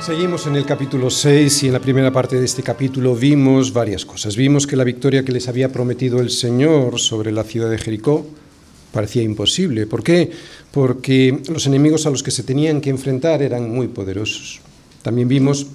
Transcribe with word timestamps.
Seguimos 0.00 0.46
en 0.46 0.56
el 0.56 0.64
capítulo 0.64 1.10
6 1.10 1.64
y 1.64 1.66
en 1.66 1.74
la 1.74 1.78
primera 1.78 2.10
parte 2.10 2.38
de 2.38 2.46
este 2.46 2.62
capítulo 2.62 3.14
vimos 3.14 3.70
varias 3.70 4.06
cosas. 4.06 4.34
Vimos 4.34 4.66
que 4.66 4.74
la 4.74 4.82
victoria 4.82 5.26
que 5.26 5.32
les 5.32 5.46
había 5.46 5.70
prometido 5.70 6.20
el 6.20 6.30
Señor 6.30 6.98
sobre 6.98 7.30
la 7.32 7.44
ciudad 7.44 7.68
de 7.68 7.76
Jericó 7.76 8.26
parecía 8.92 9.22
imposible. 9.22 9.86
¿Por 9.86 10.02
qué? 10.02 10.30
Porque 10.72 11.42
los 11.52 11.66
enemigos 11.66 12.06
a 12.06 12.10
los 12.10 12.22
que 12.22 12.30
se 12.30 12.42
tenían 12.42 12.80
que 12.80 12.88
enfrentar 12.88 13.42
eran 13.42 13.68
muy 13.68 13.88
poderosos. 13.88 14.62
También 15.02 15.28
vimos 15.28 15.66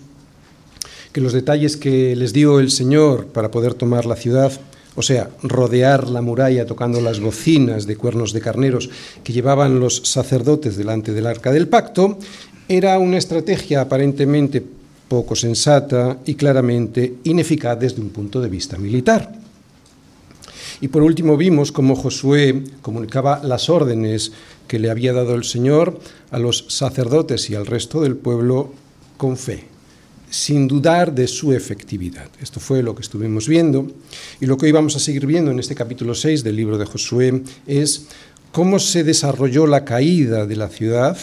que 1.13 1.21
los 1.21 1.31
detalles 1.31 1.77
que 1.77 2.15
les 2.15 2.33
dio 2.33 2.59
el 2.59 2.71
Señor 2.71 3.27
para 3.27 3.51
poder 3.51 3.75
tomar 3.75 4.07
la 4.07 4.15
ciudad, 4.15 4.51
o 4.95 5.01
sea, 5.01 5.29
rodear 5.43 6.09
la 6.09 6.21
muralla 6.21 6.65
tocando 6.65 7.01
las 7.01 7.19
bocinas 7.19 7.85
de 7.85 7.97
cuernos 7.97 8.33
de 8.33 8.41
carneros 8.41 8.89
que 9.23 9.33
llevaban 9.33 9.79
los 9.79 10.01
sacerdotes 10.05 10.77
delante 10.77 11.13
del 11.13 11.27
arca 11.27 11.51
del 11.51 11.67
pacto, 11.67 12.17
era 12.67 12.97
una 12.97 13.17
estrategia 13.17 13.81
aparentemente 13.81 14.63
poco 15.07 15.35
sensata 15.35 16.17
y 16.25 16.35
claramente 16.35 17.15
ineficaz 17.25 17.79
desde 17.79 18.01
un 18.01 18.09
punto 18.09 18.41
de 18.41 18.49
vista 18.49 18.77
militar. 18.77 19.31
Y 20.81 20.87
por 20.87 21.03
último 21.03 21.37
vimos 21.37 21.71
cómo 21.71 21.95
Josué 21.95 22.63
comunicaba 22.81 23.41
las 23.43 23.69
órdenes 23.69 24.31
que 24.67 24.79
le 24.79 24.89
había 24.89 25.13
dado 25.13 25.35
el 25.35 25.43
Señor 25.43 25.99
a 26.31 26.39
los 26.39 26.65
sacerdotes 26.69 27.49
y 27.49 27.55
al 27.55 27.65
resto 27.65 28.01
del 28.01 28.15
pueblo 28.15 28.73
con 29.17 29.37
fe, 29.37 29.65
sin 30.35 30.67
dudar 30.67 31.15
de 31.15 31.27
su 31.27 31.53
efectividad. 31.53 32.29
Esto 32.41 32.59
fue 32.59 32.83
lo 32.83 32.93
que 32.93 33.01
estuvimos 33.01 33.47
viendo 33.47 33.87
y 34.41 34.45
lo 34.45 34.57
que 34.57 34.65
hoy 34.65 34.73
vamos 34.73 34.93
a 34.97 34.99
seguir 34.99 35.25
viendo 35.25 35.49
en 35.49 35.59
este 35.59 35.75
capítulo 35.75 36.13
6 36.13 36.43
del 36.43 36.57
libro 36.57 36.77
de 36.77 36.85
Josué 36.85 37.41
es 37.65 38.07
cómo 38.51 38.79
se 38.79 39.05
desarrolló 39.05 39.65
la 39.65 39.85
caída 39.85 40.45
de 40.45 40.57
la 40.57 40.67
ciudad 40.67 41.17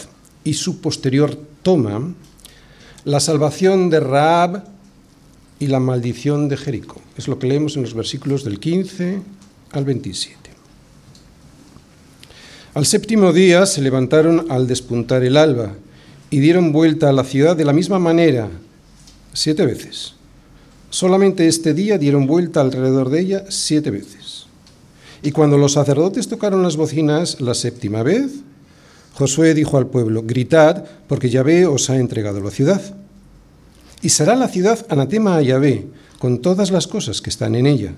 y 0.44 0.54
su 0.54 0.80
posterior 0.80 1.38
toma, 1.62 2.14
la 3.04 3.20
salvación 3.20 3.90
de 3.90 4.00
Raab 4.00 4.64
y 5.58 5.66
la 5.66 5.78
maldición 5.78 6.48
de 6.48 6.56
Jericó. 6.56 7.02
Es 7.18 7.28
lo 7.28 7.38
que 7.38 7.48
leemos 7.48 7.76
en 7.76 7.82
los 7.82 7.92
versículos 7.92 8.44
del 8.44 8.58
15 8.58 9.20
al 9.72 9.84
27. 9.84 10.36
Al 12.72 12.86
séptimo 12.86 13.34
día 13.34 13.66
se 13.66 13.82
levantaron 13.82 14.50
al 14.50 14.66
despuntar 14.66 15.22
el 15.22 15.36
alba 15.36 15.74
y 16.30 16.40
dieron 16.40 16.72
vuelta 16.72 17.10
a 17.10 17.12
la 17.12 17.24
ciudad 17.24 17.54
de 17.54 17.66
la 17.66 17.74
misma 17.74 17.98
manera, 17.98 18.48
siete 19.32 19.66
veces. 19.66 20.14
Solamente 20.90 21.48
este 21.48 21.74
día 21.74 21.98
dieron 21.98 22.26
vuelta 22.26 22.60
alrededor 22.60 23.08
de 23.08 23.20
ella 23.20 23.44
siete 23.48 23.90
veces. 23.90 24.46
Y 25.22 25.30
cuando 25.30 25.56
los 25.56 25.72
sacerdotes 25.72 26.28
tocaron 26.28 26.62
las 26.62 26.76
bocinas 26.76 27.40
la 27.40 27.54
séptima 27.54 28.02
vez, 28.02 28.30
Josué 29.14 29.54
dijo 29.54 29.78
al 29.78 29.86
pueblo, 29.86 30.22
gritad, 30.24 30.84
porque 31.06 31.30
Yahvé 31.30 31.66
os 31.66 31.90
ha 31.90 31.96
entregado 31.96 32.40
la 32.40 32.50
ciudad. 32.50 32.82
Y 34.02 34.08
será 34.08 34.34
la 34.34 34.48
ciudad 34.48 34.84
anatema 34.88 35.36
a 35.36 35.42
Yahvé, 35.42 35.86
con 36.18 36.40
todas 36.40 36.70
las 36.70 36.86
cosas 36.86 37.20
que 37.20 37.30
están 37.30 37.54
en 37.54 37.66
ella. 37.66 37.94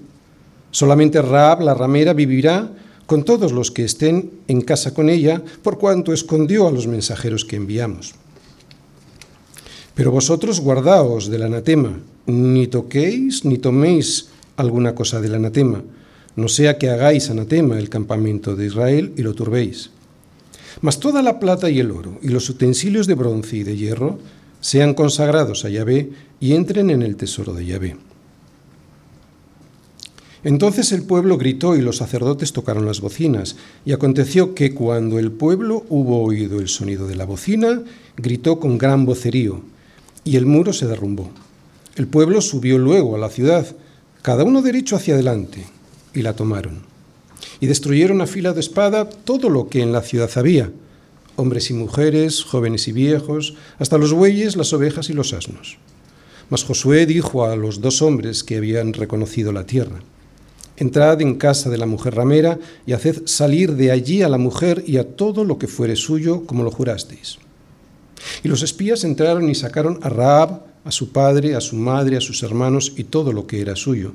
Solamente 0.70 1.22
Raab, 1.22 1.62
la 1.62 1.74
ramera, 1.74 2.12
vivirá 2.12 2.70
con 3.06 3.24
todos 3.24 3.52
los 3.52 3.70
que 3.70 3.84
estén 3.84 4.30
en 4.48 4.60
casa 4.60 4.94
con 4.94 5.08
ella, 5.08 5.42
por 5.62 5.78
cuanto 5.78 6.12
escondió 6.12 6.66
a 6.66 6.72
los 6.72 6.86
mensajeros 6.86 7.44
que 7.44 7.56
enviamos. 7.56 8.14
Pero 9.94 10.10
vosotros 10.10 10.60
guardaos 10.60 11.30
del 11.30 11.42
anatema, 11.42 11.98
ni 12.26 12.66
toquéis 12.66 13.44
ni 13.44 13.58
toméis 13.58 14.28
alguna 14.56 14.94
cosa 14.94 15.20
del 15.20 15.34
anatema, 15.34 15.82
no 16.36 16.48
sea 16.48 16.78
que 16.78 16.90
hagáis 16.90 17.30
anatema 17.30 17.78
el 17.78 17.88
campamento 17.88 18.56
de 18.56 18.66
Israel 18.66 19.12
y 19.16 19.22
lo 19.22 19.34
turbéis. 19.34 19.90
Mas 20.80 20.98
toda 20.98 21.22
la 21.22 21.38
plata 21.38 21.70
y 21.70 21.78
el 21.78 21.92
oro 21.92 22.18
y 22.22 22.28
los 22.28 22.50
utensilios 22.50 23.06
de 23.06 23.14
bronce 23.14 23.58
y 23.58 23.62
de 23.62 23.76
hierro 23.76 24.18
sean 24.60 24.94
consagrados 24.94 25.64
a 25.64 25.68
Yahvé 25.68 26.10
y 26.40 26.54
entren 26.54 26.90
en 26.90 27.02
el 27.02 27.14
tesoro 27.16 27.54
de 27.54 27.66
Yahvé. 27.66 27.96
Entonces 30.42 30.92
el 30.92 31.04
pueblo 31.04 31.38
gritó 31.38 31.76
y 31.76 31.80
los 31.80 31.98
sacerdotes 31.98 32.52
tocaron 32.52 32.84
las 32.84 33.00
bocinas, 33.00 33.56
y 33.86 33.92
aconteció 33.92 34.54
que 34.54 34.74
cuando 34.74 35.18
el 35.18 35.32
pueblo 35.32 35.86
hubo 35.88 36.22
oído 36.22 36.60
el 36.60 36.68
sonido 36.68 37.06
de 37.06 37.16
la 37.16 37.24
bocina, 37.24 37.82
gritó 38.18 38.60
con 38.60 38.76
gran 38.76 39.06
vocerío, 39.06 39.62
y 40.24 40.36
el 40.36 40.46
muro 40.46 40.72
se 40.72 40.86
derrumbó. 40.86 41.30
El 41.96 42.08
pueblo 42.08 42.40
subió 42.40 42.78
luego 42.78 43.14
a 43.14 43.18
la 43.18 43.28
ciudad, 43.28 43.66
cada 44.22 44.44
uno 44.44 44.62
derecho 44.62 44.96
hacia 44.96 45.14
adelante, 45.14 45.66
y 46.14 46.22
la 46.22 46.34
tomaron 46.34 46.94
y 47.60 47.66
destruyeron 47.66 48.20
a 48.20 48.26
fila 48.26 48.52
de 48.52 48.60
espada 48.60 49.08
todo 49.08 49.48
lo 49.48 49.68
que 49.68 49.80
en 49.80 49.92
la 49.92 50.02
ciudad 50.02 50.30
había, 50.36 50.70
hombres 51.36 51.70
y 51.70 51.74
mujeres, 51.74 52.44
jóvenes 52.44 52.88
y 52.88 52.92
viejos, 52.92 53.54
hasta 53.78 53.98
los 53.98 54.12
bueyes, 54.12 54.56
las 54.56 54.72
ovejas 54.72 55.10
y 55.10 55.12
los 55.12 55.32
asnos. 55.32 55.78
Mas 56.50 56.64
Josué 56.64 57.06
dijo 57.06 57.44
a 57.46 57.56
los 57.56 57.80
dos 57.80 58.02
hombres 58.02 58.44
que 58.44 58.56
habían 58.56 58.92
reconocido 58.92 59.52
la 59.52 59.66
tierra, 59.66 60.00
Entrad 60.76 61.22
en 61.22 61.36
casa 61.36 61.70
de 61.70 61.78
la 61.78 61.86
mujer 61.86 62.16
ramera 62.16 62.58
y 62.84 62.94
haced 62.94 63.22
salir 63.26 63.74
de 63.74 63.92
allí 63.92 64.22
a 64.22 64.28
la 64.28 64.38
mujer 64.38 64.82
y 64.84 64.96
a 64.96 65.08
todo 65.16 65.44
lo 65.44 65.56
que 65.56 65.68
fuere 65.68 65.94
suyo, 65.94 66.44
como 66.46 66.64
lo 66.64 66.72
jurasteis. 66.72 67.38
Y 68.42 68.48
los 68.48 68.62
espías 68.62 69.04
entraron 69.04 69.48
y 69.48 69.54
sacaron 69.54 69.98
a 70.02 70.08
Raab, 70.08 70.62
a 70.84 70.90
su 70.90 71.10
padre, 71.12 71.54
a 71.54 71.60
su 71.60 71.76
madre, 71.76 72.16
a 72.16 72.20
sus 72.20 72.42
hermanos 72.42 72.92
y 72.96 73.04
todo 73.04 73.32
lo 73.32 73.46
que 73.46 73.60
era 73.60 73.76
suyo. 73.76 74.12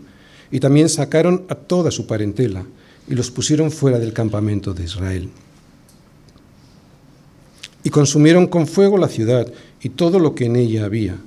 Y 0.51 0.59
también 0.59 0.89
sacaron 0.89 1.45
a 1.49 1.55
toda 1.55 1.91
su 1.91 2.07
parentela 2.07 2.65
y 3.07 3.15
los 3.15 3.31
pusieron 3.31 3.71
fuera 3.71 3.99
del 3.99 4.13
campamento 4.13 4.73
de 4.73 4.83
Israel. 4.83 5.29
Y 7.83 7.89
consumieron 7.89 8.47
con 8.47 8.67
fuego 8.67 8.97
la 8.97 9.07
ciudad 9.07 9.51
y 9.81 9.89
todo 9.89 10.19
lo 10.19 10.35
que 10.35 10.45
en 10.45 10.55
ella 10.55 10.85
había. 10.85 11.17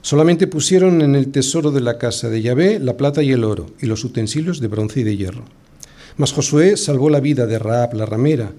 Solamente 0.00 0.46
pusieron 0.46 1.02
en 1.02 1.14
el 1.16 1.30
tesoro 1.32 1.70
de 1.70 1.80
la 1.80 1.98
casa 1.98 2.28
de 2.28 2.40
Yahvé 2.40 2.78
la 2.78 2.96
plata 2.96 3.22
y 3.22 3.32
el 3.32 3.44
oro 3.44 3.66
y 3.80 3.86
los 3.86 4.04
utensilios 4.04 4.60
de 4.60 4.68
bronce 4.68 5.00
y 5.00 5.02
de 5.02 5.16
hierro. 5.16 5.44
Mas 6.16 6.32
Josué 6.32 6.76
salvó 6.76 7.10
la 7.10 7.20
vida 7.20 7.46
de 7.46 7.58
Raab 7.58 7.94
la 7.94 8.06
ramera 8.06 8.52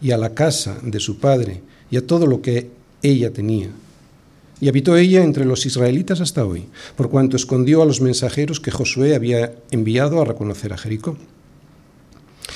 y 0.00 0.10
a 0.10 0.18
la 0.18 0.34
casa 0.34 0.78
de 0.82 1.00
su 1.00 1.18
padre 1.18 1.62
y 1.90 1.96
a 1.96 2.06
todo 2.06 2.26
lo 2.26 2.42
que 2.42 2.70
ella 3.02 3.32
tenía. 3.32 3.70
Y 4.60 4.68
habitó 4.68 4.96
ella 4.96 5.22
entre 5.22 5.44
los 5.44 5.66
israelitas 5.66 6.20
hasta 6.20 6.44
hoy, 6.44 6.64
por 6.96 7.10
cuanto 7.10 7.36
escondió 7.36 7.82
a 7.82 7.86
los 7.86 8.00
mensajeros 8.00 8.60
que 8.60 8.70
Josué 8.70 9.14
había 9.14 9.54
enviado 9.70 10.20
a 10.20 10.24
reconocer 10.24 10.72
a 10.72 10.78
Jericó. 10.78 11.16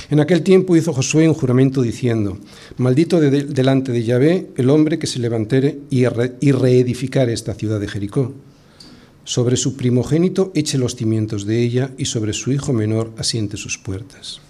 En 0.08 0.18
aquel 0.18 0.42
tiempo 0.42 0.76
hizo 0.76 0.92
Josué 0.92 1.28
un 1.28 1.34
juramento 1.34 1.82
diciendo, 1.82 2.38
Maldito 2.78 3.20
delante 3.20 3.92
de 3.92 4.02
Yahvé 4.02 4.48
el 4.56 4.70
hombre 4.70 4.98
que 4.98 5.06
se 5.06 5.18
levantare 5.18 5.78
y, 5.90 6.04
y 6.40 6.52
reedificare 6.52 7.32
esta 7.32 7.54
ciudad 7.54 7.80
de 7.80 7.88
Jericó. 7.88 8.32
Sobre 9.24 9.56
su 9.56 9.76
primogénito 9.76 10.50
eche 10.54 10.78
los 10.78 10.96
cimientos 10.96 11.44
de 11.44 11.62
ella 11.62 11.90
y 11.98 12.06
sobre 12.06 12.32
su 12.32 12.50
hijo 12.50 12.72
menor 12.72 13.12
asiente 13.18 13.56
sus 13.56 13.78
puertas. 13.78 14.40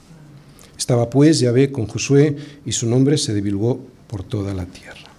Estaba 0.79 1.11
pues 1.11 1.41
Yahvé 1.41 1.73
con 1.73 1.87
Josué 1.87 2.37
y 2.65 2.73
su 2.73 2.87
nombre 2.87 3.19
se 3.19 3.35
divulgó 3.35 3.85
por 4.07 4.23
toda 4.23 4.55
la 4.55 4.67
tierra. 4.67 5.10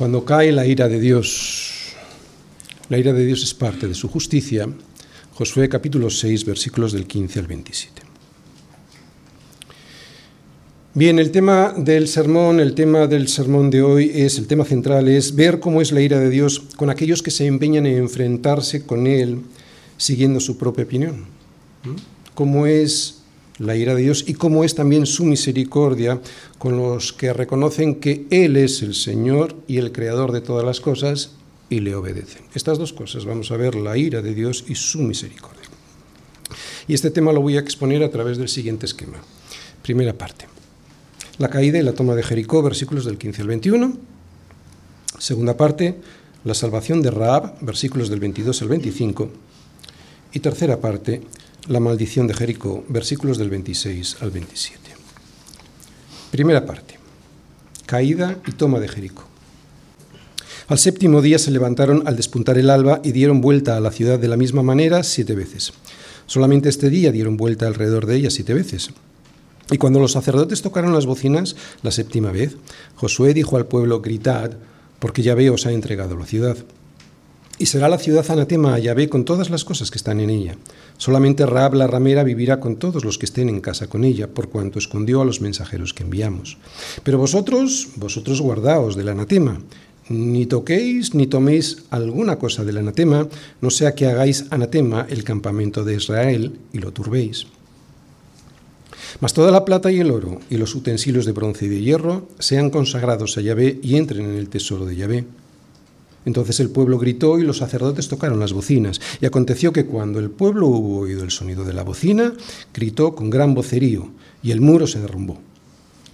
Cuando 0.00 0.24
cae 0.24 0.50
la 0.50 0.64
ira 0.64 0.88
de 0.88 0.98
Dios, 0.98 1.92
la 2.88 2.96
ira 2.96 3.12
de 3.12 3.26
Dios 3.26 3.42
es 3.42 3.52
parte 3.52 3.86
de 3.86 3.92
su 3.92 4.08
justicia, 4.08 4.66
Josué 5.34 5.68
capítulo 5.68 6.08
6 6.08 6.46
versículos 6.46 6.92
del 6.92 7.06
15 7.06 7.38
al 7.38 7.46
27. 7.46 8.02
Bien, 10.94 11.18
el 11.18 11.30
tema 11.30 11.74
del 11.76 12.08
sermón, 12.08 12.60
el 12.60 12.74
tema 12.74 13.08
del 13.08 13.28
sermón 13.28 13.68
de 13.68 13.82
hoy 13.82 14.10
es, 14.14 14.38
el 14.38 14.46
tema 14.46 14.64
central 14.64 15.06
es 15.06 15.34
ver 15.34 15.60
cómo 15.60 15.82
es 15.82 15.92
la 15.92 16.00
ira 16.00 16.18
de 16.18 16.30
Dios 16.30 16.60
con 16.76 16.88
aquellos 16.88 17.22
que 17.22 17.30
se 17.30 17.44
empeñan 17.44 17.84
en 17.84 17.98
enfrentarse 17.98 18.86
con 18.86 19.06
Él 19.06 19.42
siguiendo 19.98 20.40
su 20.40 20.56
propia 20.56 20.84
opinión. 20.84 21.26
Cómo 22.34 22.64
es 22.64 23.19
la 23.60 23.76
ira 23.76 23.94
de 23.94 24.02
Dios 24.02 24.24
y 24.26 24.34
cómo 24.34 24.64
es 24.64 24.74
también 24.74 25.04
su 25.06 25.24
misericordia 25.24 26.20
con 26.58 26.78
los 26.78 27.12
que 27.12 27.32
reconocen 27.34 27.96
que 27.96 28.26
Él 28.30 28.56
es 28.56 28.80
el 28.82 28.94
Señor 28.94 29.54
y 29.68 29.76
el 29.76 29.92
Creador 29.92 30.32
de 30.32 30.40
todas 30.40 30.64
las 30.64 30.80
cosas 30.80 31.32
y 31.68 31.80
le 31.80 31.94
obedecen. 31.94 32.42
Estas 32.54 32.78
dos 32.78 32.94
cosas, 32.94 33.26
vamos 33.26 33.50
a 33.50 33.58
ver 33.58 33.74
la 33.74 33.98
ira 33.98 34.22
de 34.22 34.34
Dios 34.34 34.64
y 34.66 34.74
su 34.74 35.00
misericordia. 35.00 35.60
Y 36.88 36.94
este 36.94 37.10
tema 37.10 37.32
lo 37.32 37.42
voy 37.42 37.58
a 37.58 37.60
exponer 37.60 38.02
a 38.02 38.10
través 38.10 38.38
del 38.38 38.48
siguiente 38.48 38.86
esquema. 38.86 39.18
Primera 39.82 40.14
parte. 40.14 40.46
La 41.36 41.48
caída 41.48 41.78
y 41.78 41.82
la 41.82 41.92
toma 41.92 42.14
de 42.14 42.22
Jericó, 42.22 42.62
versículos 42.62 43.04
del 43.04 43.18
15 43.18 43.42
al 43.42 43.48
21. 43.48 43.92
Segunda 45.18 45.56
parte, 45.58 45.96
la 46.44 46.54
salvación 46.54 47.02
de 47.02 47.10
Raab, 47.10 47.60
versículos 47.60 48.08
del 48.08 48.20
22 48.20 48.62
al 48.62 48.68
25. 48.68 49.30
Y 50.32 50.40
tercera 50.40 50.80
parte, 50.80 51.22
la 51.68 51.80
maldición 51.80 52.26
de 52.26 52.34
Jericó, 52.34 52.84
versículos 52.88 53.38
del 53.38 53.50
26 53.50 54.18
al 54.20 54.30
27. 54.30 54.78
Primera 56.30 56.64
parte, 56.64 56.98
caída 57.86 58.38
y 58.46 58.52
toma 58.52 58.80
de 58.80 58.88
Jericó. 58.88 59.24
Al 60.68 60.78
séptimo 60.78 61.20
día 61.20 61.38
se 61.38 61.50
levantaron 61.50 62.06
al 62.06 62.16
despuntar 62.16 62.56
el 62.56 62.70
alba 62.70 63.00
y 63.02 63.10
dieron 63.10 63.40
vuelta 63.40 63.76
a 63.76 63.80
la 63.80 63.90
ciudad 63.90 64.18
de 64.18 64.28
la 64.28 64.36
misma 64.36 64.62
manera 64.62 65.02
siete 65.02 65.34
veces. 65.34 65.72
Solamente 66.26 66.68
este 66.68 66.90
día 66.90 67.10
dieron 67.10 67.36
vuelta 67.36 67.66
alrededor 67.66 68.06
de 68.06 68.14
ella 68.14 68.30
siete 68.30 68.54
veces. 68.54 68.90
Y 69.72 69.78
cuando 69.78 69.98
los 69.98 70.12
sacerdotes 70.12 70.62
tocaron 70.62 70.94
las 70.94 71.06
bocinas 71.06 71.56
la 71.82 71.90
séptima 71.90 72.30
vez, 72.30 72.56
Josué 72.94 73.34
dijo 73.34 73.56
al 73.56 73.66
pueblo, 73.66 74.00
gritad, 74.00 74.52
porque 75.00 75.22
Yahvé 75.22 75.50
os 75.50 75.66
ha 75.66 75.72
entregado 75.72 76.16
la 76.16 76.26
ciudad. 76.26 76.56
Y 77.60 77.66
será 77.66 77.90
la 77.90 77.98
ciudad 77.98 78.24
anatema 78.30 78.74
a 78.74 78.78
Yahvé 78.78 79.10
con 79.10 79.26
todas 79.26 79.50
las 79.50 79.66
cosas 79.66 79.90
que 79.90 79.98
están 79.98 80.18
en 80.20 80.30
ella. 80.30 80.56
Solamente 80.96 81.44
Raab 81.44 81.74
la 81.74 81.86
ramera 81.86 82.24
vivirá 82.24 82.58
con 82.58 82.76
todos 82.76 83.04
los 83.04 83.18
que 83.18 83.26
estén 83.26 83.50
en 83.50 83.60
casa 83.60 83.86
con 83.86 84.02
ella, 84.02 84.28
por 84.28 84.48
cuanto 84.48 84.78
escondió 84.78 85.20
a 85.20 85.26
los 85.26 85.42
mensajeros 85.42 85.92
que 85.92 86.02
enviamos. 86.02 86.56
Pero 87.04 87.18
vosotros, 87.18 87.88
vosotros 87.96 88.40
guardaos 88.40 88.96
del 88.96 89.10
anatema, 89.10 89.60
ni 90.08 90.46
toquéis 90.46 91.14
ni 91.14 91.26
toméis 91.26 91.84
alguna 91.90 92.38
cosa 92.38 92.64
del 92.64 92.78
anatema, 92.78 93.28
no 93.60 93.68
sea 93.68 93.94
que 93.94 94.06
hagáis 94.06 94.46
anatema 94.48 95.06
el 95.10 95.22
campamento 95.22 95.84
de 95.84 95.96
Israel 95.96 96.56
y 96.72 96.78
lo 96.78 96.94
turbéis. 96.94 97.46
Mas 99.20 99.34
toda 99.34 99.52
la 99.52 99.66
plata 99.66 99.92
y 99.92 100.00
el 100.00 100.10
oro 100.10 100.40
y 100.48 100.56
los 100.56 100.74
utensilios 100.74 101.26
de 101.26 101.32
bronce 101.32 101.66
y 101.66 101.68
de 101.68 101.82
hierro 101.82 102.26
sean 102.38 102.70
consagrados 102.70 103.36
a 103.36 103.42
Yahvé 103.42 103.80
y 103.82 103.96
entren 103.96 104.24
en 104.24 104.36
el 104.36 104.48
tesoro 104.48 104.86
de 104.86 104.96
Yahvé. 104.96 105.24
Entonces 106.24 106.60
el 106.60 106.70
pueblo 106.70 106.98
gritó 106.98 107.38
y 107.38 107.44
los 107.44 107.58
sacerdotes 107.58 108.08
tocaron 108.08 108.40
las 108.40 108.52
bocinas. 108.52 109.00
Y 109.20 109.26
aconteció 109.26 109.72
que 109.72 109.86
cuando 109.86 110.18
el 110.18 110.30
pueblo 110.30 110.66
hubo 110.66 111.00
oído 111.00 111.24
el 111.24 111.30
sonido 111.30 111.64
de 111.64 111.72
la 111.72 111.82
bocina, 111.82 112.34
gritó 112.74 113.14
con 113.14 113.30
gran 113.30 113.54
vocerío, 113.54 114.08
y 114.42 114.50
el 114.50 114.60
muro 114.60 114.86
se 114.86 115.00
derrumbó. 115.00 115.40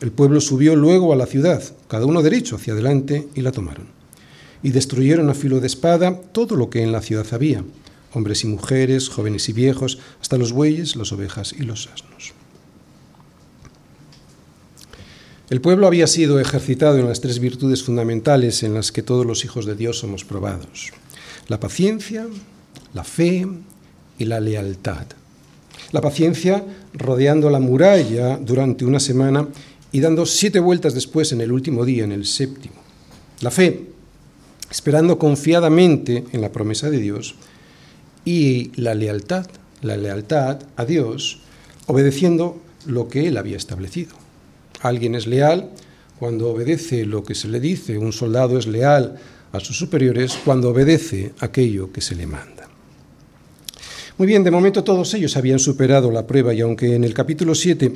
El 0.01 0.13
pueblo 0.13 0.41
subió 0.41 0.77
luego 0.77 1.13
a 1.13 1.17
la 1.17 1.27
ciudad, 1.27 1.63
cada 1.89 2.07
uno 2.07 2.23
derecho 2.23 2.57
hacia 2.57 2.75
adelante, 2.75 3.29
y 3.35 3.41
la 3.41 3.53
tomaron. 3.53 3.87
Y 4.63 4.71
destruyeron 4.71 5.29
a 5.31 5.35
filo 5.35 5.61
de 5.61 5.67
espada 5.67 6.21
todo 6.33 6.57
lo 6.57 6.71
que 6.71 6.83
en 6.83 6.93
la 6.93 7.03
ciudad 7.03 7.27
había, 7.33 7.65
hombres 8.13 8.45
y 8.45 8.47
mujeres, 8.47 9.09
jóvenes 9.09 9.49
y 9.49 9.53
viejos, 9.53 9.99
hasta 10.21 10.39
los 10.39 10.53
bueyes, 10.53 10.97
las 10.97 11.13
ovejas 11.13 11.55
y 11.59 11.63
los 11.63 11.89
asnos. 11.93 12.35
El 15.49 15.61
pueblo 15.61 15.87
había 15.87 16.09
sido 16.09 16.41
ejercitado 16.41 16.99
en 16.99 17.07
las 17.07 17.21
tres 17.21 17.39
virtudes 17.39 17.85
fundamentales 17.85 18.65
en 18.65 18.75
las 18.75 18.91
que 18.91 19.05
todos 19.05 19.25
los 19.25 19.45
hijos 19.45 19.65
de 19.65 19.77
Dios 19.77 20.01
somos 20.01 20.25
probados. 20.25 20.91
La 21.47 21.61
paciencia, 21.61 22.27
la 22.95 23.05
fe 23.05 23.47
y 24.19 24.25
la 24.25 24.41
lealtad. 24.41 25.07
La 25.93 26.01
paciencia 26.01 26.65
rodeando 26.95 27.49
la 27.49 27.61
muralla 27.61 28.39
durante 28.39 28.85
una 28.85 28.99
semana 28.99 29.47
y 29.93 30.01
dando 30.01 30.27
siete 30.27 30.59
vueltas 30.59 30.95
después 30.95 31.31
en 31.31 31.41
el 31.41 31.53
último 31.53 31.85
día, 31.85 32.03
en 32.03 32.11
el 32.11 32.27
séptimo. 32.27 32.75
La 33.41 33.53
fe, 33.53 33.87
esperando 34.69 35.17
confiadamente 35.17 36.25
en 36.33 36.41
la 36.41 36.51
promesa 36.51 36.91
de 36.91 36.99
Dios. 36.99 37.37
Y 38.25 38.73
la 38.75 38.97
lealtad, 38.97 39.47
la 39.81 39.97
lealtad 39.97 40.59
a 40.75 40.85
Dios, 40.85 41.39
obedeciendo 41.87 42.61
lo 42.85 43.07
que 43.07 43.29
Él 43.29 43.37
había 43.37 43.57
establecido. 43.57 44.26
Alguien 44.87 45.15
es 45.15 45.27
leal 45.27 45.71
cuando 46.19 46.49
obedece 46.49 47.05
lo 47.05 47.23
que 47.23 47.35
se 47.35 47.49
le 47.49 47.61
dice, 47.61 47.99
un 47.99 48.13
soldado 48.13 48.59
es 48.59 48.67
leal 48.67 49.17
a 49.53 49.61
sus 49.61 49.77
superiores 49.77 50.39
cuando 50.45 50.71
obedece 50.71 51.33
aquello 51.41 51.93
que 51.93 52.01
se 52.01 52.15
le 52.15 52.27
manda. 52.27 52.69
Muy 54.19 54.27
bien, 54.27 54.45
de 54.45 54.51
momento 54.51 54.83
todos 54.83 55.13
ellos 55.15 55.37
habían 55.37 55.59
superado 55.59 56.11
la 56.11 56.27
prueba 56.27 56.55
y 56.55 56.63
aunque 56.63 56.95
en 56.95 57.05
el 57.05 57.13
capítulo 57.13 57.55
7 57.55 57.93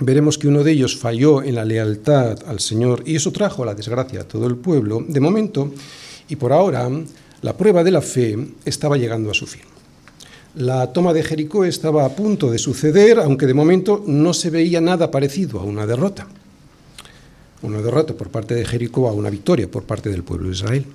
veremos 0.00 0.38
que 0.38 0.48
uno 0.48 0.64
de 0.64 0.72
ellos 0.72 0.96
falló 0.96 1.42
en 1.42 1.56
la 1.56 1.64
lealtad 1.64 2.38
al 2.46 2.60
Señor 2.60 3.02
y 3.04 3.16
eso 3.16 3.32
trajo 3.32 3.64
la 3.64 3.74
desgracia 3.74 4.22
a 4.22 4.28
todo 4.28 4.46
el 4.46 4.56
pueblo, 4.56 5.04
de 5.06 5.20
momento 5.20 5.72
y 6.28 6.36
por 6.36 6.52
ahora 6.52 6.88
la 7.42 7.56
prueba 7.56 7.84
de 7.84 7.90
la 7.90 8.00
fe 8.00 8.38
estaba 8.64 8.96
llegando 8.96 9.30
a 9.30 9.34
su 9.34 9.46
fin. 9.46 9.75
La 10.56 10.90
toma 10.90 11.12
de 11.12 11.22
Jericó 11.22 11.66
estaba 11.66 12.06
a 12.06 12.16
punto 12.16 12.50
de 12.50 12.56
suceder, 12.56 13.18
aunque 13.18 13.44
de 13.44 13.52
momento 13.52 14.02
no 14.06 14.32
se 14.32 14.48
veía 14.48 14.80
nada 14.80 15.10
parecido 15.10 15.60
a 15.60 15.64
una 15.64 15.86
derrota. 15.86 16.26
Una 17.60 17.82
derrota 17.82 18.14
por 18.14 18.30
parte 18.30 18.54
de 18.54 18.64
Jericó 18.64 19.06
a 19.06 19.12
una 19.12 19.28
victoria 19.28 19.70
por 19.70 19.82
parte 19.82 20.08
del 20.08 20.24
pueblo 20.24 20.48
de 20.48 20.54
Israel. 20.54 20.86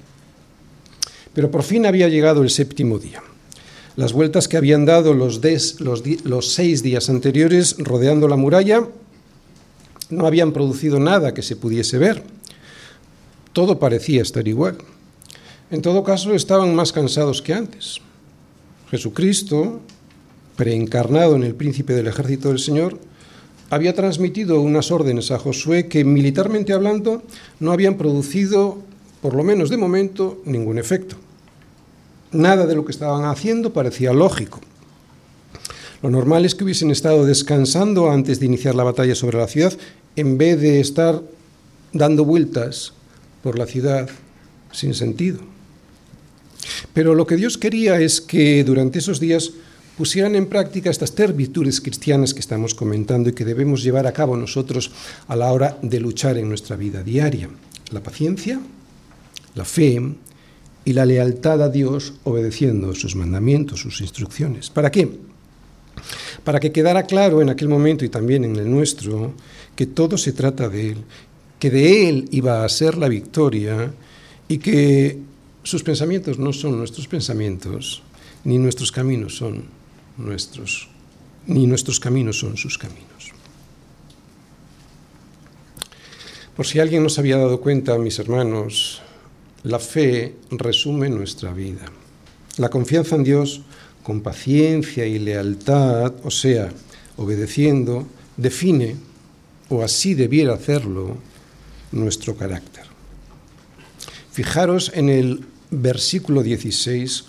Pero 1.36 1.52
por 1.52 1.62
fin 1.62 1.86
había 1.86 2.10
llegado 2.10 2.42
el 2.42 2.50
séptimo 2.50 2.98
día. 2.98 3.22
Las 3.96 4.14
vueltas 4.14 4.48
que 4.48 4.58
habían 4.58 4.86
dado 4.86 5.14
los, 5.14 5.40
los 6.24 6.54
seis 6.54 6.82
días 6.82 7.08
anteriores 7.12 7.76
rodeando 7.78 8.28
la 8.28 8.38
muralla 8.38 8.88
no 10.10 10.26
habían 10.26 10.54
producido 10.54 11.00
nada 11.00 11.36
que 11.36 11.44
se 11.44 11.56
pudiese 11.56 12.00
ver. 12.00 12.24
Todo 13.54 13.78
parecía 13.78 14.24
estar 14.24 14.48
igual. 14.48 14.80
En 15.70 15.84
todo 15.84 16.04
caso, 16.04 16.34
estaban 16.34 16.74
más 16.74 16.92
cansados 16.92 17.44
que 17.44 17.54
antes. 17.54 18.02
Jesucristo, 18.92 19.80
preencarnado 20.58 21.38
en 21.38 21.44
el 21.44 21.56
príncipe 21.56 21.94
del 21.94 22.08
ejército 22.08 22.50
del 22.50 22.60
Señor, 22.60 23.00
había 23.70 23.96
transmitido 23.96 24.60
unas 24.60 24.92
órdenes 24.92 25.32
a 25.32 25.40
Josué 25.40 25.88
que 25.88 26.04
militarmente 26.04 26.74
hablando 26.74 27.24
no 27.62 27.72
habían 27.72 27.98
producido, 27.98 28.80
por 29.22 29.34
lo 29.34 29.46
menos 29.46 29.70
de 29.70 29.78
momento, 29.78 30.42
ningún 30.44 30.78
efecto. 30.78 31.16
Nada 32.34 32.68
de 32.68 32.76
lo 32.76 32.84
que 32.84 32.92
estaban 32.92 33.24
haciendo 33.24 33.72
parecía 33.72 34.12
lógico. 34.12 34.60
Lo 36.04 36.10
normal 36.10 36.44
es 36.44 36.54
que 36.54 36.66
hubiesen 36.66 36.92
estado 36.92 37.26
descansando 37.26 38.12
antes 38.12 38.42
de 38.42 38.48
iniciar 38.48 38.76
la 38.76 38.84
batalla 38.84 39.16
sobre 39.16 39.38
la 39.38 39.48
ciudad, 39.48 39.72
en 40.18 40.38
vez 40.38 40.60
de 40.60 40.82
estar 40.82 41.22
dando 41.94 42.26
vueltas 42.26 42.92
por 43.42 43.58
la 43.58 43.68
ciudad 43.68 44.10
sin 44.74 44.94
sentido. 44.94 45.40
Pero 46.94 47.16
lo 47.16 47.26
que 47.26 47.36
Dios 47.36 47.58
quería 47.58 48.00
es 48.00 48.22
que 48.22 48.64
durante 48.64 49.00
esos 49.00 49.20
días 49.20 49.52
pusieran 49.98 50.36
en 50.36 50.48
práctica 50.48 50.90
estas 50.90 51.14
tres 51.14 51.36
virtudes 51.36 51.82
cristianas 51.82 52.34
que 52.34 52.40
estamos 52.40 52.74
comentando 52.74 53.30
y 53.30 53.34
que 53.34 53.46
debemos 53.46 53.84
llevar 53.84 54.08
a 54.08 54.14
cabo 54.14 54.36
nosotros 54.36 54.92
a 55.28 55.36
la 55.36 55.52
hora 55.52 55.78
de 55.82 56.00
luchar 56.00 56.38
en 56.38 56.50
nuestra 56.50 56.76
vida 56.76 57.04
diaria. 57.04 57.50
La 57.92 58.02
paciencia, 58.02 58.60
la 59.54 59.66
fe 59.66 60.02
y 60.86 60.94
la 60.94 61.06
lealtad 61.06 61.62
a 61.62 61.70
Dios 61.70 62.14
obedeciendo 62.24 62.96
sus 62.96 63.16
mandamientos, 63.16 63.82
sus 63.82 64.02
instrucciones. 64.02 64.70
¿Para 64.70 64.92
qué? 64.92 65.20
Para 66.44 66.60
que 66.60 66.72
quedara 66.72 67.04
claro 67.04 67.42
en 67.42 67.50
aquel 67.50 67.68
momento 67.68 68.06
y 68.06 68.10
también 68.10 68.44
en 68.44 68.56
el 68.56 68.72
nuestro 68.72 69.34
que 69.76 69.86
todo 69.86 70.18
se 70.18 70.34
trata 70.34 70.70
de 70.70 70.92
Él, 70.92 70.98
que 71.60 71.70
de 71.70 72.10
Él 72.10 72.28
iba 72.32 72.66
a 72.66 72.70
ser 72.70 72.98
la 72.98 73.08
victoria 73.08 73.94
y 74.48 74.58
que 74.58 75.20
sus 75.64 75.84
pensamientos 75.84 76.40
no 76.40 76.54
son 76.54 76.78
nuestros 76.78 77.08
pensamientos, 77.08 78.02
ni 78.44 78.58
nuestros 78.58 78.92
caminos 78.92 79.36
son 79.36 79.66
nuestros, 80.18 80.90
ni 81.46 81.68
nuestros 81.68 82.00
caminos 82.00 82.40
son 82.40 82.58
sus 82.58 82.78
caminos. 82.78 83.32
Por 86.56 86.66
si 86.66 86.80
alguien 86.80 87.04
no 87.04 87.10
se 87.10 87.22
había 87.22 87.38
dado 87.38 87.62
cuenta, 87.62 87.98
mis 87.98 88.20
hermanos, 88.20 89.02
la 89.64 89.80
fe 89.80 90.36
resume 90.50 91.10
nuestra 91.10 91.54
vida. 91.54 91.86
La 92.58 92.70
confianza 92.70 93.16
en 93.16 93.24
Dios 93.24 93.62
con 94.04 94.22
paciencia 94.22 95.06
y 95.06 95.20
lealtad, 95.20 96.14
o 96.24 96.32
sea, 96.32 96.72
obedeciendo, 97.18 98.06
define, 98.36 98.96
o 99.70 99.84
así 99.84 100.14
debiera 100.14 100.54
hacerlo, 100.54 101.18
nuestro 101.92 102.36
carácter. 102.36 102.84
Fijaros 104.32 104.92
en 104.94 105.10
el 105.10 105.46
versículo 105.72 106.44
16, 106.44 107.26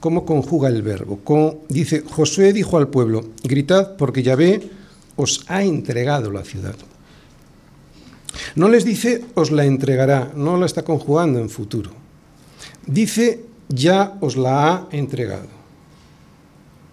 cómo 0.00 0.24
conjuga 0.24 0.68
el 0.68 0.82
verbo. 0.82 1.20
dice, 1.68 2.02
Josué 2.10 2.52
dijo 2.52 2.78
al 2.78 2.88
pueblo, 2.88 3.30
gritad 3.44 3.96
porque 3.96 4.22
Yahvé 4.22 4.70
os 5.16 5.44
ha 5.46 5.62
entregado 5.62 6.32
la 6.32 6.42
ciudad. 6.42 6.74
No 8.56 8.68
les 8.68 8.84
dice 8.84 9.24
os 9.34 9.50
la 9.50 9.64
entregará, 9.64 10.32
no 10.34 10.56
la 10.56 10.66
está 10.66 10.82
conjugando 10.82 11.38
en 11.38 11.50
futuro. 11.50 11.90
Dice 12.86 13.44
ya 13.68 14.16
os 14.20 14.36
la 14.36 14.66
ha 14.66 14.88
entregado. 14.90 15.48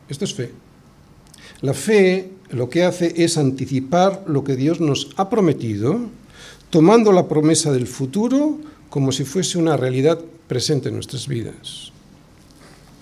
Esto 0.10 0.26
es 0.26 0.34
fe. 0.34 0.52
La 1.62 1.74
fe 1.74 2.32
lo 2.50 2.70
que 2.70 2.84
hace 2.84 3.14
es 3.24 3.38
anticipar 3.38 4.24
lo 4.28 4.44
que 4.44 4.56
Dios 4.56 4.80
nos 4.80 5.10
ha 5.18 5.30
prometido, 5.30 6.00
tomando 6.70 7.12
la 7.12 7.28
promesa 7.28 7.72
del 7.72 7.88
futuro 7.88 8.60
como 8.90 9.12
si 9.12 9.24
fuese 9.24 9.58
una 9.58 9.78
realidad 9.78 10.20
presente 10.50 10.90
en 10.90 10.96
nuestras 10.96 11.28
vidas. 11.28 11.94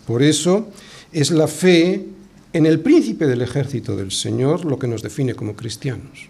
Por 0.06 0.22
eso 0.22 0.68
es 1.12 1.32
la 1.32 1.48
fe 1.48 2.06
en 2.54 2.66
el 2.66 2.82
príncipe 2.82 3.26
del 3.26 3.42
ejército 3.42 3.96
del 3.96 4.12
Señor 4.12 4.66
lo 4.66 4.78
que 4.78 4.88
nos 4.88 5.02
define 5.02 5.34
como 5.34 5.56
cristianos. 5.56 6.30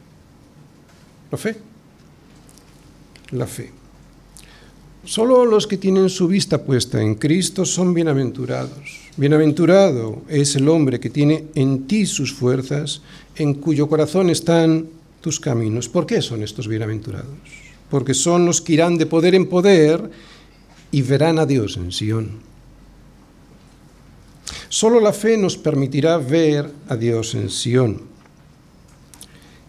La 1.31 1.38
fe. 1.38 1.57
La 3.31 3.47
fe. 3.47 3.71
Solo 5.03 5.45
los 5.45 5.67
que 5.67 5.77
tienen 5.77 6.09
su 6.09 6.27
vista 6.27 6.63
puesta 6.63 7.01
en 7.01 7.15
Cristo 7.15 7.65
son 7.65 7.93
bienaventurados. 7.93 9.09
Bienaventurado 9.17 10.21
es 10.27 10.55
el 10.55 10.69
hombre 10.69 11.00
que 11.00 11.09
tiene 11.09 11.45
en 11.55 11.88
ti 11.88 12.05
sus 12.05 12.33
fuerzas, 12.33 13.01
en 13.36 13.55
cuyo 13.55 13.88
corazón 13.88 14.29
están 14.29 14.88
tus 15.21 15.39
caminos. 15.39 15.89
¿Por 15.89 16.05
qué 16.05 16.21
son 16.21 16.43
estos 16.43 16.67
bienaventurados? 16.67 17.67
porque 17.89 18.13
son 18.13 18.45
los 18.45 18.62
que 18.62 18.74
irán 18.74 18.97
de 18.97 19.05
poder 19.05 19.36
en 19.36 19.47
poder 19.47 20.09
y 20.91 21.01
verán 21.01 21.39
a 21.39 21.46
Dios 21.46 21.77
en 21.77 21.91
Sion. 21.91 22.39
Solo 24.70 25.00
la 25.00 25.13
fe 25.13 25.38
nos 25.38 25.58
permitirá 25.58 26.17
ver 26.17 26.72
a 26.88 26.96
Dios 26.96 27.36
en 27.36 27.50
Sion, 27.50 28.01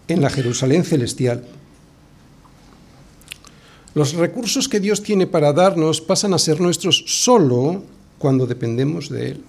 en 0.09 0.21
la 0.21 0.31
Jerusalén 0.31 0.85
celestial. 0.85 1.45
Los 3.95 4.15
recursos 4.15 4.69
que 4.69 4.81
Dios 4.81 5.03
tiene 5.03 5.27
para 5.27 5.53
darnos 5.53 6.01
pasan 6.01 6.35
a 6.35 6.39
ser 6.39 6.61
nuestros 6.61 7.05
solo 7.07 7.83
cuando 8.19 8.47
dependemos 8.47 9.09
de 9.09 9.31
Él. 9.31 9.45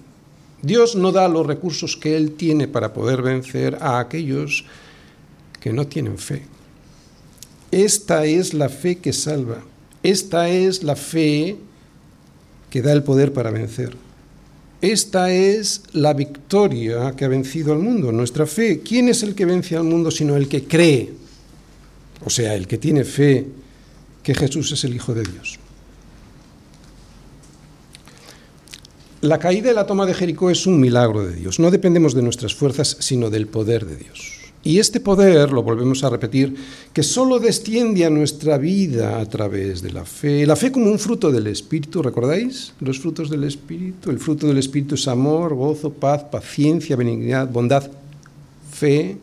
Dios 0.61 0.95
no 0.95 1.11
da 1.11 1.27
los 1.27 1.45
recursos 1.45 1.95
que 1.95 2.17
Él 2.17 2.33
tiene 2.33 2.67
para 2.67 2.93
poder 2.93 3.21
vencer 3.21 3.77
a 3.81 3.99
aquellos 3.99 4.65
que 5.59 5.71
no 5.73 5.87
tienen 5.87 6.17
fe. 6.17 6.45
Esta 7.71 8.25
es 8.25 8.53
la 8.53 8.69
fe 8.69 8.97
que 8.97 9.13
salva. 9.13 9.61
Esta 10.03 10.49
es 10.49 10.83
la 10.83 10.95
fe 10.95 11.57
que 12.69 12.81
da 12.81 12.93
el 12.93 13.03
poder 13.03 13.33
para 13.33 13.51
vencer. 13.51 13.95
Esta 14.81 15.31
es 15.31 15.83
la 15.91 16.13
victoria 16.13 17.13
que 17.15 17.25
ha 17.25 17.27
vencido 17.27 17.73
al 17.73 17.79
mundo, 17.79 18.11
nuestra 18.11 18.45
fe. 18.45 18.79
¿Quién 18.79 19.09
es 19.09 19.23
el 19.23 19.35
que 19.35 19.45
vence 19.45 19.75
al 19.75 19.83
mundo 19.83 20.09
sino 20.09 20.37
el 20.37 20.47
que 20.47 20.63
cree? 20.63 21.11
O 22.23 22.29
sea, 22.29 22.55
el 22.55 22.67
que 22.67 22.77
tiene 22.77 23.03
fe 23.03 23.45
que 24.23 24.33
Jesús 24.33 24.71
es 24.71 24.83
el 24.85 24.95
Hijo 24.95 25.13
de 25.13 25.23
Dios. 25.23 25.59
La 29.21 29.37
caída 29.37 29.69
y 29.69 29.73
la 29.73 29.85
toma 29.85 30.05
de 30.05 30.13
Jericó 30.13 30.49
es 30.49 30.65
un 30.65 30.79
milagro 30.79 31.25
de 31.25 31.35
Dios. 31.35 31.59
No 31.59 31.71
dependemos 31.71 32.13
de 32.13 32.21
nuestras 32.21 32.55
fuerzas, 32.55 32.95
sino 33.01 33.29
del 33.29 33.47
poder 33.47 33.85
de 33.85 33.97
Dios. 33.97 34.38
Y 34.69 34.77
este 34.77 34.99
poder, 34.99 35.51
lo 35.51 35.63
volvemos 35.63 36.03
a 36.03 36.11
repetir, 36.11 36.53
que 36.93 37.01
solo 37.01 37.39
desciende 37.39 38.05
a 38.05 38.11
nuestra 38.11 38.59
vida 38.59 39.19
a 39.19 39.25
través 39.25 39.81
de 39.81 39.91
la 39.91 40.05
fe. 40.05 40.45
La 40.45 40.55
fe 40.55 40.71
como 40.71 40.91
un 40.91 40.99
fruto 40.99 41.31
del 41.31 41.47
Espíritu, 41.47 42.03
¿recordáis? 42.03 42.73
Los 42.79 42.99
frutos 42.99 43.31
del 43.31 43.45
Espíritu. 43.45 44.11
El 44.11 44.19
fruto 44.19 44.45
del 44.45 44.59
Espíritu 44.59 44.93
es 44.93 45.07
amor, 45.07 45.55
gozo, 45.55 45.91
paz, 45.91 46.23
paciencia, 46.25 46.95
benignidad, 46.95 47.49
bondad, 47.49 47.89
fe, 48.69 49.17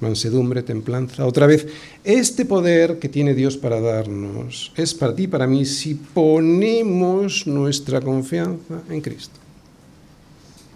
mansedumbre, 0.00 0.62
templanza. 0.62 1.24
Otra 1.24 1.46
vez, 1.46 1.66
este 2.04 2.44
poder 2.44 2.98
que 2.98 3.08
tiene 3.08 3.32
Dios 3.32 3.56
para 3.56 3.80
darnos 3.80 4.70
es 4.76 4.92
para 4.92 5.14
ti, 5.14 5.28
para 5.28 5.46
mí, 5.46 5.64
si 5.64 5.94
ponemos 5.94 7.46
nuestra 7.46 8.02
confianza 8.02 8.82
en 8.90 9.00
Cristo. 9.00 9.38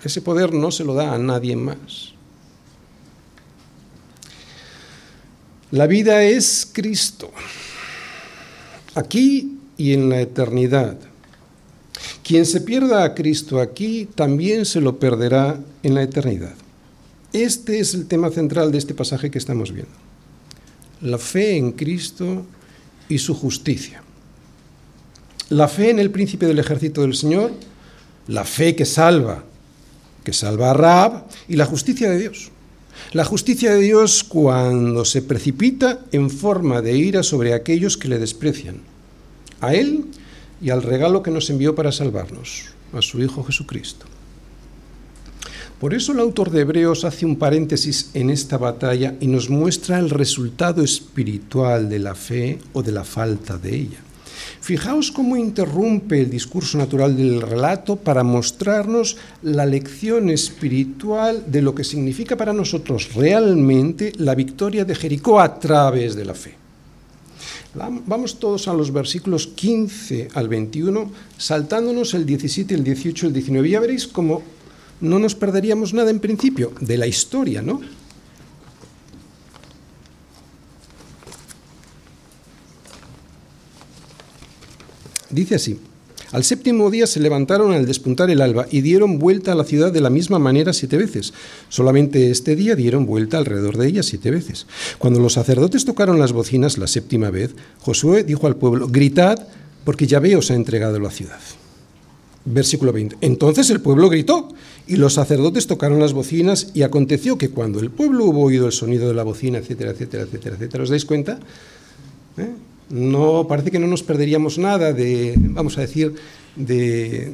Ese 0.02 0.23
poder 0.23 0.54
no 0.54 0.71
se 0.71 0.83
lo 0.83 0.95
da 0.95 1.12
a 1.12 1.18
nadie 1.18 1.54
más. 1.56 2.15
La 5.76 5.87
vida 5.87 6.23
es 6.23 6.66
Cristo, 6.73 7.30
aquí 8.95 9.59
y 9.76 9.92
en 9.92 10.09
la 10.09 10.23
eternidad. 10.23 10.97
Quien 12.25 12.47
se 12.47 12.62
pierda 12.62 13.04
a 13.04 13.12
Cristo 13.12 13.61
aquí 13.61 14.09
también 14.14 14.64
se 14.64 14.80
lo 14.80 14.99
perderá 14.99 15.61
en 15.83 15.95
la 15.95 16.02
eternidad. 16.02 16.54
Este 17.35 17.78
es 17.78 17.92
el 17.92 18.06
tema 18.06 18.30
central 18.30 18.73
de 18.73 18.78
este 18.78 18.95
pasaje 18.95 19.30
que 19.30 19.37
estamos 19.37 19.71
viendo. 19.71 19.92
La 21.02 21.18
fe 21.18 21.59
en 21.59 21.73
Cristo 21.73 22.47
y 23.11 23.18
su 23.18 23.35
justicia. 23.35 24.02
La 25.50 25.68
fe 25.68 25.90
en 25.90 25.99
el 25.99 26.11
príncipe 26.11 26.47
del 26.47 26.59
ejército 26.59 27.02
del 27.02 27.14
Señor, 27.14 27.52
la 28.28 28.47
fe 28.47 28.75
que 28.75 28.87
salva, 28.87 29.45
que 30.25 30.33
salva 30.33 30.71
a 30.71 30.75
Raab, 30.75 31.26
y 31.49 31.56
la 31.56 31.66
justicia 31.66 32.09
de 32.09 32.18
Dios. 32.18 32.50
La 33.12 33.24
justicia 33.24 33.74
de 33.74 33.80
Dios 33.80 34.24
cuando 34.24 35.04
se 35.04 35.22
precipita 35.22 36.00
en 36.12 36.30
forma 36.30 36.82
de 36.82 36.96
ira 36.96 37.22
sobre 37.22 37.54
aquellos 37.54 37.96
que 37.96 38.08
le 38.08 38.18
desprecian, 38.18 38.80
a 39.60 39.74
Él 39.74 40.06
y 40.60 40.70
al 40.70 40.82
regalo 40.82 41.22
que 41.22 41.30
nos 41.30 41.50
envió 41.50 41.74
para 41.74 41.92
salvarnos, 41.92 42.66
a 42.92 43.02
su 43.02 43.22
Hijo 43.22 43.44
Jesucristo. 43.44 44.06
Por 45.80 45.92
eso 45.92 46.12
el 46.12 46.20
autor 46.20 46.50
de 46.50 46.62
Hebreos 46.62 47.04
hace 47.04 47.26
un 47.26 47.36
paréntesis 47.36 48.10
en 48.14 48.30
esta 48.30 48.56
batalla 48.56 49.14
y 49.20 49.26
nos 49.26 49.50
muestra 49.50 49.98
el 49.98 50.08
resultado 50.08 50.82
espiritual 50.82 51.90
de 51.90 51.98
la 51.98 52.14
fe 52.14 52.58
o 52.72 52.82
de 52.82 52.92
la 52.92 53.04
falta 53.04 53.58
de 53.58 53.76
ella. 53.76 54.05
Fijaos 54.60 55.12
cómo 55.12 55.36
interrumpe 55.36 56.20
el 56.20 56.30
discurso 56.30 56.78
natural 56.78 57.16
del 57.16 57.40
relato 57.40 57.96
para 57.96 58.22
mostrarnos 58.22 59.16
la 59.42 59.66
lección 59.66 60.30
espiritual 60.30 61.44
de 61.46 61.62
lo 61.62 61.74
que 61.74 61.84
significa 61.84 62.36
para 62.36 62.52
nosotros 62.52 63.14
realmente 63.14 64.12
la 64.18 64.34
victoria 64.34 64.84
de 64.84 64.94
Jericó 64.94 65.40
a 65.40 65.58
través 65.58 66.14
de 66.14 66.24
la 66.24 66.34
fe. 66.34 66.54
Vamos 67.74 68.38
todos 68.38 68.68
a 68.68 68.72
los 68.72 68.90
versículos 68.90 69.48
15 69.48 70.28
al 70.32 70.48
21, 70.48 71.10
saltándonos 71.36 72.14
el 72.14 72.24
17, 72.24 72.74
el 72.74 72.82
18, 72.82 73.26
el 73.26 73.32
19. 73.34 73.68
Ya 73.68 73.80
veréis 73.80 74.06
cómo 74.06 74.42
no 75.00 75.18
nos 75.18 75.34
perderíamos 75.34 75.92
nada 75.92 76.10
en 76.10 76.20
principio 76.20 76.72
de 76.80 76.96
la 76.96 77.06
historia, 77.06 77.60
¿no? 77.60 77.80
Dice 85.30 85.56
así, 85.56 85.78
al 86.33 86.45
séptimo 86.45 86.90
día 86.90 87.06
se 87.06 87.21
levantaron 87.21 87.73
al 87.73 87.87
despuntar 87.87 88.30
el 88.30 88.40
alba 88.40 88.66
y 88.71 88.80
dieron 88.80 89.18
vuelta 89.18 89.52
a 89.52 89.54
la 89.54 89.64
ciudad 89.64 89.92
de 89.92 90.00
la 90.00 90.11
misma 90.11 90.38
manera 90.38 90.73
siete 90.73 90.97
veces. 90.97 91.33
Solamente 91.68 92.30
este 92.30 92.56
día 92.56 92.75
dieron 92.75 93.06
vuelta 93.06 93.38
alrededor 93.38 93.76
de 93.76 93.87
ella 93.87 94.02
siete 94.02 94.30
veces. 94.30 94.66
Cuando 94.99 95.21
los 95.21 95.35
sacerdotes 95.35 95.85
tocaron 95.85 96.18
las 96.18 96.33
bocinas 96.33 96.78
la 96.78 96.88
séptima 96.88 97.30
vez, 97.30 97.54
Josué 97.80 98.25
dijo 98.25 98.47
al 98.47 98.56
pueblo, 98.56 98.88
gritad 98.88 99.47
porque 99.85 100.06
Yahvé 100.06 100.35
os 100.37 100.50
ha 100.50 100.54
entregado 100.54 100.99
la 100.99 101.11
ciudad. 101.11 101.38
Versículo 102.45 102.92
20. 102.92 103.18
Entonces 103.21 103.71
el 103.71 103.80
pueblo 103.80 104.09
gritó 104.09 104.49
y 104.87 104.97
los 104.97 105.14
sacerdotes 105.14 105.66
tocaron 105.66 106.00
las 106.00 106.12
bocinas 106.12 106.68
y 106.75 106.83
aconteció 106.83 107.38
que 107.38 107.50
cuando 107.50 107.80
el 107.80 107.90
pueblo 107.90 108.25
hubo 108.25 108.42
oído 108.42 108.66
el 108.66 108.73
sonido 108.73 109.09
de 109.09 109.14
la 109.14 109.23
bocina, 109.23 109.59
etcétera, 109.59 109.92
etcétera, 109.92 110.25
etcétera, 110.25 110.56
etcétera, 110.56 110.85
¿os 110.85 110.90
dais 110.90 111.04
cuenta? 111.04 111.38
¿Eh? 112.37 112.50
No 112.90 113.46
parece 113.48 113.70
que 113.70 113.78
no 113.78 113.86
nos 113.86 114.02
perderíamos 114.02 114.58
nada 114.58 114.92
de, 114.92 115.34
vamos 115.36 115.78
a 115.78 115.80
decir, 115.80 116.14
de, 116.54 117.32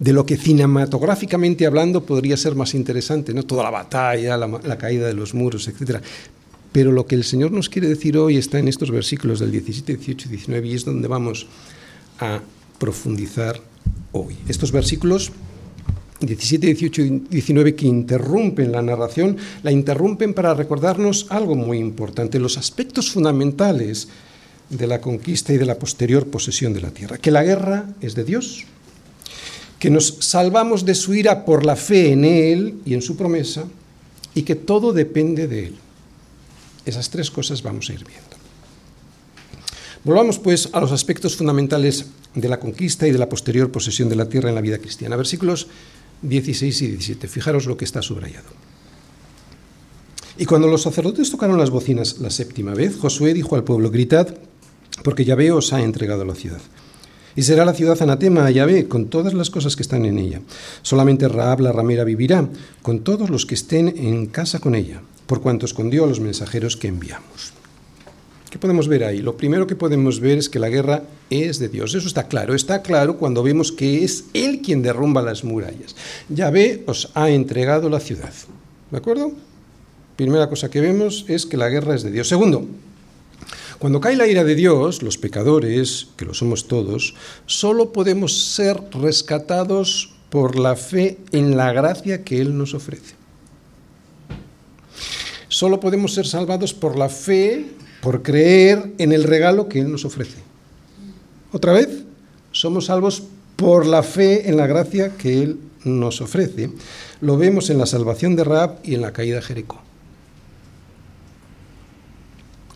lo 0.00 0.26
que 0.26 0.36
cinematográficamente 0.36 1.66
hablando 1.66 2.04
podría 2.04 2.36
ser 2.36 2.54
más 2.54 2.74
interesante, 2.74 3.32
¿no? 3.32 3.44
Toda 3.44 3.62
la 3.62 3.70
batalla, 3.70 4.36
la, 4.36 4.78
caída 4.78 5.06
de 5.06 5.14
los 5.14 5.34
muros, 5.34 5.68
etc. 5.68 5.98
Pero 6.72 6.92
lo 6.92 7.06
que 7.06 7.14
el 7.14 7.24
Señor 7.24 7.52
nos 7.52 7.68
quiere 7.68 7.88
decir 7.88 8.18
hoy 8.18 8.36
está 8.36 8.58
en 8.58 8.68
estos 8.68 8.90
versículos 8.90 9.40
del 9.40 9.52
17, 9.52 9.96
18 9.96 10.28
y 10.28 10.30
19 10.32 10.68
y 10.68 10.74
es 10.74 10.84
donde 10.84 11.08
vamos 11.08 11.46
a 12.18 12.40
profundizar 12.78 13.60
hoy. 14.12 14.36
Estos 14.48 14.72
versículos 14.72 15.32
17, 16.20 16.66
18 16.66 17.02
y 17.02 17.10
19 17.30 17.74
que 17.74 17.86
interrumpen 17.86 18.72
la 18.72 18.82
narración, 18.82 19.36
la 19.62 19.72
interrumpen 19.72 20.34
para 20.34 20.54
recordarnos 20.54 21.26
algo 21.30 21.54
muy 21.54 21.78
importante, 21.78 22.38
los 22.38 22.56
aspectos 22.56 23.10
fundamentales 23.10 24.08
de 24.70 24.86
la 24.86 25.00
conquista 25.00 25.52
y 25.52 25.58
de 25.58 25.66
la 25.66 25.78
posterior 25.78 26.26
posesión 26.26 26.72
de 26.72 26.80
la 26.80 26.90
tierra. 26.90 27.18
Que 27.18 27.30
la 27.30 27.42
guerra 27.42 27.86
es 28.00 28.14
de 28.14 28.24
Dios, 28.24 28.64
que 29.78 29.90
nos 29.90 30.16
salvamos 30.20 30.84
de 30.84 30.94
su 30.94 31.14
ira 31.14 31.44
por 31.44 31.66
la 31.66 31.76
fe 31.76 32.12
en 32.12 32.24
Él 32.24 32.76
y 32.84 32.94
en 32.94 33.02
su 33.02 33.16
promesa, 33.16 33.64
y 34.34 34.42
que 34.42 34.54
todo 34.54 34.92
depende 34.92 35.46
de 35.46 35.66
Él. 35.66 35.74
Esas 36.86 37.10
tres 37.10 37.30
cosas 37.30 37.62
vamos 37.62 37.90
a 37.90 37.92
ir 37.92 38.04
viendo. 38.04 38.34
Volvamos 40.04 40.38
pues 40.38 40.68
a 40.72 40.80
los 40.80 40.92
aspectos 40.92 41.36
fundamentales 41.36 42.06
de 42.34 42.48
la 42.48 42.60
conquista 42.60 43.06
y 43.06 43.12
de 43.12 43.18
la 43.18 43.28
posterior 43.28 43.70
posesión 43.70 44.08
de 44.08 44.16
la 44.16 44.28
tierra 44.28 44.50
en 44.50 44.54
la 44.54 44.60
vida 44.60 44.78
cristiana. 44.78 45.16
Versículos 45.16 45.66
16 46.28 46.82
y 46.82 46.86
17. 46.88 47.28
Fijaros 47.28 47.66
lo 47.66 47.76
que 47.76 47.84
está 47.84 48.02
subrayado. 48.02 48.48
Y 50.36 50.46
cuando 50.46 50.66
los 50.66 50.82
sacerdotes 50.82 51.30
tocaron 51.30 51.58
las 51.58 51.70
bocinas 51.70 52.18
la 52.18 52.30
séptima 52.30 52.74
vez, 52.74 52.96
Josué 52.98 53.34
dijo 53.34 53.54
al 53.54 53.64
pueblo, 53.64 53.90
gritad, 53.90 54.36
porque 55.04 55.24
Yahvé 55.24 55.52
os 55.52 55.72
ha 55.72 55.82
entregado 55.82 56.24
la 56.24 56.34
ciudad. 56.34 56.60
Y 57.36 57.42
será 57.42 57.64
la 57.64 57.74
ciudad 57.74 58.00
anatema 58.00 58.46
a 58.46 58.50
Yahvé 58.50 58.88
con 58.88 59.06
todas 59.06 59.34
las 59.34 59.50
cosas 59.50 59.76
que 59.76 59.82
están 59.82 60.04
en 60.04 60.18
ella. 60.18 60.40
Solamente 60.82 61.28
Raab 61.28 61.60
la 61.60 61.72
ramera 61.72 62.04
vivirá 62.04 62.48
con 62.82 63.00
todos 63.00 63.30
los 63.30 63.46
que 63.46 63.54
estén 63.54 63.88
en 63.96 64.26
casa 64.26 64.58
con 64.58 64.74
ella, 64.74 65.02
por 65.26 65.40
cuanto 65.40 65.66
escondió 65.66 66.04
a 66.04 66.06
los 66.06 66.20
mensajeros 66.20 66.76
que 66.76 66.88
enviamos. 66.88 67.52
¿Qué 68.54 68.60
podemos 68.60 68.86
ver 68.86 69.02
ahí? 69.02 69.18
Lo 69.18 69.36
primero 69.36 69.66
que 69.66 69.74
podemos 69.74 70.20
ver 70.20 70.38
es 70.38 70.48
que 70.48 70.60
la 70.60 70.68
guerra 70.68 71.02
es 71.28 71.58
de 71.58 71.68
Dios. 71.68 71.92
Eso 71.92 72.06
está 72.06 72.28
claro. 72.28 72.54
Está 72.54 72.82
claro 72.82 73.16
cuando 73.16 73.42
vemos 73.42 73.72
que 73.72 74.04
es 74.04 74.26
Él 74.32 74.62
quien 74.62 74.80
derrumba 74.80 75.22
las 75.22 75.42
murallas. 75.42 75.96
Yahvé 76.28 76.84
os 76.86 77.10
ha 77.14 77.30
entregado 77.30 77.90
la 77.90 77.98
ciudad. 77.98 78.32
¿De 78.92 78.96
acuerdo? 78.96 79.32
Primera 80.14 80.48
cosa 80.48 80.70
que 80.70 80.80
vemos 80.80 81.24
es 81.26 81.46
que 81.46 81.56
la 81.56 81.68
guerra 81.68 81.96
es 81.96 82.04
de 82.04 82.12
Dios. 82.12 82.28
Segundo, 82.28 82.64
cuando 83.80 84.00
cae 84.00 84.14
la 84.14 84.28
ira 84.28 84.44
de 84.44 84.54
Dios, 84.54 85.02
los 85.02 85.18
pecadores, 85.18 86.06
que 86.16 86.24
lo 86.24 86.32
somos 86.32 86.68
todos, 86.68 87.16
solo 87.46 87.90
podemos 87.90 88.54
ser 88.54 88.80
rescatados 88.92 90.14
por 90.30 90.56
la 90.56 90.76
fe 90.76 91.18
en 91.32 91.56
la 91.56 91.72
gracia 91.72 92.22
que 92.22 92.40
Él 92.40 92.56
nos 92.56 92.72
ofrece. 92.72 93.16
Solo 95.48 95.80
podemos 95.80 96.14
ser 96.14 96.28
salvados 96.28 96.72
por 96.72 96.96
la 96.96 97.08
fe 97.08 97.82
por 98.04 98.20
creer 98.20 98.92
en 98.98 99.12
el 99.12 99.24
regalo 99.24 99.66
que 99.66 99.80
Él 99.80 99.90
nos 99.90 100.04
ofrece. 100.04 100.36
Otra 101.52 101.72
vez, 101.72 101.88
somos 102.52 102.84
salvos 102.84 103.22
por 103.56 103.86
la 103.86 104.02
fe 104.02 104.50
en 104.50 104.58
la 104.58 104.66
gracia 104.66 105.16
que 105.16 105.42
Él 105.42 105.58
nos 105.84 106.20
ofrece. 106.20 106.68
Lo 107.22 107.38
vemos 107.38 107.70
en 107.70 107.78
la 107.78 107.86
salvación 107.86 108.36
de 108.36 108.44
Raab 108.44 108.76
y 108.84 108.94
en 108.94 109.00
la 109.00 109.14
caída 109.14 109.36
de 109.36 109.42
Jericó. 109.42 109.80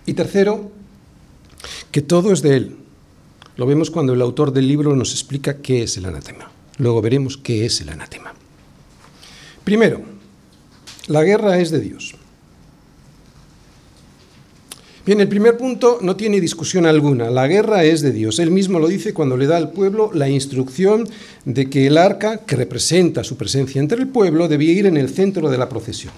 Y 0.06 0.14
tercero, 0.14 0.72
que 1.92 2.00
todo 2.00 2.32
es 2.32 2.40
de 2.40 2.56
Él. 2.56 2.76
Lo 3.56 3.66
vemos 3.66 3.90
cuando 3.90 4.14
el 4.14 4.22
autor 4.22 4.54
del 4.54 4.66
libro 4.66 4.96
nos 4.96 5.12
explica 5.12 5.58
qué 5.58 5.82
es 5.82 5.98
el 5.98 6.06
anatema. 6.06 6.50
Luego 6.78 7.02
veremos 7.02 7.36
qué 7.36 7.66
es 7.66 7.82
el 7.82 7.90
anatema. 7.90 8.32
Primero, 9.62 10.00
la 11.06 11.22
guerra 11.22 11.58
es 11.58 11.70
de 11.70 11.80
Dios. 11.80 12.14
Bien, 15.08 15.22
el 15.22 15.28
primer 15.28 15.56
punto 15.56 16.00
no 16.02 16.16
tiene 16.16 16.38
discusión 16.38 16.84
alguna. 16.84 17.30
La 17.30 17.48
guerra 17.48 17.82
es 17.82 18.02
de 18.02 18.12
Dios. 18.12 18.38
Él 18.40 18.50
mismo 18.50 18.78
lo 18.78 18.88
dice 18.88 19.14
cuando 19.14 19.38
le 19.38 19.46
da 19.46 19.56
al 19.56 19.70
pueblo 19.70 20.10
la 20.12 20.28
instrucción 20.28 21.08
de 21.46 21.70
que 21.70 21.86
el 21.86 21.96
arca, 21.96 22.40
que 22.44 22.56
representa 22.56 23.24
su 23.24 23.38
presencia 23.38 23.80
entre 23.80 23.96
el 24.02 24.08
pueblo, 24.08 24.48
debía 24.48 24.74
ir 24.74 24.84
en 24.84 24.98
el 24.98 25.08
centro 25.08 25.48
de 25.48 25.56
la 25.56 25.70
procesión. 25.70 26.12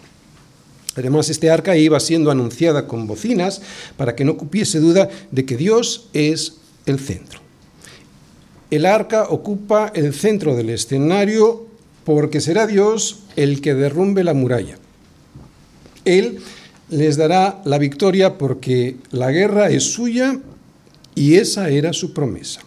Además, 0.96 1.28
este 1.28 1.50
arca 1.52 1.76
iba 1.76 2.00
siendo 2.00 2.32
anunciada 2.32 2.88
con 2.88 3.06
bocinas 3.06 3.62
para 3.96 4.16
que 4.16 4.24
no 4.24 4.36
cupiese 4.36 4.80
duda 4.80 5.08
de 5.30 5.44
que 5.44 5.56
Dios 5.56 6.08
es 6.12 6.54
el 6.86 6.98
centro. 6.98 7.38
El 8.72 8.86
arca 8.86 9.28
ocupa 9.28 9.92
el 9.94 10.12
centro 10.12 10.56
del 10.56 10.68
escenario 10.68 11.64
porque 12.02 12.40
será 12.40 12.66
Dios 12.66 13.20
el 13.36 13.60
que 13.60 13.74
derrumbe 13.74 14.24
la 14.24 14.34
muralla. 14.34 14.78
Él 16.04 16.40
les 16.90 17.16
dará 17.16 17.62
la 17.64 17.78
victoria 17.78 18.36
porque 18.36 18.96
la 19.10 19.30
guerra 19.30 19.70
es 19.70 19.92
suya 19.92 20.38
y 21.14 21.36
esa 21.36 21.70
era 21.70 21.92
su 21.92 22.12
promesa. 22.12 22.60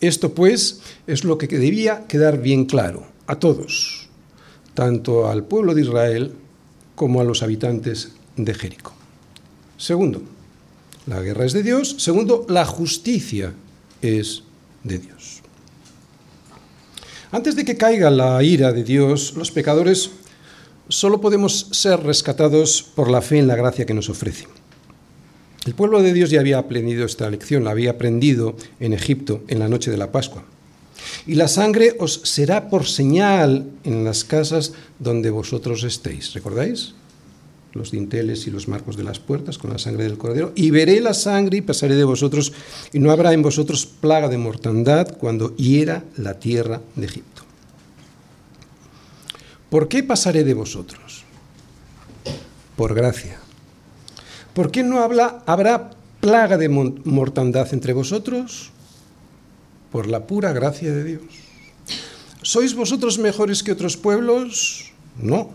Esto 0.00 0.34
pues 0.34 0.80
es 1.06 1.24
lo 1.24 1.38
que 1.38 1.48
debía 1.48 2.06
quedar 2.06 2.40
bien 2.40 2.66
claro 2.66 3.06
a 3.26 3.36
todos, 3.36 4.08
tanto 4.74 5.28
al 5.28 5.44
pueblo 5.44 5.74
de 5.74 5.82
Israel 5.82 6.34
como 6.94 7.20
a 7.20 7.24
los 7.24 7.42
habitantes 7.42 8.12
de 8.36 8.54
Jericó. 8.54 8.92
Segundo, 9.76 10.22
la 11.06 11.20
guerra 11.20 11.44
es 11.44 11.52
de 11.52 11.62
Dios. 11.62 11.96
Segundo, 11.98 12.44
la 12.48 12.64
justicia 12.64 13.54
es 14.02 14.42
de 14.84 14.98
Dios. 14.98 15.42
Antes 17.30 17.56
de 17.56 17.64
que 17.64 17.76
caiga 17.76 18.10
la 18.10 18.42
ira 18.42 18.72
de 18.72 18.84
Dios, 18.84 19.34
los 19.36 19.50
pecadores 19.50 20.10
solo 20.88 21.20
podemos 21.20 21.68
ser 21.72 22.02
rescatados 22.02 22.82
por 22.82 23.10
la 23.10 23.22
fe 23.22 23.38
en 23.38 23.46
la 23.46 23.56
gracia 23.56 23.86
que 23.86 23.94
nos 23.94 24.08
ofrece. 24.08 24.46
El 25.66 25.74
pueblo 25.74 26.02
de 26.02 26.12
Dios 26.12 26.30
ya 26.30 26.40
había 26.40 26.58
aprendido 26.58 27.04
esta 27.04 27.28
lección, 27.28 27.64
la 27.64 27.72
había 27.72 27.90
aprendido 27.90 28.56
en 28.80 28.94
Egipto 28.94 29.42
en 29.48 29.58
la 29.58 29.68
noche 29.68 29.90
de 29.90 29.98
la 29.98 30.12
Pascua. 30.12 30.44
Y 31.26 31.34
la 31.34 31.48
sangre 31.48 31.94
os 31.98 32.20
será 32.24 32.70
por 32.70 32.86
señal 32.86 33.70
en 33.84 34.04
las 34.04 34.24
casas 34.24 34.72
donde 34.98 35.30
vosotros 35.30 35.84
estéis. 35.84 36.32
¿Recordáis? 36.32 36.94
Los 37.74 37.90
dinteles 37.90 38.46
y 38.46 38.50
los 38.50 38.66
marcos 38.66 38.96
de 38.96 39.04
las 39.04 39.18
puertas 39.18 39.58
con 39.58 39.70
la 39.70 39.78
sangre 39.78 40.04
del 40.04 40.16
cordero. 40.16 40.52
Y 40.54 40.70
veré 40.70 41.00
la 41.00 41.12
sangre 41.12 41.58
y 41.58 41.62
pasaré 41.62 41.96
de 41.96 42.04
vosotros, 42.04 42.52
y 42.92 42.98
no 42.98 43.10
habrá 43.10 43.32
en 43.32 43.42
vosotros 43.42 43.84
plaga 43.86 44.28
de 44.28 44.38
mortandad 44.38 45.16
cuando 45.18 45.54
hiera 45.56 46.04
la 46.16 46.38
tierra 46.38 46.80
de 46.96 47.06
Egipto. 47.06 47.37
¿Por 49.70 49.88
qué 49.88 50.02
pasaré 50.02 50.44
de 50.44 50.54
vosotros? 50.54 51.24
Por 52.76 52.94
gracia. 52.94 53.38
¿Por 54.54 54.70
qué 54.70 54.82
no 54.82 55.00
habla, 55.00 55.42
habrá 55.46 55.90
plaga 56.20 56.56
de 56.56 56.68
mortandad 56.68 57.68
entre 57.72 57.92
vosotros? 57.92 58.70
Por 59.92 60.06
la 60.06 60.26
pura 60.26 60.52
gracia 60.52 60.92
de 60.92 61.04
Dios. 61.04 61.22
¿Sois 62.42 62.74
vosotros 62.74 63.18
mejores 63.18 63.62
que 63.62 63.72
otros 63.72 63.96
pueblos? 63.96 64.92
No. 65.20 65.50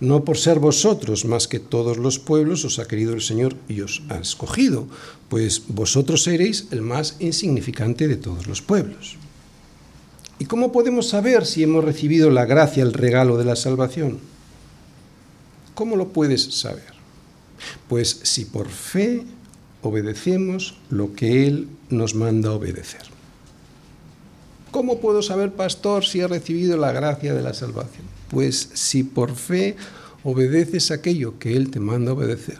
No 0.00 0.24
por 0.24 0.36
ser 0.36 0.58
vosotros 0.58 1.24
más 1.24 1.48
que 1.48 1.58
todos 1.58 1.96
los 1.96 2.18
pueblos 2.18 2.64
os 2.64 2.78
ha 2.78 2.86
querido 2.86 3.14
el 3.14 3.22
Señor 3.22 3.56
y 3.68 3.82
os 3.82 4.02
ha 4.08 4.18
escogido, 4.18 4.86
pues 5.28 5.62
vosotros 5.68 6.22
seréis 6.22 6.68
el 6.70 6.82
más 6.82 7.16
insignificante 7.18 8.08
de 8.08 8.16
todos 8.16 8.46
los 8.46 8.62
pueblos. 8.62 9.16
¿Y 10.38 10.44
cómo 10.44 10.70
podemos 10.70 11.08
saber 11.08 11.44
si 11.46 11.62
hemos 11.62 11.84
recibido 11.84 12.30
la 12.30 12.44
gracia, 12.44 12.82
el 12.82 12.92
regalo 12.92 13.36
de 13.36 13.44
la 13.44 13.56
salvación? 13.56 14.18
¿Cómo 15.74 15.96
lo 15.96 16.08
puedes 16.08 16.54
saber? 16.60 16.94
Pues 17.88 18.20
si 18.22 18.44
por 18.44 18.68
fe 18.68 19.24
obedecemos 19.82 20.78
lo 20.90 21.12
que 21.14 21.46
Él 21.46 21.68
nos 21.90 22.14
manda 22.14 22.52
obedecer. 22.52 23.02
¿Cómo 24.70 25.00
puedo 25.00 25.22
saber, 25.22 25.52
pastor, 25.52 26.04
si 26.04 26.20
he 26.20 26.28
recibido 26.28 26.76
la 26.76 26.92
gracia 26.92 27.34
de 27.34 27.42
la 27.42 27.54
salvación? 27.54 28.06
Pues 28.30 28.70
si 28.74 29.02
por 29.02 29.34
fe 29.34 29.76
obedeces 30.22 30.90
aquello 30.90 31.38
que 31.38 31.56
Él 31.56 31.70
te 31.70 31.80
manda 31.80 32.12
obedecer. 32.12 32.58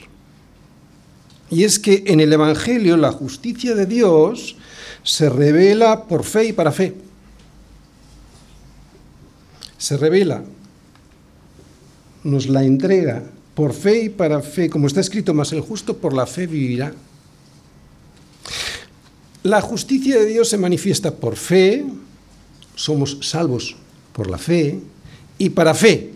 Y 1.51 1.65
es 1.65 1.79
que 1.79 2.05
en 2.07 2.21
el 2.21 2.33
Evangelio 2.33 2.97
la 2.97 3.13
justicia 3.13 3.75
de 3.75 3.87
Dios 3.87 4.57
se 5.05 5.29
revela 5.29 6.05
por 6.05 6.25
fe 6.25 6.47
y 6.47 6.53
para 6.53 6.73
fe 6.73 6.95
se 9.79 9.97
revela, 9.97 10.43
nos 12.25 12.49
la 12.49 12.65
entrega 12.65 13.23
por 13.55 13.73
fe 13.73 14.05
y 14.05 14.09
para 14.09 14.43
fe, 14.43 14.69
como 14.69 14.87
está 14.87 15.01
escrito, 15.01 15.33
más 15.33 15.53
el 15.53 15.61
justo 15.61 15.97
por 15.97 16.13
la 16.13 16.27
fe 16.27 16.47
vivirá. 16.47 16.93
La 19.45 19.61
justicia 19.61 20.19
de 20.19 20.27
Dios 20.27 20.49
se 20.49 20.59
manifiesta 20.59 21.15
por 21.15 21.37
fe, 21.37 21.85
somos 22.75 23.19
salvos 23.23 23.77
por 24.13 24.29
la 24.29 24.39
fe 24.39 24.81
y 25.39 25.51
para 25.51 25.75
fe, 25.75 26.13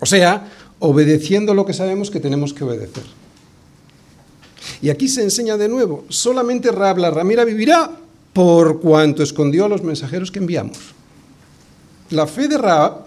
o 0.00 0.06
sea, 0.06 0.48
obedeciendo 0.78 1.54
lo 1.54 1.66
que 1.66 1.74
sabemos 1.74 2.10
que 2.10 2.20
tenemos 2.20 2.54
que 2.54 2.64
obedecer. 2.64 3.04
Y 4.80 4.90
aquí 4.90 5.08
se 5.08 5.22
enseña 5.22 5.56
de 5.56 5.68
nuevo, 5.68 6.04
solamente 6.08 6.70
Rab 6.70 6.98
la 6.98 7.10
ramera 7.10 7.44
vivirá 7.44 7.90
por 8.32 8.80
cuanto 8.80 9.22
escondió 9.22 9.64
a 9.64 9.68
los 9.68 9.82
mensajeros 9.82 10.30
que 10.30 10.38
enviamos. 10.38 10.97
La 12.10 12.26
fe 12.26 12.48
de 12.48 12.56
Raab, 12.56 13.06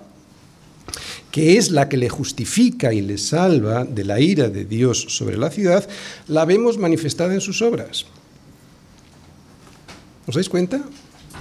que 1.31 1.57
es 1.57 1.71
la 1.71 1.89
que 1.89 1.97
le 1.97 2.09
justifica 2.09 2.93
y 2.93 3.01
le 3.01 3.17
salva 3.17 3.85
de 3.85 4.03
la 4.03 4.19
ira 4.19 4.49
de 4.49 4.65
Dios 4.65 5.05
sobre 5.09 5.37
la 5.37 5.49
ciudad, 5.49 5.87
la 6.27 6.45
vemos 6.45 6.77
manifestada 6.77 7.33
en 7.33 7.41
sus 7.41 7.61
obras. 7.61 8.05
¿Os 10.27 10.35
dais 10.35 10.49
cuenta? 10.49 10.81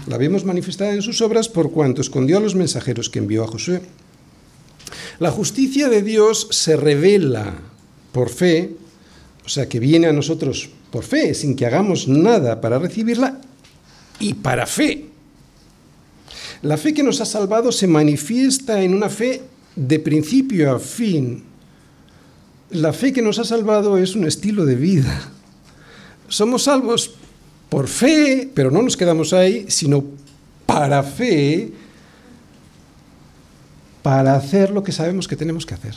La 0.06 0.16
vemos 0.16 0.44
manifestada 0.44 0.94
en 0.94 1.02
sus 1.02 1.20
obras 1.20 1.48
por 1.48 1.70
cuanto 1.70 2.00
escondió 2.00 2.38
a 2.38 2.40
los 2.40 2.54
mensajeros 2.54 3.10
que 3.10 3.18
envió 3.18 3.44
a 3.44 3.48
Josué. 3.48 3.82
La 5.18 5.30
justicia 5.30 5.88
de 5.90 6.02
Dios 6.02 6.48
se 6.50 6.76
revela 6.76 7.52
por 8.12 8.30
fe, 8.30 8.74
o 9.44 9.48
sea, 9.48 9.68
que 9.68 9.80
viene 9.80 10.06
a 10.06 10.12
nosotros 10.12 10.70
por 10.90 11.04
fe, 11.04 11.34
sin 11.34 11.56
que 11.56 11.66
hagamos 11.66 12.08
nada 12.08 12.60
para 12.60 12.78
recibirla, 12.78 13.38
y 14.18 14.34
para 14.34 14.66
fe. 14.66 15.09
La 16.62 16.76
fe 16.76 16.92
que 16.92 17.02
nos 17.02 17.20
ha 17.20 17.24
salvado 17.24 17.72
se 17.72 17.86
manifiesta 17.86 18.82
en 18.82 18.94
una 18.94 19.08
fe 19.08 19.42
de 19.76 19.98
principio 19.98 20.74
a 20.74 20.78
fin. 20.78 21.44
La 22.70 22.92
fe 22.92 23.12
que 23.12 23.22
nos 23.22 23.38
ha 23.38 23.44
salvado 23.44 23.96
es 23.96 24.14
un 24.14 24.26
estilo 24.26 24.66
de 24.66 24.74
vida. 24.74 25.30
Somos 26.28 26.64
salvos 26.64 27.14
por 27.68 27.88
fe, 27.88 28.50
pero 28.54 28.70
no 28.70 28.82
nos 28.82 28.96
quedamos 28.96 29.32
ahí, 29.32 29.66
sino 29.68 30.04
para 30.66 31.02
fe, 31.02 31.72
para 34.02 34.36
hacer 34.36 34.70
lo 34.70 34.82
que 34.82 34.92
sabemos 34.92 35.26
que 35.26 35.36
tenemos 35.36 35.64
que 35.64 35.74
hacer. 35.74 35.94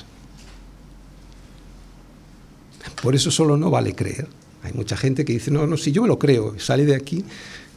Por 3.02 3.16
eso 3.16 3.32
solo 3.32 3.58
no 3.58 3.70
vale 3.70 3.94
creer. 3.94 4.28
Hay 4.64 4.72
mucha 4.72 4.96
gente 4.96 5.26
que 5.26 5.34
dice, 5.34 5.52
no, 5.52 5.68
no, 5.68 5.76
si 5.76 5.92
yo 5.92 6.04
me 6.04 6.08
lo 6.08 6.18
creo, 6.18 6.58
sale 6.58 6.86
de 6.86 6.96
aquí 6.96 7.26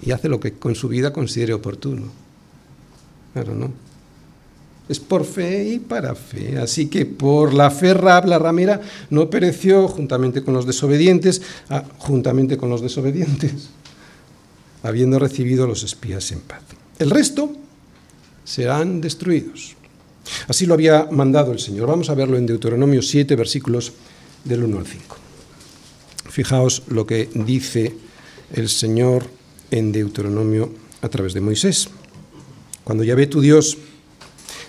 y 0.01 0.13
hace 0.13 0.29
lo 0.29 0.39
que 0.39 0.53
con 0.53 0.77
su 0.77 0.87
vida 0.87 1.13
considere 1.13 1.53
oportuno. 1.53 2.26
Claro, 3.37 3.55
no. 3.55 3.71
Es 4.89 4.99
por 4.99 5.27
fe 5.27 5.75
y 5.75 5.79
para 5.79 6.15
fe. 6.15 6.57
Así 6.57 6.87
que 6.87 7.05
por 7.05 7.53
la 7.53 7.71
fe 7.71 7.93
Rab, 7.93 8.25
la 8.25 8.39
ramera, 8.39 8.81
no 9.11 9.29
pereció 9.29 9.89
juntamente 9.89 10.43
con 10.43 10.55
los 10.55 10.65
desobedientes, 10.65 11.43
ah, 11.69 11.85
juntamente 11.99 12.57
con 12.57 12.71
los 12.71 12.81
desobedientes, 12.81 13.69
habiendo 14.83 15.19
recibido 15.19 15.67
los 15.67 15.83
espías 15.83 16.33
en 16.33 16.41
paz. 16.41 16.63
El 16.99 17.11
resto 17.11 17.53
serán 18.43 19.03
destruidos. 19.03 19.75
Así 20.49 20.65
lo 20.65 20.73
había 20.73 21.07
mandado 21.11 21.53
el 21.53 21.59
Señor. 21.59 21.89
Vamos 21.89 22.09
a 22.09 22.15
verlo 22.15 22.39
en 22.39 22.47
Deuteronomio 22.47 23.03
7, 23.03 23.37
versículos 23.37 23.93
del 24.45 24.65
1 24.65 24.79
al 24.79 24.87
5. 24.87 25.17
Fijaos 26.31 26.85
lo 26.89 27.07
que 27.07 27.29
dice 27.35 27.95
el 28.55 28.71
Señor 28.71 29.27
en 29.71 29.93
Deuteronomio 29.93 30.73
a 31.03 31.11
través 31.11 31.35
de 31.35 31.43
Moisés. 31.43 31.91
Cuando 32.87 33.03
Yahvé 33.03 33.27
tu 33.27 33.41
Dios 33.41 33.79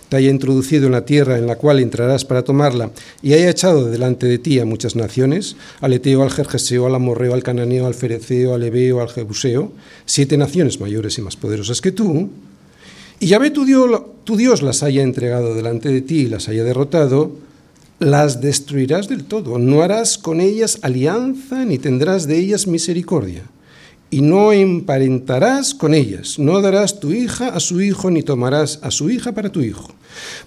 te 0.10 0.18
haya 0.18 0.32
introducido 0.32 0.88
en 0.88 0.94
la 0.94 1.06
tierra 1.06 1.38
en 1.38 1.46
la 1.46 1.58
cual 1.58 1.80
entrarás 1.80 2.26
para 2.26 2.42
tomarla, 2.42 2.90
y 3.22 3.34
haya 3.34 3.48
echado 3.48 3.92
delante 3.92 4.26
de 4.26 4.40
ti 4.40 4.60
a 4.60 4.66
muchas 4.66 4.96
naciones, 4.96 5.56
al 5.82 5.94
Eteo, 5.94 6.24
al 6.24 6.32
Jerjeseo, 6.32 6.88
al 6.88 6.96
Amorreo, 6.96 7.36
al 7.36 7.44
Cananeo, 7.44 7.86
al 7.86 7.94
Fereceo, 7.94 8.56
al 8.56 8.64
Ebeo, 8.64 9.02
al 9.02 9.10
Jebuseo, 9.10 9.72
siete 10.08 10.36
naciones 10.36 10.80
mayores 10.80 11.16
y 11.20 11.22
más 11.22 11.36
poderosas 11.36 11.80
que 11.80 11.92
tú, 11.92 12.32
y 13.20 13.28
Yahvé 13.28 13.52
tu 13.52 13.66
Dios, 13.66 14.02
tu 14.24 14.36
Dios 14.36 14.64
las 14.64 14.82
haya 14.82 15.04
entregado 15.04 15.54
delante 15.54 15.90
de 15.90 16.02
ti 16.02 16.22
y 16.22 16.26
las 16.26 16.50
haya 16.50 16.64
derrotado, 16.64 17.34
las 18.00 18.42
destruirás 18.42 19.10
del 19.10 19.26
todo. 19.26 19.60
No 19.60 19.84
harás 19.84 20.18
con 20.18 20.42
ellas 20.42 20.80
alianza 20.82 21.66
ni 21.66 21.78
tendrás 21.78 22.26
de 22.26 22.40
ellas 22.40 22.66
misericordia. 22.66 23.44
Y 24.10 24.22
no 24.22 24.54
emparentarás 24.54 25.74
con 25.74 25.94
ellas, 25.94 26.40
no 26.40 26.62
darás 26.62 27.00
tu 27.00 27.12
hija 27.12 27.50
a 27.50 27.60
su 27.60 27.82
hijo, 27.82 28.10
ni 28.10 28.24
tomarás 28.24 28.80
a 28.82 28.90
su 28.90 29.10
hija 29.10 29.34
para 29.34 29.52
tu 29.52 29.62
hijo, 29.62 29.94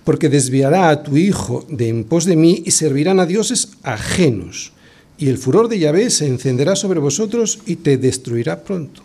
porque 0.04 0.30
desviará 0.30 0.88
a 0.88 1.02
tu 1.02 1.18
hijo 1.18 1.66
de 1.68 1.88
en 1.88 2.04
pos 2.04 2.24
de 2.24 2.36
mí 2.36 2.62
y 2.64 2.70
servirán 2.70 3.20
a 3.20 3.26
dioses 3.26 3.72
ajenos, 3.82 4.72
y 5.18 5.28
el 5.28 5.36
furor 5.36 5.68
de 5.68 5.78
Yahvé 5.78 6.08
se 6.08 6.26
encenderá 6.26 6.74
sobre 6.74 7.00
vosotros 7.00 7.58
y 7.66 7.76
te 7.76 7.98
destruirá 7.98 8.64
pronto. 8.64 9.02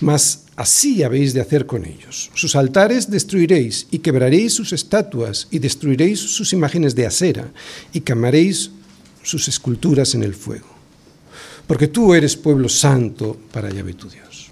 Mas 0.00 0.44
así 0.56 1.02
habéis 1.02 1.34
de 1.34 1.40
hacer 1.40 1.66
con 1.66 1.84
ellos. 1.84 2.30
Sus 2.34 2.54
altares 2.54 3.10
destruiréis 3.10 3.88
y 3.90 3.98
quebraréis 3.98 4.54
sus 4.54 4.72
estatuas 4.72 5.48
y 5.50 5.58
destruiréis 5.58 6.20
sus 6.20 6.52
imágenes 6.52 6.94
de 6.94 7.06
acera 7.06 7.52
y 7.92 8.00
quemaréis 8.00 8.70
sus 9.22 9.48
esculturas 9.48 10.14
en 10.14 10.22
el 10.22 10.34
fuego. 10.34 10.71
Porque 11.72 11.88
tú 11.88 12.12
eres 12.12 12.36
pueblo 12.36 12.68
santo 12.68 13.34
para 13.50 13.70
Yahvé 13.70 13.94
tu 13.94 14.06
Dios. 14.06 14.50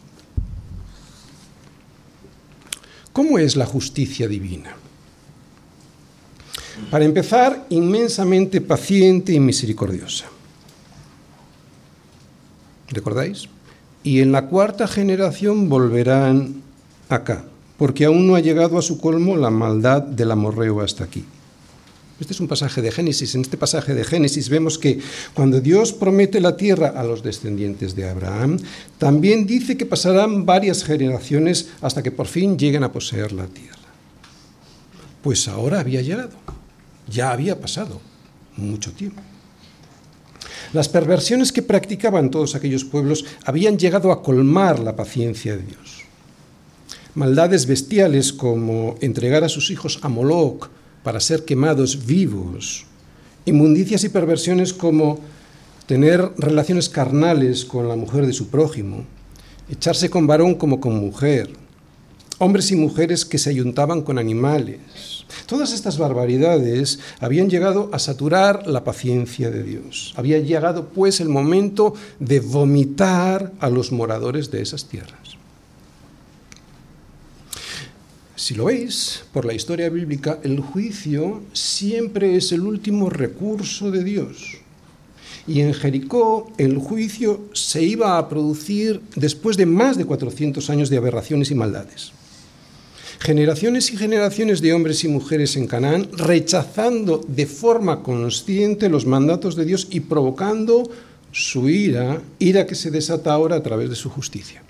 ¿Cómo 3.13 3.39
es 3.39 3.57
la 3.57 3.67
justicia 3.67 4.27
divina? 4.27 4.75
Para 6.91 7.05
empezar, 7.05 7.67
inmensamente 7.69 8.63
paciente 8.63 9.35
y 9.35 9.39
misericordiosa. 9.39 10.29
¿Recordáis? 12.89 13.51
y 14.03 14.21
en 14.21 14.33
la 14.33 14.47
cuarta 14.47 14.89
generación 14.89 15.69
volverán 15.69 16.63
acá, 17.11 17.45
porque 17.77 18.07
aún 18.07 18.27
no 18.27 18.35
ha 18.35 18.41
llegado 18.41 18.79
a 18.79 18.83
su 18.83 18.99
colmo 18.99 19.37
la 19.37 19.51
maldad 19.51 20.01
del 20.01 20.31
amorreo 20.31 20.81
hasta 20.81 21.05
aquí. 21.05 21.27
Este 22.21 22.35
es 22.35 22.41
un 22.41 22.49
pasaje 22.49 22.83
de 22.83 22.93
Génesis. 22.93 23.35
En 23.35 23.41
este 23.41 23.57
pasaje 23.57 23.95
de 23.95 24.05
Génesis 24.05 24.51
vemos 24.51 24.79
que 24.79 25.01
cuando 25.33 25.61
Dios 25.61 25.95
promete 25.95 26.39
la 26.41 26.55
tierra 26.55 26.89
a 26.89 27.03
los 27.03 27.23
descendientes 27.23 27.97
de 27.97 28.09
Abraham, 28.09 28.59
también 28.99 29.47
dice 29.47 29.79
que 29.79 29.87
pasarán 29.87 30.45
varias 30.45 30.85
generaciones 30.85 31.71
hasta 31.81 32.03
que 32.03 32.11
por 32.11 32.27
fin 32.27 32.59
lleguen 32.59 32.85
a 32.85 32.93
poseer 32.93 33.33
la 33.33 33.47
tierra. 33.47 33.79
Pues 35.23 35.49
ahora 35.49 35.81
había 35.81 36.03
llegado, 36.03 36.37
ya 37.09 37.33
había 37.33 37.59
pasado 37.59 38.01
mucho 38.57 38.93
tiempo. 38.93 39.23
Las 40.75 40.91
perversiones 40.91 41.53
que 41.53 41.63
practicaban 41.63 42.31
todos 42.31 42.55
aquellos 42.55 42.85
pueblos 42.85 43.25
habían 43.45 43.79
llegado 43.79 44.13
a 44.13 44.23
colmar 44.23 44.79
la 44.79 44.95
paciencia 44.95 45.57
de 45.57 45.63
Dios. 45.63 46.03
Maldades 47.15 47.67
bestiales 47.67 48.33
como 48.33 48.97
entregar 49.01 49.43
a 49.43 49.49
sus 49.49 49.71
hijos 49.71 49.99
a 50.03 50.09
Moloch 50.09 50.69
para 51.03 51.21
ser 51.21 51.45
quemados 51.45 52.07
vivos, 52.07 52.87
inmundicias 53.45 54.05
y 54.05 54.09
perversiones 54.09 54.73
como 54.73 55.21
tener 55.87 56.31
relaciones 56.37 56.89
carnales 56.89 57.65
con 57.65 57.89
la 57.89 57.97
mujer 57.97 58.27
de 58.27 58.33
su 58.33 58.49
prójimo, 58.49 59.05
echarse 59.71 60.11
con 60.11 60.27
varón 60.27 60.55
como 60.55 60.81
con 60.81 60.95
mujer, 60.95 61.51
hombres 62.39 62.71
y 62.71 62.77
mujeres 62.77 63.25
que 63.25 63.39
se 63.39 63.51
ayuntaban 63.51 64.03
con 64.03 64.19
animales, 64.19 65.21
Todas 65.47 65.73
estas 65.73 65.99
barbaridades 65.99 67.01
habían 67.19 67.51
llegado 67.51 67.91
a 67.93 67.99
saturar 67.99 68.67
la 68.67 68.85
paciencia 68.85 69.51
de 69.51 69.63
Dios. 69.63 70.15
Había 70.17 70.39
llegado 70.39 70.87
pues 70.89 71.21
el 71.21 71.29
momento 71.29 71.95
de 72.19 72.41
vomitar 72.41 73.53
a 73.61 73.69
los 73.69 73.93
moradores 73.93 74.51
de 74.51 74.63
esas 74.63 74.87
tierras. 74.87 75.30
Si 78.41 78.55
lo 78.55 78.65
veis, 78.65 79.23
por 79.35 79.45
la 79.45 79.53
historia 79.53 79.91
bíblica, 79.91 80.39
el 80.43 80.61
juicio 80.61 81.43
siempre 81.53 82.37
es 82.37 82.53
el 82.53 82.63
último 82.63 83.11
recurso 83.11 83.91
de 83.91 84.03
Dios. 84.03 84.57
Y 85.47 85.61
en 85.61 85.75
Jericó 85.75 86.51
el 86.57 86.79
juicio 86.79 87.43
se 87.53 87.83
iba 87.83 88.17
a 88.17 88.31
producir 88.31 89.03
después 89.15 89.59
de 89.59 89.67
más 89.67 89.99
de 89.99 90.07
400 90.07 90.71
años 90.71 90.89
de 90.89 90.97
aberraciones 90.97 91.51
y 91.51 91.55
maldades 91.55 92.13
generaciones 93.19 93.93
y 93.93 93.99
generaciones 93.99 94.63
de 94.63 94.73
hombres 94.73 95.05
y 95.05 95.09
mujeres 95.09 95.55
en 95.57 95.67
Canaán 95.67 96.09
rechazando 96.13 97.21
de 97.29 97.45
forma 97.45 98.03
consciente 98.03 98.89
los 98.89 99.05
mandatos 99.05 99.55
de 99.55 99.67
Dios 99.67 99.89
y 99.91 100.01
provocando 100.01 100.91
su 101.31 101.69
ira, 101.69 102.23
ira 102.39 102.67
que 102.67 102.75
se 102.75 102.91
desata 102.91 103.35
ahora 103.35 103.57
a 103.57 103.63
través 103.63 103.91
de 103.91 103.97
su 103.97 104.09
justicia. 104.09 104.63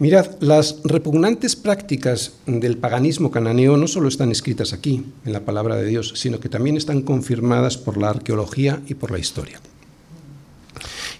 Mirad, 0.00 0.40
las 0.40 0.78
repugnantes 0.82 1.56
prácticas 1.56 2.32
del 2.46 2.78
paganismo 2.78 3.30
cananeo 3.30 3.76
no 3.76 3.86
solo 3.86 4.08
están 4.08 4.30
escritas 4.30 4.72
aquí, 4.72 5.04
en 5.26 5.32
la 5.34 5.44
palabra 5.44 5.76
de 5.76 5.84
Dios, 5.84 6.14
sino 6.16 6.40
que 6.40 6.48
también 6.48 6.78
están 6.78 7.02
confirmadas 7.02 7.76
por 7.76 7.98
la 7.98 8.08
arqueología 8.08 8.80
y 8.88 8.94
por 8.94 9.10
la 9.10 9.18
historia. 9.18 9.60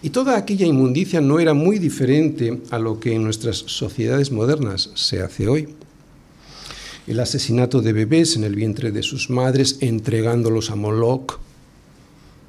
Y 0.01 0.09
toda 0.09 0.39
aquella 0.39 0.65
inmundicia 0.65 1.21
no 1.21 1.41
era 1.41 1.53
muy 1.53 1.79
diferente 1.79 2.63
a 2.71 2.79
lo 2.79 2.99
que 3.01 3.13
en 3.13 3.23
nuestras 3.23 3.59
sociedades 3.59 4.33
modernas 4.33 4.89
se 4.95 5.21
hace 5.21 5.47
hoy. 5.47 5.69
El 7.07 7.21
asesinato 7.21 7.83
de 7.83 7.93
bebés 7.93 8.35
en 8.37 8.45
el 8.45 8.55
vientre 8.55 8.93
de 8.93 9.03
sus 9.03 9.29
madres, 9.29 9.77
entregándolos 9.81 10.71
a 10.71 10.77
Moloch. 10.77 11.39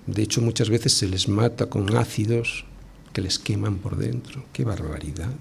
De 0.07 0.23
hecho, 0.23 0.39
muchas 0.39 0.69
veces 0.69 0.93
se 0.93 1.09
les 1.09 1.27
mata 1.27 1.65
con 1.65 1.93
ácidos 1.97 2.63
que 3.11 3.19
les 3.19 3.37
queman 3.37 3.79
por 3.79 3.97
dentro. 3.97 4.45
¡Qué 4.53 4.63
barbaridad! 4.63 5.35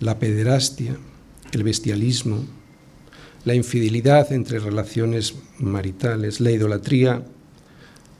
La 0.00 0.18
pederastia, 0.18 0.96
el 1.52 1.62
bestialismo, 1.62 2.44
la 3.44 3.54
infidelidad 3.54 4.32
entre 4.32 4.58
relaciones 4.58 5.36
maritales, 5.58 6.40
la 6.40 6.50
idolatría, 6.50 7.22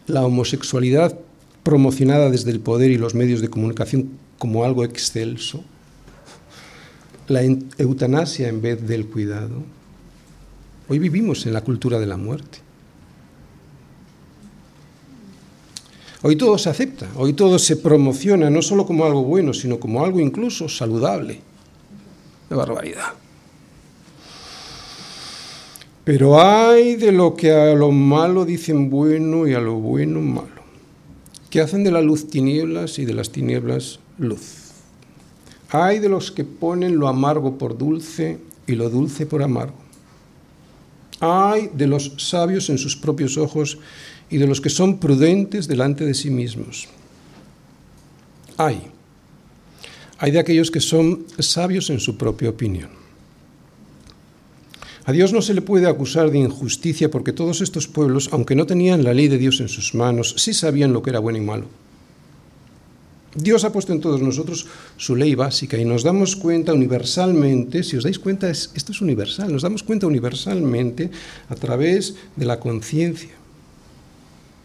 la 0.06 0.24
homosexualidad 0.24 1.18
promocionada 1.62 2.30
desde 2.30 2.52
el 2.52 2.60
poder 2.60 2.92
y 2.92 2.96
los 2.96 3.14
medios 3.14 3.40
de 3.40 3.50
comunicación 3.50 4.10
como 4.38 4.64
algo 4.64 4.84
excelso, 4.84 5.64
la 7.28 7.42
eutanasia 7.42 8.48
en 8.48 8.62
vez 8.62 8.86
del 8.86 9.06
cuidado. 9.06 9.64
Hoy 10.88 11.00
vivimos 11.00 11.44
en 11.44 11.52
la 11.52 11.62
cultura 11.62 11.98
de 11.98 12.06
la 12.06 12.16
muerte. 12.16 12.58
Hoy 16.22 16.36
todo 16.36 16.56
se 16.56 16.70
acepta, 16.70 17.08
hoy 17.16 17.32
todo 17.32 17.58
se 17.58 17.76
promociona 17.76 18.48
no 18.48 18.62
solo 18.62 18.86
como 18.86 19.04
algo 19.04 19.24
bueno, 19.24 19.52
sino 19.52 19.80
como 19.80 20.04
algo 20.04 20.20
incluso 20.20 20.68
saludable. 20.68 21.40
De 22.48 22.56
barbaridad. 22.56 23.14
Pero 26.04 26.40
hay 26.40 26.96
de 26.96 27.10
lo 27.10 27.34
que 27.34 27.52
a 27.52 27.74
lo 27.74 27.90
malo 27.90 28.44
dicen 28.44 28.90
bueno 28.90 29.46
y 29.46 29.54
a 29.54 29.60
lo 29.60 29.74
bueno 29.74 30.20
malo 30.20 30.56
que 31.50 31.60
hacen 31.60 31.84
de 31.84 31.90
la 31.90 32.02
luz 32.02 32.28
tinieblas 32.28 32.98
y 32.98 33.06
de 33.06 33.14
las 33.14 33.30
tinieblas 33.30 33.98
luz. 34.18 34.72
Hay 35.70 35.98
de 36.00 36.08
los 36.08 36.30
que 36.30 36.44
ponen 36.44 36.98
lo 36.98 37.08
amargo 37.08 37.58
por 37.58 37.78
dulce 37.78 38.38
y 38.66 38.74
lo 38.74 38.90
dulce 38.90 39.26
por 39.26 39.42
amargo. 39.42 39.76
Hay 41.20 41.70
de 41.72 41.86
los 41.86 42.12
sabios 42.18 42.68
en 42.68 42.78
sus 42.78 42.96
propios 42.96 43.38
ojos 43.38 43.78
y 44.28 44.36
de 44.36 44.46
los 44.46 44.60
que 44.60 44.70
son 44.70 44.98
prudentes 44.98 45.66
delante 45.66 46.04
de 46.04 46.14
sí 46.14 46.30
mismos. 46.30 46.88
Hay. 48.58 48.95
Hay 50.18 50.30
de 50.30 50.38
aquellos 50.38 50.70
que 50.70 50.80
son 50.80 51.26
sabios 51.38 51.90
en 51.90 52.00
su 52.00 52.16
propia 52.16 52.50
opinión. 52.50 52.88
A 55.04 55.12
Dios 55.12 55.32
no 55.32 55.40
se 55.40 55.54
le 55.54 55.62
puede 55.62 55.86
acusar 55.86 56.30
de 56.30 56.38
injusticia 56.38 57.10
porque 57.10 57.32
todos 57.32 57.60
estos 57.60 57.86
pueblos, 57.86 58.30
aunque 58.32 58.56
no 58.56 58.66
tenían 58.66 59.04
la 59.04 59.14
ley 59.14 59.28
de 59.28 59.38
Dios 59.38 59.60
en 59.60 59.68
sus 59.68 59.94
manos, 59.94 60.34
sí 60.36 60.52
sabían 60.52 60.92
lo 60.92 61.02
que 61.02 61.10
era 61.10 61.20
bueno 61.20 61.38
y 61.38 61.42
malo. 61.42 61.66
Dios 63.36 63.64
ha 63.64 63.72
puesto 63.72 63.92
en 63.92 64.00
todos 64.00 64.20
nosotros 64.22 64.66
su 64.96 65.14
ley 65.14 65.34
básica 65.34 65.76
y 65.76 65.84
nos 65.84 66.02
damos 66.02 66.34
cuenta 66.34 66.72
universalmente, 66.72 67.84
si 67.84 67.96
os 67.96 68.04
dais 68.04 68.18
cuenta, 68.18 68.50
esto 68.50 68.92
es 68.92 69.00
universal, 69.00 69.52
nos 69.52 69.62
damos 69.62 69.82
cuenta 69.82 70.06
universalmente 70.06 71.10
a 71.48 71.54
través 71.54 72.16
de 72.34 72.46
la 72.46 72.58
conciencia. 72.58 73.30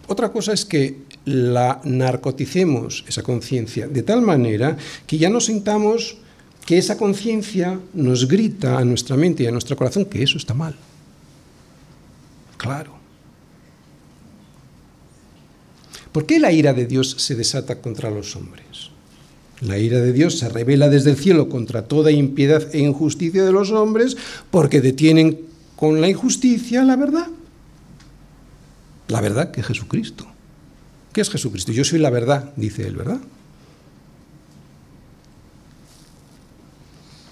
Otra 0.08 0.32
cosa 0.32 0.54
es 0.54 0.66
que 0.66 1.02
la 1.26 1.82
narcoticemos, 1.84 3.06
esa 3.08 3.24
conciencia, 3.24 3.88
de 3.88 4.04
tal 4.04 4.22
manera 4.22 4.78
que 5.06 5.18
ya 5.18 5.30
nos 5.30 5.46
sintamos 5.46 6.18
que 6.66 6.78
esa 6.78 6.98
conciencia 6.98 7.80
nos 7.94 8.28
grita 8.28 8.78
a 8.78 8.86
nuestra 8.86 9.18
mente 9.18 9.44
y 9.44 9.48
a 9.48 9.52
nuestro 9.52 9.76
corazón 9.76 10.06
que 10.06 10.24
eso 10.24 10.38
está 10.38 10.54
mal. 10.54 10.76
Claro. 12.58 13.02
¿Por 16.12 16.26
qué 16.26 16.40
la 16.40 16.52
ira 16.52 16.74
de 16.74 16.86
Dios 16.86 17.16
se 17.18 17.36
desata 17.36 17.82
contra 17.82 18.12
los 18.12 18.36
hombres? 18.36 18.92
La 19.62 19.78
ira 19.78 20.00
de 20.00 20.12
Dios 20.12 20.40
se 20.40 20.50
revela 20.50 20.90
desde 20.90 21.12
el 21.12 21.18
cielo 21.18 21.48
contra 21.48 21.84
toda 21.84 22.12
impiedad 22.12 22.68
e 22.74 22.80
injusticia 22.80 23.44
de 23.44 23.52
los 23.52 23.72
hombres 23.72 24.18
porque 24.50 24.82
detienen 24.82 25.40
con 25.76 26.02
la 26.02 26.10
injusticia 26.10 26.84
la 26.84 26.96
verdad. 26.96 27.28
La 29.08 29.22
verdad 29.22 29.52
que 29.52 29.62
es 29.62 29.68
Jesucristo. 29.68 30.31
¿Qué 31.14 31.22
es 31.22 31.30
Jesucristo? 31.30 31.72
Yo 31.72 31.84
soy 31.84 32.00
la 32.00 32.10
verdad, 32.10 32.54
dice 32.56 32.88
él, 32.88 32.96
¿verdad? 32.96 33.20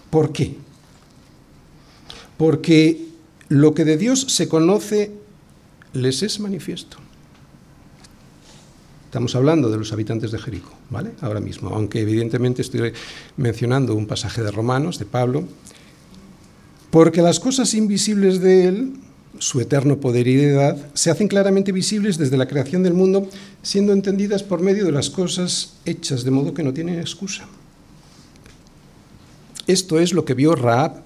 ¿Por 0.09 0.31
qué? 0.31 0.57
Porque 2.37 3.07
lo 3.49 3.73
que 3.73 3.85
de 3.85 3.97
Dios 3.97 4.21
se 4.21 4.47
conoce 4.49 5.11
les 5.93 6.23
es 6.23 6.39
manifiesto. 6.39 6.97
Estamos 9.05 9.35
hablando 9.35 9.71
de 9.71 9.77
los 9.77 9.91
habitantes 9.91 10.31
de 10.31 10.37
Jericó, 10.37 10.71
¿vale? 10.89 11.13
Ahora 11.21 11.39
mismo, 11.39 11.69
aunque 11.69 12.01
evidentemente 12.01 12.61
estoy 12.61 12.93
mencionando 13.37 13.95
un 13.95 14.05
pasaje 14.05 14.43
de 14.43 14.51
Romanos, 14.51 14.99
de 14.99 15.05
Pablo, 15.05 15.45
porque 16.91 17.21
las 17.21 17.39
cosas 17.39 17.73
invisibles 17.73 18.39
de 18.39 18.67
Él, 18.67 18.93
su 19.39 19.59
eterno 19.59 19.99
poder 19.99 20.27
y 20.27 20.35
deidad, 20.35 20.77
se 20.93 21.09
hacen 21.09 21.27
claramente 21.27 21.71
visibles 21.71 22.17
desde 22.17 22.37
la 22.37 22.47
creación 22.47 22.83
del 22.83 22.93
mundo, 22.93 23.27
siendo 23.63 23.93
entendidas 23.93 24.43
por 24.43 24.61
medio 24.61 24.85
de 24.85 24.91
las 24.91 25.09
cosas 25.09 25.73
hechas, 25.85 26.23
de 26.23 26.31
modo 26.31 26.53
que 26.53 26.63
no 26.63 26.73
tienen 26.73 26.99
excusa. 26.99 27.47
Esto 29.65 29.99
es 29.99 30.13
lo 30.13 30.25
que 30.25 30.33
vio 30.33 30.55
Raab. 30.55 31.03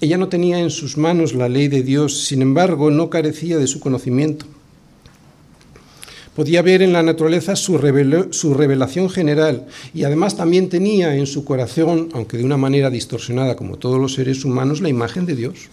Ella 0.00 0.18
no 0.18 0.28
tenía 0.28 0.60
en 0.60 0.70
sus 0.70 0.96
manos 0.96 1.34
la 1.34 1.48
ley 1.48 1.68
de 1.68 1.82
Dios, 1.82 2.26
sin 2.26 2.42
embargo 2.42 2.90
no 2.90 3.10
carecía 3.10 3.58
de 3.58 3.66
su 3.66 3.80
conocimiento 3.80 4.46
podía 6.38 6.62
ver 6.62 6.82
en 6.82 6.92
la 6.92 7.02
naturaleza 7.02 7.56
su, 7.56 7.78
revelación 7.78 9.10
general 9.10 9.66
y 9.92 10.04
además 10.04 10.36
también 10.36 10.68
tenía 10.68 11.16
en 11.16 11.26
su 11.26 11.44
corazón, 11.44 12.10
aunque 12.12 12.38
de 12.38 12.44
una 12.44 12.56
manera 12.56 12.90
distorsionada 12.90 13.56
como 13.56 13.76
todos 13.76 14.00
los 14.00 14.14
seres 14.14 14.44
humanos, 14.44 14.80
la 14.80 14.88
imagen 14.88 15.26
de 15.26 15.34
Dios. 15.34 15.68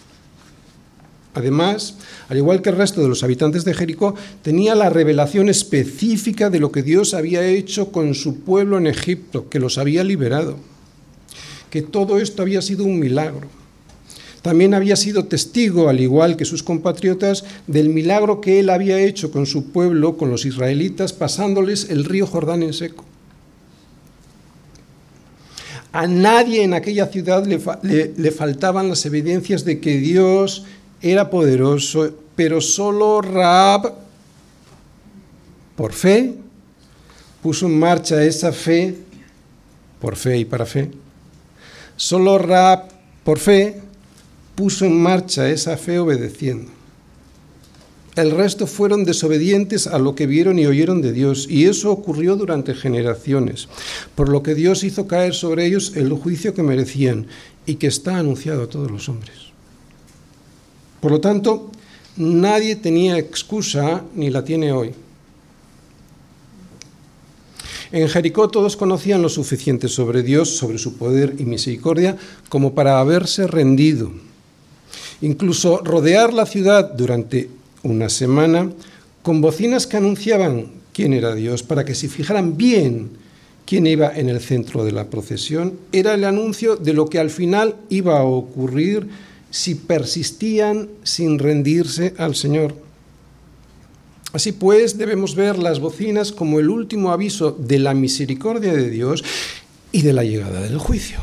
Además, 1.35 1.97
al 2.27 2.37
igual 2.37 2.61
que 2.61 2.69
el 2.69 2.77
resto 2.77 3.01
de 3.01 3.09
los 3.09 3.23
habitantes 3.23 3.63
de 3.63 3.75
Jericó, 3.75 4.15
tenía 4.41 4.73
la 4.73 4.89
revelación 4.89 5.49
específica 5.49 6.49
de 6.49 6.59
lo 6.59 6.71
que 6.71 6.81
Dios 6.81 7.13
había 7.13 7.45
hecho 7.45 7.91
con 7.91 8.15
su 8.15 8.39
pueblo 8.39 8.77
en 8.79 8.87
Egipto, 8.87 9.49
que 9.49 9.59
los 9.59 9.77
había 9.77 10.03
liberado, 10.03 10.57
que 11.69 11.83
todo 11.83 12.17
esto 12.17 12.41
había 12.41 12.61
sido 12.63 12.85
un 12.85 12.99
milagro 12.99 13.47
también 14.45 14.75
había 14.75 14.95
sido 14.95 15.25
testigo, 15.25 15.89
al 15.89 15.99
igual 15.99 16.37
que 16.37 16.45
sus 16.45 16.61
compatriotas, 16.61 17.43
del 17.65 17.89
milagro 17.89 18.41
que 18.41 18.59
él 18.59 18.69
había 18.69 18.99
hecho 18.99 19.31
con 19.31 19.47
su 19.47 19.71
pueblo, 19.71 20.17
con 20.17 20.29
los 20.29 20.45
israelitas, 20.45 21.13
pasándoles 21.13 21.89
el 21.89 22.05
río 22.05 22.27
Jordán 22.27 22.61
en 22.61 22.73
seco. 22.73 23.03
A 25.91 26.05
nadie 26.05 26.61
en 26.61 26.75
aquella 26.75 27.07
ciudad 27.07 27.43
le, 27.47 28.31
faltaban 28.31 28.87
las 28.87 29.03
evidencias 29.07 29.65
de 29.65 29.79
que 29.79 29.97
Dios 29.97 30.65
era 31.01 31.29
poderoso, 31.29 32.09
pero 32.35 32.61
solo 32.61 33.21
Raab, 33.21 33.93
por 35.75 35.93
fe, 35.93 36.35
puso 37.41 37.67
en 37.67 37.77
marcha 37.77 38.23
esa 38.23 38.51
fe, 38.51 38.95
por 39.99 40.15
fe 40.15 40.39
y 40.39 40.45
para 40.45 40.65
fe. 40.65 40.91
Solo 41.95 42.37
Raab, 42.37 42.89
por 43.23 43.39
fe, 43.39 43.81
puso 44.55 44.85
en 44.85 45.01
marcha 45.01 45.49
esa 45.49 45.77
fe 45.77 45.99
obedeciendo. 45.99 46.71
El 48.15 48.31
resto 48.31 48.65
fueron 48.65 49.03
desobedientes 49.03 49.87
a 49.87 49.99
lo 49.99 50.15
que 50.15 50.25
vieron 50.25 50.57
y 50.57 50.65
oyeron 50.65 51.01
de 51.01 51.11
Dios, 51.11 51.47
y 51.49 51.65
eso 51.65 51.91
ocurrió 51.91 52.37
durante 52.37 52.73
generaciones, 52.73 53.67
por 54.15 54.29
lo 54.29 54.41
que 54.41 54.55
Dios 54.55 54.85
hizo 54.85 55.05
caer 55.05 55.33
sobre 55.33 55.65
ellos 55.65 55.91
el 55.95 56.13
juicio 56.13 56.53
que 56.53 56.63
merecían 56.63 57.27
y 57.65 57.75
que 57.75 57.87
está 57.87 58.17
anunciado 58.17 58.63
a 58.63 58.69
todos 58.69 58.89
los 58.89 59.09
hombres. 59.09 59.44
Por 61.05 61.11
lo 61.11 61.21
tanto, 61.21 61.69
nadie 62.17 62.77
tenía 62.77 63.19
excusa 63.19 64.01
ni 64.15 64.31
la 64.31 64.43
tiene 64.43 64.71
hoy. 64.71 64.91
En 67.91 68.09
Jericó 68.09 68.49
todos 68.49 68.75
conocían 68.75 69.21
lo 69.21 69.29
suficiente 69.29 69.87
sobre 69.87 70.23
Dios, 70.23 70.57
sobre 70.57 70.79
su 70.79 70.97
poder 70.97 71.35
y 71.37 71.45
misericordia, 71.45 72.17
como 72.49 72.73
para 72.73 72.99
haberse 72.99 73.45
rendido 73.45 74.11
incluso 75.21 75.77
rodear 75.83 76.33
la 76.33 76.47
ciudad 76.47 76.91
durante 76.95 77.51
una 77.83 78.09
semana 78.09 78.71
con 79.21 79.41
bocinas 79.41 79.85
que 79.85 79.97
anunciaban 79.97 80.71
quién 80.91 81.13
era 81.13 81.35
Dios, 81.35 81.61
para 81.61 81.85
que 81.85 81.93
se 81.93 82.09
fijaran 82.09 82.57
bien 82.57 83.11
quién 83.67 83.85
iba 83.85 84.11
en 84.11 84.27
el 84.27 84.41
centro 84.41 84.83
de 84.83 84.91
la 84.91 85.07
procesión, 85.11 85.77
era 85.91 86.15
el 86.15 86.23
anuncio 86.23 86.75
de 86.75 86.93
lo 86.93 87.05
que 87.05 87.19
al 87.19 87.29
final 87.29 87.75
iba 87.89 88.17
a 88.17 88.23
ocurrir 88.23 89.07
si 89.55 89.75
persistían 89.75 90.89
sin 91.03 91.39
rendirse 91.39 92.13
al 92.17 92.35
Señor. 92.35 92.75
Así 94.33 94.51
pues, 94.51 94.97
debemos 94.97 95.33
ver 95.33 95.57
las 95.57 95.79
bocinas 95.79 96.33
como 96.33 96.59
el 96.59 96.69
último 96.69 97.13
aviso 97.13 97.51
de 97.57 97.79
la 97.79 97.93
misericordia 97.93 98.73
de 98.73 98.89
Dios 98.89 99.23
y 99.93 100.01
de 100.01 100.11
la 100.11 100.25
llegada 100.25 100.59
del 100.59 100.77
juicio. 100.77 101.19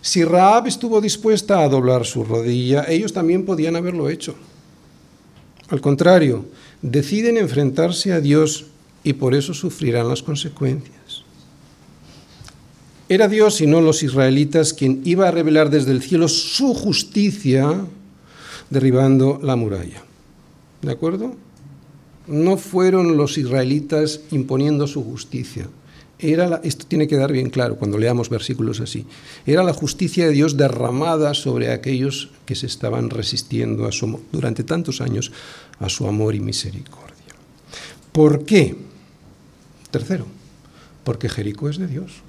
Si 0.00 0.24
Raab 0.24 0.66
estuvo 0.66 0.98
dispuesta 1.02 1.62
a 1.62 1.68
doblar 1.68 2.06
su 2.06 2.24
rodilla, 2.24 2.86
ellos 2.88 3.12
también 3.12 3.44
podían 3.44 3.76
haberlo 3.76 4.08
hecho. 4.08 4.36
Al 5.68 5.82
contrario, 5.82 6.46
deciden 6.80 7.36
enfrentarse 7.36 8.14
a 8.14 8.20
Dios 8.22 8.64
y 9.04 9.12
por 9.12 9.34
eso 9.34 9.52
sufrirán 9.52 10.08
las 10.08 10.22
consecuencias. 10.22 10.99
Era 13.10 13.26
Dios 13.26 13.60
y 13.60 13.66
no 13.66 13.80
los 13.80 14.04
israelitas 14.04 14.72
quien 14.72 15.02
iba 15.04 15.26
a 15.26 15.32
revelar 15.32 15.68
desde 15.68 15.90
el 15.90 16.00
cielo 16.00 16.28
su 16.28 16.74
justicia 16.74 17.84
derribando 18.70 19.40
la 19.42 19.56
muralla. 19.56 20.04
¿De 20.80 20.92
acuerdo? 20.92 21.34
No 22.28 22.56
fueron 22.56 23.16
los 23.16 23.36
israelitas 23.36 24.20
imponiendo 24.30 24.86
su 24.86 25.02
justicia, 25.02 25.68
era 26.20 26.60
esto 26.62 26.86
tiene 26.86 27.08
que 27.08 27.16
dar 27.16 27.32
bien 27.32 27.50
claro 27.50 27.74
cuando 27.74 27.98
leamos 27.98 28.28
versículos 28.28 28.80
así. 28.80 29.06
Era 29.44 29.64
la 29.64 29.72
justicia 29.72 30.26
de 30.26 30.32
Dios 30.32 30.56
derramada 30.56 31.34
sobre 31.34 31.72
aquellos 31.72 32.30
que 32.46 32.54
se 32.54 32.66
estaban 32.66 33.10
resistiendo 33.10 33.86
a 33.86 33.92
su, 33.92 34.20
durante 34.30 34.62
tantos 34.62 35.00
años 35.00 35.32
a 35.80 35.88
su 35.88 36.06
amor 36.06 36.36
y 36.36 36.40
misericordia. 36.40 37.16
¿Por 38.12 38.44
qué? 38.44 38.76
Tercero, 39.90 40.26
porque 41.02 41.28
Jericó 41.28 41.68
es 41.68 41.78
de 41.78 41.88
Dios. 41.88 42.22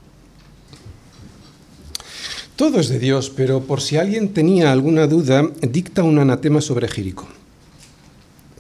Todo 2.62 2.80
es 2.80 2.90
de 2.90 3.00
Dios, 3.00 3.32
pero 3.36 3.62
por 3.62 3.82
si 3.82 3.98
alguien 3.98 4.36
tenía 4.36 4.72
alguna 4.72 5.08
duda, 5.08 5.50
dicta 5.62 6.04
un 6.04 6.20
anatema 6.20 6.62
sobre 6.62 6.88
Jericó. 6.88 7.26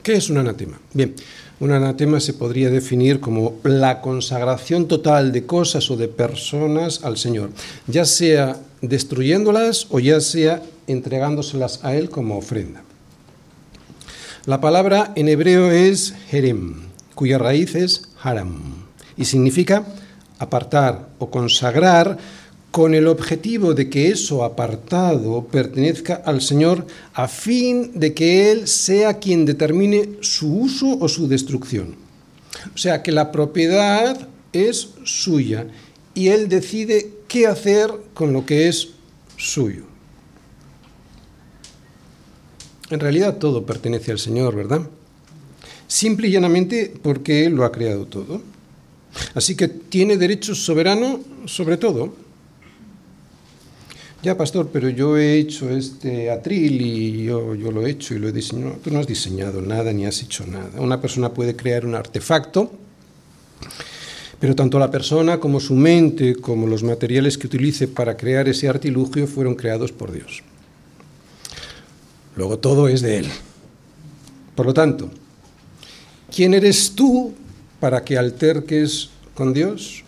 ¿Qué 0.01 0.13
es 0.13 0.27
un 0.31 0.39
anatema? 0.39 0.79
Bien, 0.91 1.13
un 1.59 1.71
anatema 1.71 2.19
se 2.19 2.33
podría 2.33 2.71
definir 2.71 3.19
como 3.19 3.59
la 3.61 4.01
consagración 4.01 4.87
total 4.87 5.31
de 5.31 5.45
cosas 5.45 5.91
o 5.91 5.97
de 5.97 6.07
personas 6.07 7.03
al 7.03 7.17
Señor, 7.17 7.51
ya 7.85 8.05
sea 8.05 8.59
destruyéndolas 8.81 9.85
o 9.91 9.99
ya 9.99 10.19
sea 10.19 10.63
entregándoselas 10.87 11.85
a 11.85 11.93
Él 11.93 12.09
como 12.09 12.39
ofrenda. 12.39 12.81
La 14.47 14.59
palabra 14.61 15.11
en 15.15 15.29
hebreo 15.29 15.69
es 15.69 16.15
jerem, 16.31 16.87
cuya 17.13 17.37
raíz 17.37 17.75
es 17.75 18.09
haram, 18.23 18.87
y 19.15 19.25
significa 19.25 19.85
apartar 20.39 21.09
o 21.19 21.29
consagrar 21.29 22.17
con 22.71 22.95
el 22.95 23.07
objetivo 23.07 23.73
de 23.73 23.89
que 23.89 24.07
eso 24.07 24.45
apartado 24.45 25.45
pertenezca 25.45 26.15
al 26.15 26.41
Señor 26.41 26.87
a 27.13 27.27
fin 27.27 27.91
de 27.99 28.13
que 28.13 28.51
Él 28.51 28.67
sea 28.67 29.19
quien 29.19 29.45
determine 29.45 30.17
su 30.21 30.61
uso 30.61 30.97
o 30.99 31.09
su 31.09 31.27
destrucción. 31.27 31.95
O 32.73 32.77
sea, 32.77 33.03
que 33.03 33.11
la 33.11 33.31
propiedad 33.31 34.27
es 34.53 34.89
suya 35.03 35.67
y 36.13 36.29
Él 36.29 36.47
decide 36.47 37.11
qué 37.27 37.45
hacer 37.45 37.91
con 38.13 38.31
lo 38.31 38.45
que 38.45 38.69
es 38.69 38.89
suyo. 39.35 39.83
En 42.89 42.99
realidad 42.99 43.37
todo 43.37 43.65
pertenece 43.65 44.11
al 44.11 44.19
Señor, 44.19 44.55
¿verdad? 44.55 44.81
Simple 45.87 46.29
y 46.29 46.31
llanamente 46.31 46.93
porque 47.01 47.45
Él 47.45 47.53
lo 47.53 47.65
ha 47.65 47.71
creado 47.71 48.05
todo. 48.05 48.41
Así 49.33 49.55
que 49.55 49.67
tiene 49.67 50.15
derecho 50.15 50.55
soberano 50.55 51.19
sobre 51.45 51.75
todo. 51.75 52.13
Ya, 54.23 54.37
pastor, 54.37 54.69
pero 54.71 54.87
yo 54.89 55.17
he 55.17 55.39
hecho 55.39 55.71
este 55.71 56.29
atril 56.29 56.79
y 56.79 57.23
yo, 57.23 57.55
yo 57.55 57.71
lo 57.71 57.83
he 57.83 57.89
hecho 57.89 58.13
y 58.13 58.19
lo 58.19 58.29
he 58.29 58.31
diseñado. 58.31 58.77
Tú 58.83 58.91
no 58.91 58.99
has 58.99 59.07
diseñado 59.07 59.63
nada 59.63 59.91
ni 59.93 60.05
has 60.05 60.21
hecho 60.21 60.45
nada. 60.45 60.79
Una 60.79 61.01
persona 61.01 61.33
puede 61.33 61.55
crear 61.55 61.87
un 61.87 61.95
artefacto, 61.95 62.71
pero 64.39 64.55
tanto 64.55 64.77
la 64.77 64.91
persona 64.91 65.39
como 65.39 65.59
su 65.59 65.73
mente, 65.73 66.35
como 66.35 66.67
los 66.67 66.83
materiales 66.83 67.35
que 67.35 67.47
utilice 67.47 67.87
para 67.87 68.15
crear 68.15 68.47
ese 68.47 68.69
artilugio 68.69 69.25
fueron 69.25 69.55
creados 69.55 69.91
por 69.91 70.11
Dios. 70.11 70.43
Luego 72.35 72.59
todo 72.59 72.87
es 72.89 73.01
de 73.01 73.17
Él. 73.17 73.27
Por 74.55 74.67
lo 74.67 74.73
tanto, 74.75 75.09
¿quién 76.33 76.53
eres 76.53 76.93
tú 76.93 77.33
para 77.79 78.03
que 78.03 78.19
alterques 78.19 79.09
con 79.33 79.51
Dios? 79.51 80.03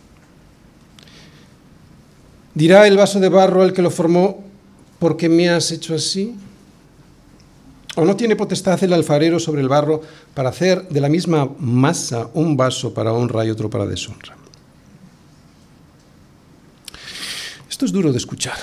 ¿Dirá 2.54 2.88
el 2.88 2.98
vaso 2.98 3.20
de 3.20 3.30
barro 3.30 3.64
al 3.64 3.74
que 3.74 3.82
lo 3.82 3.90
formó, 3.90 4.44
¿por 5.00 5.18
qué 5.18 5.28
me 5.28 5.50
has 5.50 5.72
hecho 5.72 5.96
así? 5.96 6.36
¿O 7.96 8.06
no 8.06 8.16
tiene 8.16 8.36
potestad 8.36 8.84
el 8.84 8.94
alfarero 8.94 9.40
sobre 9.40 9.62
el 9.62 9.70
barro 9.70 10.02
para 10.34 10.50
hacer 10.50 10.88
de 10.90 11.02
la 11.02 11.10
misma 11.10 11.50
masa 11.60 12.30
un 12.34 12.58
vaso 12.58 12.94
para 12.94 13.14
honra 13.14 13.46
y 13.46 13.50
otro 13.50 13.70
para 13.70 13.86
deshonra? 13.86 14.36
Esto 17.70 17.86
es 17.86 17.92
duro 17.92 18.12
de 18.12 18.18
escuchar. 18.18 18.58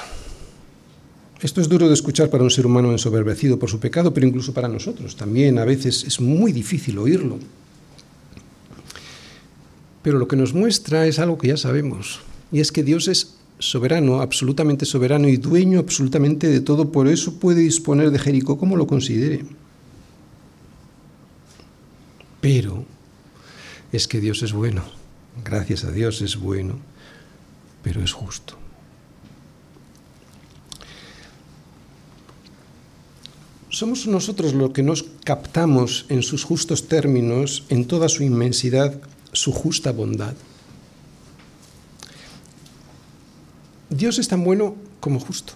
Esto 1.41 1.61
es 1.61 1.69
duro 1.69 1.89
de 1.89 1.95
escuchar 1.95 2.29
para 2.29 2.45
un 2.45 2.51
ser 2.51 2.67
humano 2.67 2.93
ensoberbecido 2.93 3.59
por 3.59 3.71
su 3.71 3.81
pecado, 3.81 4.13
pero 4.13 4.27
incluso 4.27 4.53
para 4.53 4.69
nosotros 4.69 5.17
también 5.17 5.59
a 5.59 5.65
veces 5.65 6.05
es 6.05 6.21
muy 6.21 6.53
difícil 6.53 6.99
oírlo. 6.99 7.39
Pero 10.03 10.19
lo 10.19 10.29
que 10.29 10.37
nos 10.37 10.55
muestra 10.55 11.07
es 11.07 11.19
algo 11.19 11.39
que 11.39 11.49
ya 11.49 11.57
sabemos, 11.57 12.21
y 12.53 12.61
es 12.61 12.71
que 12.73 12.83
Dios 12.83 13.09
es 13.09 13.40
soberano, 13.61 14.21
absolutamente 14.21 14.87
soberano 14.87 15.29
y 15.29 15.37
dueño 15.37 15.79
absolutamente 15.79 16.49
de 16.49 16.61
todo, 16.61 16.91
por 16.91 17.07
eso 17.07 17.39
puede 17.39 17.61
disponer 17.61 18.11
de 18.11 18.19
Jericó 18.19 18.59
como 18.59 18.77
lo 18.77 18.87
considere. 18.87 19.45
Pero 22.41 22.85
es 23.93 24.09
que 24.09 24.21
Dios 24.21 24.43
es 24.43 24.53
bueno, 24.53 24.83
gracias 25.45 25.85
a 25.85 25.93
Dios 25.93 26.23
es 26.23 26.37
bueno, 26.37 26.79
pero 27.83 28.03
es 28.03 28.13
justo. 28.13 28.57
Somos 33.69 34.07
nosotros 34.07 34.53
los 34.53 34.73
que 34.73 34.83
nos 34.83 35.05
captamos 35.25 36.07
en 36.09 36.23
sus 36.23 36.45
justos 36.45 36.89
términos, 36.89 37.65
en 37.69 37.85
toda 37.87 38.09
su 38.09 38.25
inmensidad, 38.25 39.01
su 39.33 39.53
justa 39.53 39.93
bondad. 39.93 40.35
Dios 44.01 44.19
es 44.19 44.29
tan 44.29 44.43
bueno 44.43 44.77
como 44.99 45.21
justo. 45.21 45.53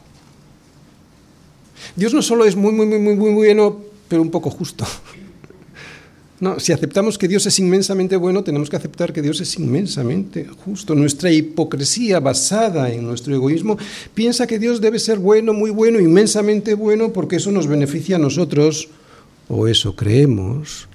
Dios 1.96 2.12
no 2.12 2.20
solo 2.20 2.44
es 2.44 2.54
muy, 2.54 2.72
muy, 2.72 2.84
muy, 2.84 2.98
muy, 2.98 3.16
muy 3.16 3.32
bueno, 3.32 3.80
pero 4.06 4.20
un 4.20 4.30
poco 4.30 4.50
justo. 4.50 4.84
No, 6.40 6.60
si 6.60 6.72
aceptamos 6.72 7.16
que 7.16 7.26
Dios 7.26 7.46
es 7.46 7.58
inmensamente 7.58 8.16
bueno, 8.16 8.44
tenemos 8.44 8.68
que 8.68 8.76
aceptar 8.76 9.14
que 9.14 9.22
Dios 9.22 9.40
es 9.40 9.58
inmensamente 9.58 10.46
justo. 10.46 10.94
Nuestra 10.94 11.32
hipocresía 11.32 12.20
basada 12.20 12.92
en 12.92 13.04
nuestro 13.04 13.34
egoísmo 13.34 13.78
piensa 14.12 14.46
que 14.46 14.58
Dios 14.58 14.82
debe 14.82 14.98
ser 14.98 15.18
bueno, 15.18 15.54
muy 15.54 15.70
bueno, 15.70 15.98
inmensamente 15.98 16.74
bueno, 16.74 17.14
porque 17.14 17.36
eso 17.36 17.50
nos 17.50 17.66
beneficia 17.66 18.16
a 18.16 18.18
nosotros, 18.18 18.88
o 19.48 19.68
eso 19.68 19.96
creemos. 19.96 20.86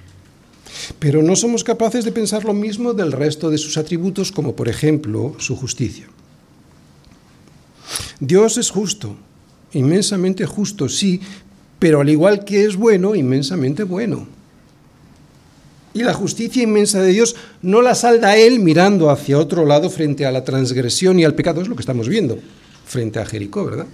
Pero 1.00 1.20
no 1.20 1.34
somos 1.34 1.64
capaces 1.64 2.04
de 2.04 2.12
pensar 2.12 2.44
lo 2.44 2.54
mismo 2.54 2.92
del 2.92 3.10
resto 3.10 3.50
de 3.50 3.58
sus 3.58 3.76
atributos, 3.76 4.30
como 4.30 4.54
por 4.54 4.68
ejemplo 4.68 5.34
su 5.38 5.56
justicia. 5.56 6.06
Dios 8.18 8.56
es 8.58 8.70
justo, 8.70 9.16
inmensamente 9.72 10.46
justo, 10.46 10.88
sí, 10.88 11.20
pero 11.78 12.00
al 12.00 12.08
igual 12.08 12.44
que 12.44 12.64
es 12.64 12.76
bueno, 12.76 13.14
inmensamente 13.14 13.82
bueno. 13.84 14.26
Y 15.92 16.02
la 16.02 16.14
justicia 16.14 16.62
inmensa 16.62 17.00
de 17.02 17.12
Dios 17.12 17.34
no 17.62 17.82
la 17.82 17.94
salda 17.94 18.36
Él 18.36 18.60
mirando 18.60 19.10
hacia 19.10 19.38
otro 19.38 19.66
lado 19.66 19.90
frente 19.90 20.24
a 20.24 20.30
la 20.30 20.44
transgresión 20.44 21.18
y 21.18 21.24
al 21.24 21.34
pecado, 21.34 21.60
es 21.60 21.68
lo 21.68 21.74
que 21.74 21.82
estamos 21.82 22.08
viendo 22.08 22.38
frente 22.86 23.18
a 23.18 23.26
Jericó, 23.26 23.64
¿verdad? 23.64 23.86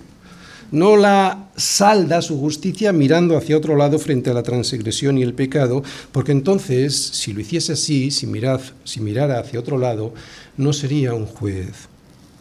No 0.73 0.97
la 0.97 1.49
salda 1.57 2.21
su 2.23 2.39
justicia 2.39 2.93
mirando 2.93 3.37
hacia 3.37 3.57
otro 3.57 3.77
lado 3.77 3.99
frente 3.99 4.31
a 4.31 4.35
la 4.35 4.43
transgresión 4.43 5.17
y 5.17 5.23
el 5.23 5.33
pecado, 5.33 5.83
porque 6.13 6.33
entonces, 6.33 6.95
si 6.97 7.33
lo 7.33 7.41
hiciese 7.41 7.75
así, 7.75 8.11
si, 8.11 8.27
mirad, 8.27 8.61
si 8.85 9.01
mirara 9.01 9.39
hacia 9.39 9.61
otro 9.61 9.79
lado, 9.79 10.13
no 10.57 10.73
sería 10.73 11.15
un 11.15 11.27
juez 11.27 11.89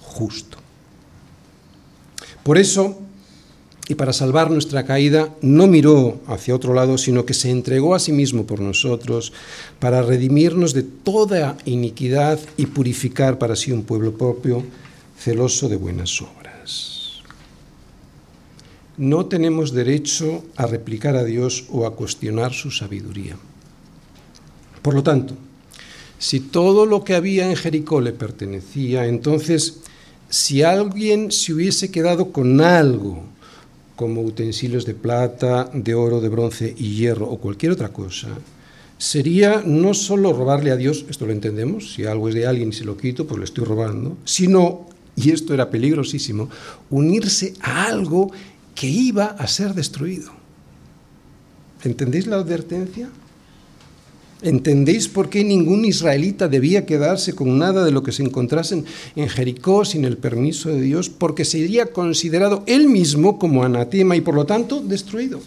justo. 0.02 0.65
Por 2.46 2.60
eso, 2.60 2.96
y 3.88 3.96
para 3.96 4.14
salvar 4.14 4.52
nuestra 4.52 4.86
caída, 4.86 5.34
no 5.42 5.66
miró 5.66 6.22
hacia 6.28 6.54
otro 6.54 6.76
lado, 6.76 7.00
sino 7.00 7.26
que 7.26 7.34
se 7.34 7.50
entregó 7.50 7.96
a 7.96 8.00
sí 8.00 8.12
mismo 8.12 8.46
por 8.46 8.60
nosotros, 8.60 9.34
para 9.80 10.04
redimirnos 10.04 10.76
de 10.76 10.84
toda 10.84 11.58
iniquidad 11.66 12.40
y 12.56 12.68
purificar 12.68 13.40
para 13.40 13.56
sí 13.56 13.72
un 13.72 13.82
pueblo 13.82 14.16
propio, 14.16 14.64
celoso 15.18 15.70
de 15.70 15.78
buenas 15.78 16.22
obras. 16.22 17.24
No 18.96 19.26
tenemos 19.26 19.74
derecho 19.74 20.44
a 20.56 20.68
replicar 20.68 21.16
a 21.16 21.24
Dios 21.24 21.66
o 21.72 21.88
a 21.88 21.96
cuestionar 21.96 22.54
su 22.54 22.70
sabiduría. 22.70 23.38
Por 24.84 24.94
lo 24.94 25.02
tanto, 25.02 25.34
si 26.20 26.42
todo 26.42 26.86
lo 26.86 27.04
que 27.04 27.16
había 27.16 27.50
en 27.50 27.56
Jericó 27.56 28.02
le 28.02 28.12
pertenecía, 28.12 29.08
entonces 29.08 29.80
si 30.36 30.64
alguien 30.64 31.32
se 31.32 31.54
hubiese 31.54 31.92
quedado 31.92 32.34
con 32.34 32.60
algo, 32.60 33.24
como 33.96 34.22
utensilios 34.22 34.86
de 34.86 34.94
plata, 34.94 35.70
de 35.74 35.96
oro, 35.96 36.20
de 36.20 36.28
bronce 36.28 36.76
y 36.78 36.94
hierro 36.94 37.30
o 37.30 37.38
cualquier 37.38 37.72
otra 37.72 37.94
cosa, 37.94 38.28
sería 38.98 39.64
no 39.66 39.94
solo 39.94 40.34
robarle 40.34 40.72
a 40.72 40.76
Dios, 40.76 41.06
esto 41.10 41.26
lo 41.26 41.32
entendemos, 41.32 41.94
si 41.94 42.04
algo 42.04 42.28
es 42.28 42.36
de 42.36 42.48
alguien 42.48 42.68
y 42.68 42.74
se 42.74 42.84
lo 42.84 42.98
quito, 42.98 43.26
pues 43.26 43.40
le 43.40 43.46
estoy 43.46 43.64
robando, 43.64 44.18
sino, 44.26 44.88
y 45.16 45.32
esto 45.32 45.54
era 45.54 45.70
peligrosísimo, 45.70 46.50
unirse 46.90 47.54
a 47.62 47.86
algo 47.86 48.30
que 48.76 48.88
iba 48.88 49.28
a 49.28 49.48
ser 49.48 49.74
destruido. 49.74 50.34
¿Entendéis 51.86 52.28
la 52.28 52.36
advertencia? 52.36 53.10
¿Entendéis 54.46 55.08
por 55.08 55.28
qué 55.28 55.44
ningún 55.44 55.86
israelita 55.86 56.48
debía 56.48 56.86
quedarse 56.86 57.34
con 57.34 57.58
nada 57.58 57.84
de 57.84 57.90
lo 57.90 58.04
que 58.04 58.12
se 58.12 58.22
encontrasen 58.22 58.86
en 59.16 59.28
Jericó 59.28 59.86
sin 59.86 60.06
el 60.06 60.18
permiso 60.18 60.70
de 60.70 60.82
Dios? 60.82 61.10
Porque 61.10 61.46
sería 61.46 61.88
considerado 61.88 62.62
él 62.68 62.88
mismo 62.88 63.40
como 63.40 63.64
anatema 63.64 64.16
y 64.16 64.22
por 64.22 64.36
lo 64.36 64.46
tanto 64.46 64.82
destruido. 64.82 65.42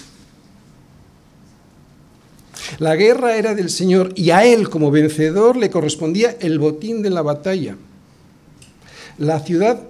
La 2.80 2.96
guerra 2.96 3.36
era 3.36 3.54
del 3.54 3.70
Señor 3.70 4.12
y 4.16 4.30
a 4.30 4.44
él 4.44 4.68
como 4.68 4.90
vencedor 4.90 5.56
le 5.56 5.70
correspondía 5.70 6.36
el 6.40 6.58
botín 6.58 7.00
de 7.00 7.10
la 7.10 7.22
batalla. 7.22 7.76
La 9.16 9.38
ciudad 9.38 9.80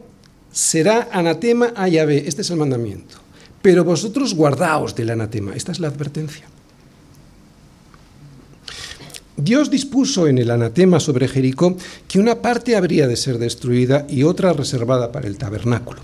será 0.53 1.09
anatema 1.11 1.73
a 1.75 1.89
Yahvé, 1.89 2.29
este 2.29 2.43
es 2.43 2.51
el 2.51 2.59
mandamiento. 2.59 3.17
Pero 3.63 3.85
vosotros 3.85 4.35
guardaos 4.35 4.95
del 4.95 5.09
anatema, 5.09 5.57
esta 5.57 5.73
es 5.73 5.81
la 5.81 5.89
advertencia. 5.89 6.45
Dios 9.39 9.71
dispuso 9.71 10.27
en 10.27 10.39
el 10.39 10.51
anatema 10.51 10.99
sobre 10.99 11.29
Jericó 11.29 11.77
que 12.09 12.19
una 12.19 12.43
parte 12.43 12.75
habría 12.75 13.07
de 13.07 13.17
ser 13.17 13.39
destruida 13.39 14.05
y 14.09 14.25
otra 14.25 14.53
reservada 14.53 15.13
para 15.13 15.29
el 15.29 15.39
tabernáculo. 15.39 16.01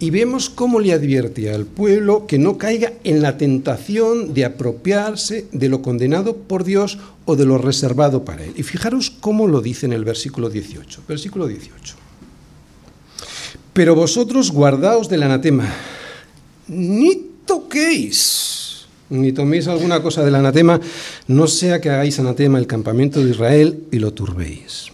Y 0.00 0.10
vemos 0.10 0.50
cómo 0.50 0.80
le 0.80 0.92
advierte 0.92 1.54
al 1.54 1.64
pueblo 1.64 2.26
que 2.26 2.38
no 2.38 2.58
caiga 2.58 2.92
en 3.04 3.22
la 3.22 3.38
tentación 3.38 4.34
de 4.34 4.44
apropiarse 4.44 5.46
de 5.52 5.68
lo 5.68 5.80
condenado 5.80 6.36
por 6.36 6.64
Dios 6.64 6.98
o 7.24 7.36
de 7.36 7.44
lo 7.44 7.56
reservado 7.56 8.24
para 8.24 8.42
él. 8.42 8.52
Y 8.56 8.64
fijaros 8.64 9.10
cómo 9.10 9.46
lo 9.46 9.60
dice 9.60 9.86
en 9.86 9.92
el 9.92 10.04
versículo 10.04 10.50
18. 10.50 11.02
Versículo 11.06 11.46
18. 11.46 11.94
Pero 13.72 13.94
vosotros 13.94 14.50
guardaos 14.50 15.08
del 15.08 15.22
anatema, 15.22 15.72
ni 16.66 17.14
toquéis 17.46 18.61
ni 19.12 19.32
toméis 19.32 19.68
alguna 19.68 20.00
cosa 20.00 20.24
del 20.24 20.34
anatema, 20.34 20.80
no 21.28 21.46
sea 21.46 21.80
que 21.80 21.90
hagáis 21.90 22.18
anatema 22.18 22.58
el 22.58 22.66
campamento 22.66 23.22
de 23.22 23.30
Israel 23.30 23.84
y 23.92 23.98
lo 23.98 24.12
turbéis. 24.12 24.88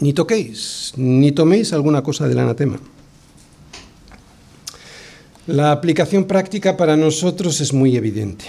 Ni 0.00 0.14
toquéis, 0.14 0.94
ni 0.96 1.32
toméis 1.32 1.72
alguna 1.72 2.02
cosa 2.02 2.26
del 2.26 2.38
anatema. 2.38 2.80
La 5.46 5.72
aplicación 5.72 6.24
práctica 6.24 6.76
para 6.76 6.96
nosotros 6.96 7.60
es 7.60 7.74
muy 7.74 7.96
evidente. 7.96 8.46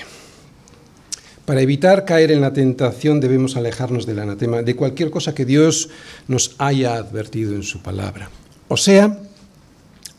Para 1.46 1.62
evitar 1.62 2.06
caer 2.06 2.32
en 2.32 2.40
la 2.40 2.54
tentación 2.54 3.20
debemos 3.20 3.58
alejarnos 3.58 4.06
del 4.06 4.20
anatema, 4.20 4.62
de 4.62 4.76
cualquier 4.76 5.12
cosa 5.12 5.36
que 5.36 5.44
Dios 5.44 5.90
nos 6.28 6.56
haya 6.60 6.96
advertido 6.96 7.56
en 7.56 7.64
su 7.64 7.82
palabra. 7.82 8.30
O 8.70 8.78
sea, 8.78 9.20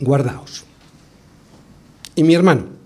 guardaos. 0.00 0.64
Y 2.14 2.24
mi 2.24 2.34
hermano, 2.34 2.81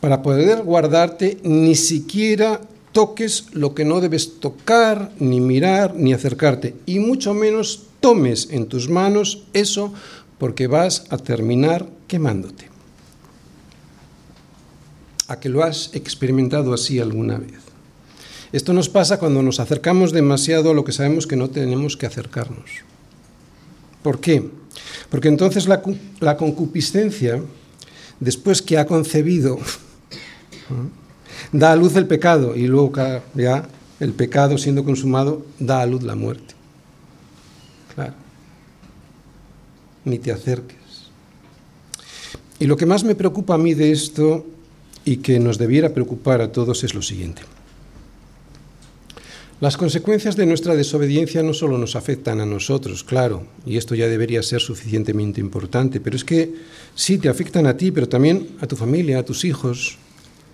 para 0.00 0.22
poder 0.22 0.62
guardarte, 0.62 1.38
ni 1.42 1.74
siquiera 1.74 2.60
toques 2.92 3.46
lo 3.52 3.74
que 3.74 3.84
no 3.84 4.00
debes 4.00 4.40
tocar, 4.40 5.12
ni 5.18 5.40
mirar, 5.40 5.94
ni 5.94 6.12
acercarte, 6.12 6.76
y 6.86 6.98
mucho 6.98 7.34
menos 7.34 7.84
tomes 8.00 8.48
en 8.50 8.66
tus 8.66 8.88
manos 8.88 9.44
eso 9.52 9.92
porque 10.38 10.66
vas 10.66 11.04
a 11.10 11.18
terminar 11.18 11.88
quemándote. 12.06 12.68
¿A 15.26 15.38
que 15.40 15.48
lo 15.48 15.62
has 15.62 15.90
experimentado 15.94 16.72
así 16.72 17.00
alguna 17.00 17.38
vez? 17.38 17.60
Esto 18.50 18.72
nos 18.72 18.88
pasa 18.88 19.18
cuando 19.18 19.42
nos 19.42 19.60
acercamos 19.60 20.12
demasiado 20.12 20.70
a 20.70 20.74
lo 20.74 20.84
que 20.84 20.92
sabemos 20.92 21.26
que 21.26 21.36
no 21.36 21.50
tenemos 21.50 21.98
que 21.98 22.06
acercarnos. 22.06 22.70
¿Por 24.02 24.20
qué? 24.20 24.48
Porque 25.10 25.28
entonces 25.28 25.68
la, 25.68 25.82
la 26.20 26.36
concupiscencia, 26.38 27.42
después 28.20 28.62
que 28.62 28.78
ha 28.78 28.86
concebido 28.86 29.58
Da 31.52 31.72
a 31.72 31.76
luz 31.76 31.96
el 31.96 32.06
pecado 32.06 32.56
y 32.56 32.66
luego 32.66 32.92
ya 33.34 33.68
el 34.00 34.12
pecado 34.12 34.58
siendo 34.58 34.84
consumado 34.84 35.44
da 35.58 35.82
a 35.82 35.86
luz 35.86 36.02
la 36.02 36.14
muerte. 36.14 36.54
Claro. 37.94 38.14
Ni 40.04 40.18
te 40.18 40.32
acerques. 40.32 40.78
Y 42.58 42.66
lo 42.66 42.76
que 42.76 42.86
más 42.86 43.04
me 43.04 43.14
preocupa 43.14 43.54
a 43.54 43.58
mí 43.58 43.74
de 43.74 43.92
esto 43.92 44.46
y 45.04 45.18
que 45.18 45.38
nos 45.38 45.58
debiera 45.58 45.94
preocupar 45.94 46.40
a 46.40 46.52
todos 46.52 46.84
es 46.84 46.94
lo 46.94 47.02
siguiente. 47.02 47.42
Las 49.60 49.76
consecuencias 49.76 50.36
de 50.36 50.46
nuestra 50.46 50.76
desobediencia 50.76 51.42
no 51.42 51.52
solo 51.52 51.78
nos 51.78 51.96
afectan 51.96 52.40
a 52.40 52.46
nosotros, 52.46 53.02
claro, 53.02 53.44
y 53.66 53.76
esto 53.76 53.96
ya 53.96 54.06
debería 54.06 54.40
ser 54.44 54.60
suficientemente 54.60 55.40
importante, 55.40 55.98
pero 55.98 56.14
es 56.14 56.24
que 56.24 56.54
sí 56.94 57.18
te 57.18 57.28
afectan 57.28 57.66
a 57.66 57.76
ti, 57.76 57.90
pero 57.90 58.08
también 58.08 58.50
a 58.60 58.68
tu 58.68 58.76
familia, 58.76 59.18
a 59.18 59.24
tus 59.24 59.44
hijos, 59.44 59.98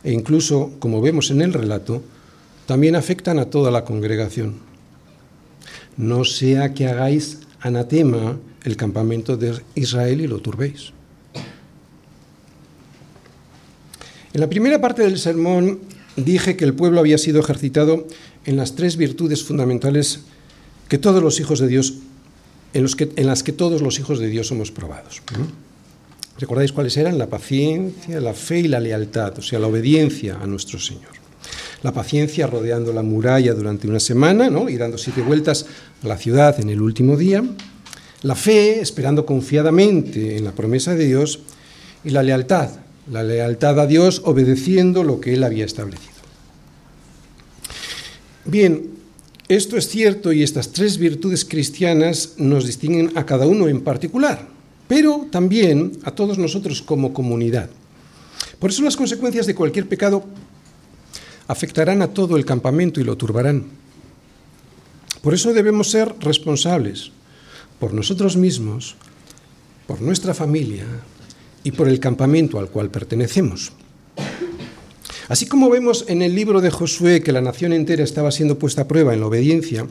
e 0.04 0.12
incluso, 0.12 0.72
como 0.78 1.00
vemos 1.00 1.30
en 1.30 1.40
el 1.40 1.52
relato, 1.52 2.02
también 2.66 2.94
afectan 2.94 3.38
a 3.38 3.46
toda 3.46 3.70
la 3.70 3.84
congregación. 3.84 4.56
No 5.96 6.24
sea 6.24 6.74
que 6.74 6.86
hagáis 6.86 7.40
anatema 7.60 8.36
el 8.64 8.76
campamento 8.76 9.36
de 9.36 9.60
Israel 9.74 10.20
y 10.20 10.26
lo 10.26 10.40
turbéis. 10.40 10.92
En 14.32 14.40
la 14.40 14.48
primera 14.48 14.80
parte 14.80 15.02
del 15.02 15.18
sermón 15.18 15.80
dije 16.16 16.56
que 16.56 16.64
el 16.64 16.74
pueblo 16.74 17.00
había 17.00 17.18
sido 17.18 17.40
ejercitado 17.40 18.06
en 18.44 18.56
las 18.56 18.74
tres 18.74 18.96
virtudes 18.96 19.44
fundamentales 19.44 20.20
que 20.88 20.98
todos 20.98 21.22
los 21.22 21.40
hijos 21.40 21.60
de 21.60 21.68
Dios, 21.68 21.94
en, 22.72 22.82
los 22.82 22.96
que, 22.96 23.10
en 23.16 23.26
las 23.26 23.42
que 23.42 23.52
todos 23.52 23.80
los 23.80 23.98
hijos 23.98 24.18
de 24.18 24.28
Dios 24.28 24.48
somos 24.48 24.70
probados. 24.70 25.22
¿Recordáis 26.38 26.72
cuáles 26.72 26.96
eran? 26.96 27.18
La 27.18 27.28
paciencia, 27.28 28.20
la 28.20 28.34
fe 28.34 28.60
y 28.60 28.68
la 28.68 28.80
lealtad, 28.80 29.38
o 29.38 29.42
sea, 29.42 29.58
la 29.58 29.68
obediencia 29.68 30.38
a 30.40 30.46
nuestro 30.46 30.78
Señor. 30.78 31.12
La 31.82 31.92
paciencia 31.92 32.46
rodeando 32.46 32.92
la 32.92 33.02
muralla 33.02 33.52
durante 33.52 33.86
una 33.86 34.00
semana 34.00 34.48
¿no? 34.48 34.68
y 34.68 34.76
dando 34.76 34.98
siete 34.98 35.20
vueltas 35.20 35.66
a 36.02 36.08
la 36.08 36.16
ciudad 36.16 36.58
en 36.58 36.70
el 36.70 36.80
último 36.80 37.16
día. 37.16 37.44
La 38.22 38.34
fe, 38.34 38.80
esperando 38.80 39.26
confiadamente 39.26 40.36
en 40.36 40.44
la 40.44 40.52
promesa 40.52 40.94
de 40.94 41.06
Dios. 41.06 41.40
Y 42.04 42.10
la 42.10 42.22
lealtad, 42.22 42.70
la 43.10 43.22
lealtad 43.22 43.78
a 43.78 43.86
Dios 43.86 44.22
obedeciendo 44.24 45.04
lo 45.04 45.20
que 45.20 45.34
Él 45.34 45.44
había 45.44 45.64
establecido. 45.64 46.14
Bien, 48.46 48.90
esto 49.48 49.76
es 49.76 49.88
cierto 49.88 50.32
y 50.32 50.42
estas 50.42 50.72
tres 50.72 50.96
virtudes 50.98 51.44
cristianas 51.44 52.34
nos 52.38 52.66
distinguen 52.66 53.12
a 53.14 53.26
cada 53.26 53.46
uno 53.46 53.68
en 53.68 53.82
particular, 53.82 54.48
pero 54.88 55.26
también 55.30 55.92
a 56.04 56.10
todos 56.10 56.38
nosotros 56.38 56.82
como 56.82 57.12
comunidad. 57.12 57.70
Por 58.58 58.70
eso 58.70 58.82
las 58.82 58.96
consecuencias 58.96 59.46
de 59.46 59.54
cualquier 59.54 59.88
pecado 59.88 60.24
afectarán 61.48 62.02
a 62.02 62.08
todo 62.08 62.36
el 62.36 62.44
campamento 62.44 63.00
y 63.00 63.04
lo 63.04 63.16
turbarán. 63.16 63.64
Por 65.22 65.34
eso 65.34 65.52
debemos 65.52 65.90
ser 65.90 66.14
responsables 66.20 67.10
por 67.80 67.92
nosotros 67.92 68.36
mismos, 68.36 68.96
por 69.86 70.00
nuestra 70.00 70.34
familia 70.34 70.84
y 71.62 71.72
por 71.72 71.88
el 71.88 72.00
campamento 72.00 72.58
al 72.58 72.68
cual 72.68 72.90
pertenecemos. 72.90 73.72
Así 75.28 75.46
como 75.46 75.70
vemos 75.70 76.04
en 76.08 76.20
el 76.20 76.34
libro 76.34 76.60
de 76.60 76.70
Josué 76.70 77.22
que 77.22 77.32
la 77.32 77.40
nación 77.40 77.72
entera 77.72 78.04
estaba 78.04 78.30
siendo 78.30 78.58
puesta 78.58 78.82
a 78.82 78.88
prueba 78.88 79.14
en 79.14 79.20
la 79.20 79.26
obediencia, 79.26 79.86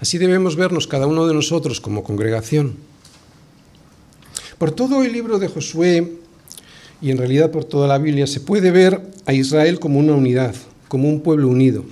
así 0.00 0.18
debemos 0.18 0.56
vernos 0.56 0.88
cada 0.88 1.06
uno 1.06 1.26
de 1.28 1.34
nosotros 1.34 1.80
como 1.80 2.02
congregación. 2.02 2.76
Por 4.62 4.70
todo 4.70 5.02
el 5.02 5.12
libro 5.12 5.40
de 5.40 5.48
Josué 5.48 6.18
y 7.00 7.10
en 7.10 7.18
realidad 7.18 7.50
por 7.50 7.64
toda 7.64 7.88
la 7.88 7.98
Biblia 7.98 8.28
se 8.28 8.38
puede 8.38 8.70
ver 8.70 9.00
a 9.26 9.32
Israel 9.32 9.80
como 9.80 9.98
una 9.98 10.12
unidad, 10.12 10.54
como 10.86 11.08
un 11.08 11.20
pueblo 11.20 11.48
unido. 11.48 11.84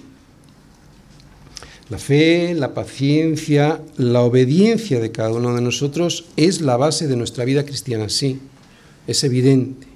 La 1.88 1.98
fe, 1.98 2.54
la 2.54 2.72
paciencia, 2.72 3.80
la 3.96 4.20
obediencia 4.20 5.00
de 5.00 5.10
cada 5.10 5.30
uno 5.30 5.52
de 5.52 5.62
nosotros 5.62 6.26
es 6.36 6.60
la 6.60 6.76
base 6.76 7.08
de 7.08 7.16
nuestra 7.16 7.44
vida 7.44 7.64
cristiana, 7.64 8.08
sí, 8.08 8.38
es 9.08 9.24
evidente. 9.24 9.88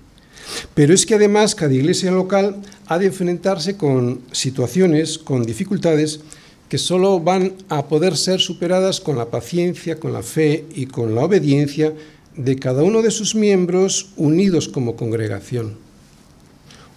Pero 0.75 0.95
es 0.95 1.07
que 1.07 1.15
además 1.15 1.55
cada 1.55 1.75
iglesia 1.75 2.11
local 2.11 2.57
ha 2.89 2.99
de 2.99 3.07
enfrentarse 3.07 3.77
con 3.77 4.21
situaciones, 4.33 5.19
con 5.19 5.45
dificultades 5.45 6.23
que 6.69 6.79
solo 6.79 7.21
van 7.21 7.53
a 7.69 7.87
poder 7.87 8.17
ser 8.17 8.41
superadas 8.41 9.01
con 9.01 9.17
la 9.17 9.27
paciencia, 9.27 10.01
con 10.01 10.13
la 10.13 10.25
fe 10.25 10.65
y 10.75 10.87
con 10.87 11.15
la 11.15 11.23
obediencia 11.23 11.93
de 12.37 12.57
cada 12.57 12.83
uno 12.83 13.03
de 13.03 13.11
sus 13.11 13.35
miembros 13.35 14.11
unidos 14.17 14.69
como 14.69 14.97
congregación, 14.97 15.77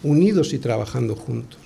unidos 0.04 0.54
y 0.54 0.60
trabajando 0.60 1.16
juntos. 1.16 1.60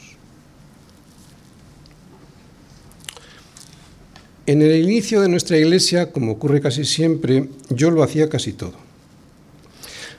En 4.47 4.61
el 4.61 4.84
inicio 4.84 5.22
de 5.22 5.30
nuestra 5.30 5.57
iglesia, 5.57 6.11
como 6.11 6.34
ocurre 6.34 6.61
casi 6.61 6.84
siempre, 6.84 7.47
yo 7.69 7.91
lo 7.91 8.03
hacía 8.03 8.28
casi 8.28 8.53
todo. 8.53 8.74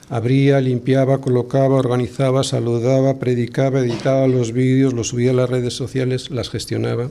Abría, 0.08 0.60
limpiaba, 0.60 1.20
colocaba, 1.20 1.76
organizaba, 1.76 2.44
saludaba, 2.44 3.18
predicaba, 3.18 3.80
editaba 3.80 4.28
los 4.28 4.52
vídeos, 4.52 4.92
los 4.92 5.08
subía 5.08 5.32
a 5.32 5.34
las 5.34 5.50
redes 5.50 5.74
sociales, 5.74 6.30
las 6.30 6.50
gestionaba. 6.50 7.10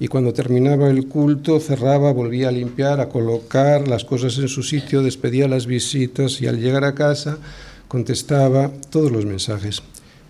Y 0.00 0.08
cuando 0.08 0.32
terminaba 0.32 0.90
el 0.90 1.06
culto, 1.06 1.60
cerraba, 1.60 2.12
volvía 2.12 2.48
a 2.48 2.52
limpiar, 2.52 3.00
a 3.00 3.08
colocar 3.08 3.86
las 3.86 4.04
cosas 4.04 4.36
en 4.38 4.48
su 4.48 4.62
sitio, 4.62 5.02
despedía 5.02 5.46
las 5.46 5.66
visitas 5.66 6.40
y 6.40 6.46
al 6.46 6.60
llegar 6.60 6.84
a 6.84 6.94
casa 6.94 7.38
contestaba 7.88 8.72
todos 8.90 9.12
los 9.12 9.26
mensajes 9.26 9.82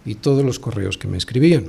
y 0.05 0.17
todos 0.17 0.45
los 0.45 0.59
correos 0.59 0.99
que 0.99 1.09
me 1.09 1.17
escribían. 1.17 1.67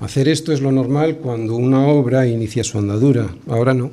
Hacer 0.00 0.28
esto 0.28 0.52
es 0.52 0.60
lo 0.60 0.72
normal 0.72 1.16
cuando 1.16 1.56
una 1.56 1.86
obra 1.86 2.26
inicia 2.26 2.64
su 2.64 2.78
andadura. 2.78 3.34
Ahora 3.48 3.74
no. 3.74 3.90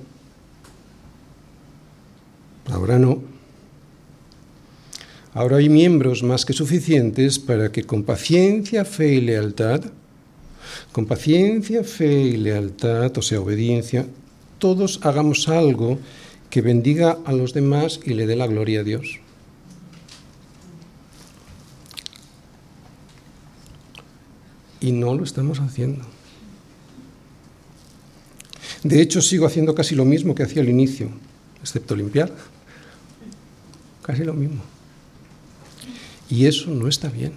Ahora 2.70 3.00
no. 3.00 3.22
Ahora 5.34 5.58
hay 5.58 5.70
miembros 5.70 6.24
más 6.24 6.46
que 6.46 6.54
suficientes 6.54 7.40
para 7.40 7.72
que 7.72 7.84
con 7.84 8.04
paciencia, 8.04 8.86
fe 8.86 9.14
y 9.16 9.22
lealtad, 9.22 9.82
con 10.92 11.06
paciencia, 11.06 11.84
fe 11.84 12.22
y 12.22 12.38
lealtad, 12.38 13.18
o 13.18 13.22
sea, 13.22 13.42
obediencia, 13.42 14.08
todos 14.60 15.00
hagamos 15.04 15.48
algo 15.48 16.00
que 16.50 16.62
bendiga 16.62 17.18
a 17.26 17.34
los 17.34 17.54
demás 17.54 18.00
y 18.04 18.14
le 18.14 18.26
dé 18.26 18.36
la 18.36 18.48
gloria 18.48 18.82
a 18.82 18.84
Dios. 18.84 19.20
Y 24.80 24.92
no 24.92 25.16
lo 25.16 25.24
estamos 25.24 25.60
haciendo. 25.60 26.06
De 28.84 29.02
hecho, 29.02 29.22
sigo 29.22 29.46
haciendo 29.46 29.76
casi 29.76 29.96
lo 29.96 30.06
mismo 30.06 30.36
que 30.36 30.44
hacía 30.44 30.62
al 30.62 30.70
inicio, 30.70 31.10
excepto 31.62 31.96
limpiar. 31.96 32.32
Casi 34.04 34.24
lo 34.24 34.34
mismo. 34.34 34.62
Y 36.30 36.46
eso 36.46 36.70
no 36.70 36.88
está 36.88 37.10
bien. 37.10 37.34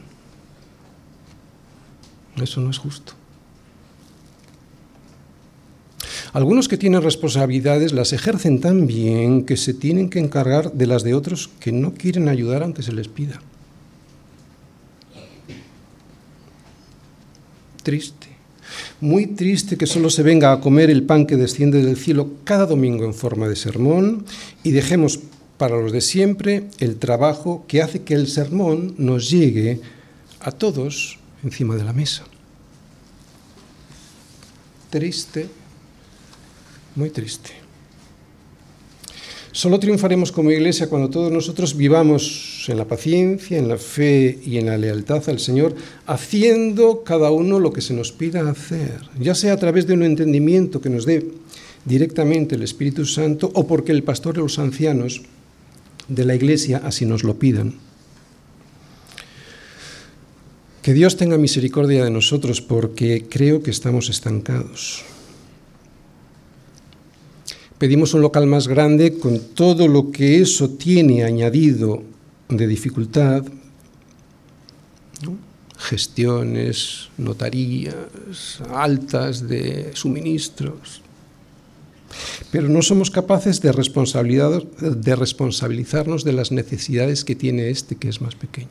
Eso 2.36 2.60
no 2.60 2.70
es 2.70 2.78
justo. 2.78 3.14
Algunos 6.32 6.68
que 6.68 6.76
tienen 6.76 7.02
responsabilidades 7.02 7.92
las 7.92 8.12
ejercen 8.12 8.60
tan 8.60 8.86
bien 8.86 9.44
que 9.44 9.56
se 9.56 9.74
tienen 9.74 10.10
que 10.10 10.20
encargar 10.20 10.72
de 10.72 10.86
las 10.86 11.02
de 11.02 11.14
otros 11.14 11.50
que 11.58 11.72
no 11.72 11.94
quieren 11.94 12.28
ayudar 12.28 12.62
aunque 12.62 12.82
se 12.82 12.92
les 12.92 13.08
pida. 13.08 13.40
Triste. 17.82 18.28
Muy 19.00 19.26
triste 19.26 19.76
que 19.76 19.86
solo 19.86 20.10
se 20.10 20.22
venga 20.22 20.52
a 20.52 20.60
comer 20.60 20.90
el 20.90 21.02
pan 21.02 21.26
que 21.26 21.36
desciende 21.36 21.82
del 21.82 21.96
cielo 21.96 22.30
cada 22.44 22.66
domingo 22.66 23.04
en 23.04 23.14
forma 23.14 23.48
de 23.48 23.56
sermón 23.56 24.24
y 24.62 24.70
dejemos 24.70 25.18
para 25.56 25.80
los 25.80 25.90
de 25.90 26.00
siempre 26.00 26.68
el 26.78 26.96
trabajo 26.96 27.64
que 27.66 27.82
hace 27.82 28.02
que 28.02 28.14
el 28.14 28.28
sermón 28.28 28.94
nos 28.98 29.30
llegue 29.30 29.80
a 30.40 30.52
todos 30.52 31.18
encima 31.42 31.76
de 31.76 31.84
la 31.84 31.92
mesa. 31.92 32.24
Triste, 34.90 35.48
muy 36.96 37.10
triste. 37.10 37.50
Solo 39.52 39.80
triunfaremos 39.80 40.30
como 40.30 40.52
iglesia 40.52 40.88
cuando 40.88 41.10
todos 41.10 41.32
nosotros 41.32 41.76
vivamos 41.76 42.64
en 42.68 42.76
la 42.78 42.84
paciencia, 42.84 43.58
en 43.58 43.68
la 43.68 43.78
fe 43.78 44.38
y 44.44 44.58
en 44.58 44.66
la 44.66 44.78
lealtad 44.78 45.28
al 45.28 45.40
Señor, 45.40 45.74
haciendo 46.06 47.02
cada 47.02 47.32
uno 47.32 47.58
lo 47.58 47.72
que 47.72 47.80
se 47.80 47.92
nos 47.92 48.12
pida 48.12 48.48
hacer, 48.48 49.02
ya 49.18 49.34
sea 49.34 49.54
a 49.54 49.56
través 49.56 49.88
de 49.88 49.94
un 49.94 50.04
entendimiento 50.04 50.80
que 50.80 50.88
nos 50.88 51.04
dé 51.04 51.26
directamente 51.84 52.54
el 52.54 52.62
Espíritu 52.62 53.04
Santo 53.06 53.50
o 53.52 53.66
porque 53.66 53.90
el 53.90 54.04
pastor 54.04 54.36
y 54.36 54.40
los 54.40 54.60
ancianos 54.60 55.22
de 56.06 56.24
la 56.24 56.36
Iglesia 56.36 56.82
así 56.84 57.04
nos 57.04 57.24
lo 57.24 57.38
pidan. 57.38 57.74
Que 60.82 60.94
Dios 60.94 61.16
tenga 61.16 61.38
misericordia 61.38 62.04
de 62.04 62.10
nosotros 62.10 62.60
porque 62.60 63.26
creo 63.28 63.62
que 63.62 63.70
estamos 63.70 64.08
estancados. 64.08 65.04
Pedimos 67.80 68.12
un 68.12 68.20
local 68.20 68.46
más 68.46 68.68
grande 68.68 69.18
con 69.18 69.40
todo 69.40 69.88
lo 69.88 70.12
que 70.12 70.42
eso 70.42 70.68
tiene 70.68 71.24
añadido 71.24 72.02
de 72.50 72.66
dificultad, 72.66 73.42
gestiones, 75.78 77.08
notarías 77.16 78.60
altas 78.70 79.48
de 79.48 79.92
suministros, 79.94 81.00
pero 82.52 82.68
no 82.68 82.82
somos 82.82 83.10
capaces 83.10 83.62
de, 83.62 83.72
responsabilizarnos 83.72 86.22
de 86.22 86.32
las 86.34 86.52
necesidades 86.52 87.24
que 87.24 87.34
tiene 87.34 87.70
este 87.70 87.96
que 87.96 88.10
es 88.10 88.20
más 88.20 88.34
pequeño. 88.34 88.68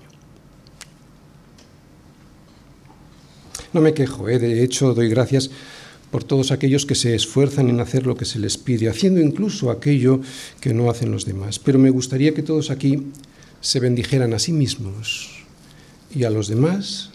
No 3.73 3.81
me 3.81 3.95
quejo, 3.95 4.29
¿eh? 4.29 4.37
de 4.37 4.63
hecho 4.63 4.93
doy 4.93 5.09
gracias 5.09 5.49
por 6.11 6.23
todos 6.23 6.51
aquellos 6.51 6.85
que 6.85 6.95
se 6.95 7.15
esfuerzan 7.15 7.69
en 7.69 7.79
hacer 7.79 8.05
lo 8.07 8.15
que 8.15 8.25
se 8.25 8.39
les 8.39 8.57
pide, 8.57 8.89
haciendo 8.89 9.19
incluso 9.19 9.69
aquello 9.69 10.21
que 10.59 10.73
no 10.73 10.89
hacen 10.89 11.11
los 11.11 11.25
demás. 11.25 11.59
Pero 11.59 11.79
me 11.79 11.89
gustaría 11.89 12.33
que 12.33 12.43
todos 12.43 12.71
aquí 12.71 13.07
se 13.61 13.79
bendijeran 13.79 14.33
a 14.33 14.39
sí 14.39 14.51
mismos 14.51 15.43
y 16.13 16.23
a 16.23 16.29
los 16.29 16.47
demás, 16.47 17.11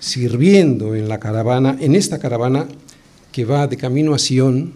sirviendo 0.00 0.94
en 0.94 1.08
la 1.08 1.18
caravana, 1.20 1.76
en 1.80 1.94
esta 1.94 2.18
caravana 2.18 2.66
que 3.30 3.44
va 3.44 3.66
de 3.66 3.76
camino 3.76 4.14
a 4.14 4.18
Sion, 4.18 4.74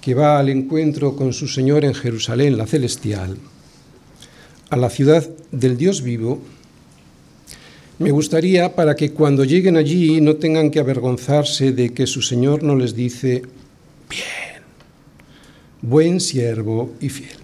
que 0.00 0.14
va 0.14 0.38
al 0.38 0.48
encuentro 0.48 1.14
con 1.14 1.32
su 1.32 1.46
Señor 1.48 1.84
en 1.84 1.94
Jerusalén, 1.94 2.56
la 2.56 2.66
celestial, 2.66 3.36
a 4.70 4.76
la 4.76 4.88
ciudad 4.88 5.28
del 5.50 5.76
Dios 5.76 6.02
vivo, 6.02 6.40
me 7.98 8.10
gustaría 8.10 8.74
para 8.74 8.96
que 8.96 9.12
cuando 9.12 9.44
lleguen 9.44 9.76
allí 9.76 10.20
no 10.20 10.36
tengan 10.36 10.70
que 10.70 10.80
avergonzarse 10.80 11.72
de 11.72 11.92
que 11.92 12.06
su 12.06 12.22
Señor 12.22 12.62
no 12.62 12.74
les 12.74 12.94
dice, 12.94 13.42
bien, 14.08 14.62
buen 15.80 16.20
siervo 16.20 16.94
y 17.00 17.08
fiel. 17.08 17.36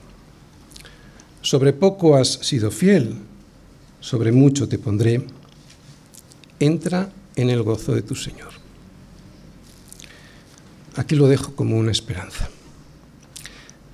Sobre 1.43 1.73
poco 1.73 2.17
has 2.17 2.29
sido 2.29 2.71
fiel, 2.71 3.15
sobre 4.01 4.33
mucho 4.33 4.69
te 4.69 4.79
pondré. 4.79 5.23
Entra 6.61 7.13
en 7.37 7.51
el 7.51 7.63
gozo 7.63 7.95
de 7.95 8.03
tu 8.03 8.17
Señor. 8.17 8.51
Aquí 10.97 11.15
lo 11.15 11.29
dejo 11.29 11.55
como 11.55 11.77
una 11.77 11.93
esperanza. 11.93 12.49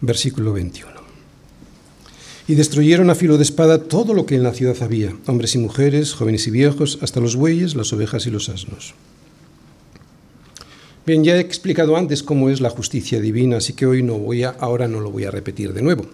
Versículo 0.00 0.54
21 0.54 0.93
y 2.46 2.54
destruyeron 2.54 3.10
a 3.10 3.14
filo 3.14 3.36
de 3.36 3.42
espada 3.42 3.84
todo 3.84 4.12
lo 4.12 4.26
que 4.26 4.34
en 4.34 4.42
la 4.42 4.52
ciudad 4.52 4.76
había, 4.82 5.16
hombres 5.26 5.54
y 5.54 5.58
mujeres, 5.58 6.12
jóvenes 6.12 6.46
y 6.46 6.50
viejos, 6.50 6.98
hasta 7.00 7.20
los 7.20 7.36
bueyes, 7.36 7.74
las 7.74 7.92
ovejas 7.92 8.26
y 8.26 8.30
los 8.30 8.48
asnos. 8.48 8.94
Bien, 11.06 11.22
ya 11.22 11.36
he 11.36 11.40
explicado 11.40 11.96
antes 11.96 12.22
cómo 12.22 12.48
es 12.48 12.60
la 12.60 12.70
justicia 12.70 13.20
divina, 13.20 13.58
así 13.58 13.74
que 13.74 13.86
hoy 13.86 14.02
no 14.02 14.18
voy 14.18 14.42
a, 14.42 14.50
ahora 14.50 14.88
no 14.88 15.00
lo 15.00 15.10
voy 15.10 15.24
a 15.24 15.30
repetir 15.30 15.72
de 15.72 15.82
nuevo. 15.82 16.06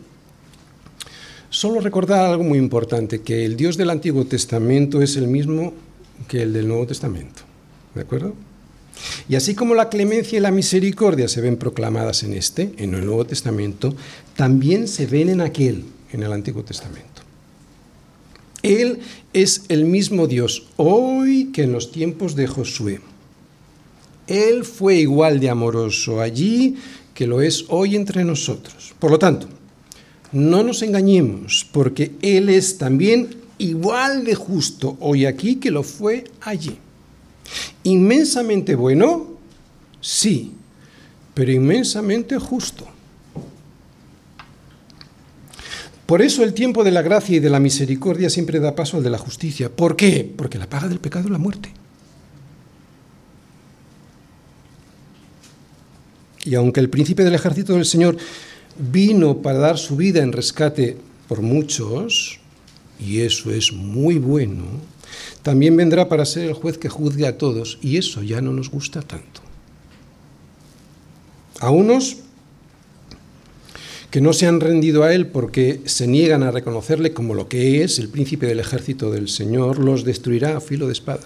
Solo 1.48 1.80
recordar 1.80 2.26
algo 2.26 2.44
muy 2.44 2.58
importante, 2.58 3.22
que 3.22 3.44
el 3.44 3.56
Dios 3.56 3.76
del 3.76 3.90
Antiguo 3.90 4.24
Testamento 4.24 5.02
es 5.02 5.16
el 5.16 5.26
mismo 5.26 5.74
que 6.28 6.42
el 6.42 6.52
del 6.52 6.68
Nuevo 6.68 6.86
Testamento. 6.86 7.42
¿De 7.94 8.02
acuerdo? 8.02 8.34
Y 9.28 9.34
así 9.34 9.54
como 9.54 9.74
la 9.74 9.88
clemencia 9.88 10.38
y 10.38 10.40
la 10.40 10.50
misericordia 10.50 11.28
se 11.28 11.40
ven 11.40 11.56
proclamadas 11.56 12.22
en 12.22 12.34
este, 12.34 12.72
en 12.76 12.94
el 12.94 13.04
Nuevo 13.04 13.24
Testamento, 13.24 13.94
también 14.36 14.86
se 14.86 15.06
ven 15.06 15.28
en 15.28 15.40
aquel, 15.40 15.84
en 16.12 16.22
el 16.22 16.32
Antiguo 16.32 16.62
Testamento. 16.62 17.22
Él 18.62 19.00
es 19.32 19.64
el 19.68 19.84
mismo 19.84 20.26
Dios 20.26 20.66
hoy 20.76 21.50
que 21.52 21.62
en 21.62 21.72
los 21.72 21.92
tiempos 21.92 22.34
de 22.34 22.46
Josué. 22.46 23.00
Él 24.26 24.64
fue 24.64 24.96
igual 24.96 25.40
de 25.40 25.50
amoroso 25.50 26.20
allí 26.20 26.76
que 27.14 27.26
lo 27.26 27.42
es 27.42 27.64
hoy 27.68 27.96
entre 27.96 28.24
nosotros. 28.24 28.94
Por 28.98 29.10
lo 29.10 29.18
tanto, 29.18 29.48
no 30.32 30.62
nos 30.62 30.82
engañemos, 30.82 31.66
porque 31.72 32.12
Él 32.22 32.48
es 32.48 32.78
también 32.78 33.34
igual 33.58 34.24
de 34.24 34.34
justo 34.34 34.96
hoy 35.00 35.26
aquí 35.26 35.56
que 35.56 35.70
lo 35.70 35.82
fue 35.82 36.24
allí. 36.40 36.76
Inmensamente 37.82 38.74
bueno, 38.74 39.26
sí, 40.00 40.52
pero 41.34 41.50
inmensamente 41.50 42.38
justo. 42.38 42.86
Por 46.10 46.22
eso 46.22 46.42
el 46.42 46.54
tiempo 46.54 46.82
de 46.82 46.90
la 46.90 47.02
gracia 47.02 47.36
y 47.36 47.38
de 47.38 47.50
la 47.50 47.60
misericordia 47.60 48.28
siempre 48.30 48.58
da 48.58 48.74
paso 48.74 48.96
al 48.96 49.04
de 49.04 49.10
la 49.10 49.16
justicia. 49.16 49.70
¿Por 49.70 49.94
qué? 49.94 50.28
Porque 50.36 50.58
la 50.58 50.68
paga 50.68 50.88
del 50.88 50.98
pecado 50.98 51.26
es 51.26 51.30
la 51.30 51.38
muerte. 51.38 51.70
Y 56.44 56.56
aunque 56.56 56.80
el 56.80 56.90
príncipe 56.90 57.22
del 57.22 57.36
ejército 57.36 57.74
del 57.74 57.84
Señor 57.84 58.16
vino 58.76 59.36
para 59.36 59.60
dar 59.60 59.78
su 59.78 59.94
vida 59.94 60.20
en 60.20 60.32
rescate 60.32 60.96
por 61.28 61.42
muchos, 61.42 62.40
y 62.98 63.20
eso 63.20 63.52
es 63.52 63.72
muy 63.72 64.18
bueno, 64.18 64.64
también 65.44 65.76
vendrá 65.76 66.08
para 66.08 66.24
ser 66.24 66.48
el 66.48 66.54
juez 66.54 66.76
que 66.76 66.88
juzgue 66.88 67.28
a 67.28 67.38
todos, 67.38 67.78
y 67.82 67.98
eso 67.98 68.20
ya 68.24 68.40
no 68.40 68.52
nos 68.52 68.68
gusta 68.68 69.00
tanto. 69.00 69.42
A 71.60 71.70
unos 71.70 72.16
que 74.10 74.20
no 74.20 74.32
se 74.32 74.46
han 74.46 74.60
rendido 74.60 75.04
a 75.04 75.14
él 75.14 75.28
porque 75.28 75.80
se 75.84 76.06
niegan 76.06 76.42
a 76.42 76.50
reconocerle 76.50 77.12
como 77.12 77.34
lo 77.34 77.48
que 77.48 77.84
es 77.84 77.98
el 77.98 78.08
príncipe 78.08 78.46
del 78.46 78.60
ejército 78.60 79.10
del 79.10 79.28
Señor, 79.28 79.78
los 79.78 80.04
destruirá 80.04 80.56
a 80.56 80.60
filo 80.60 80.86
de 80.86 80.92
espada. 80.92 81.22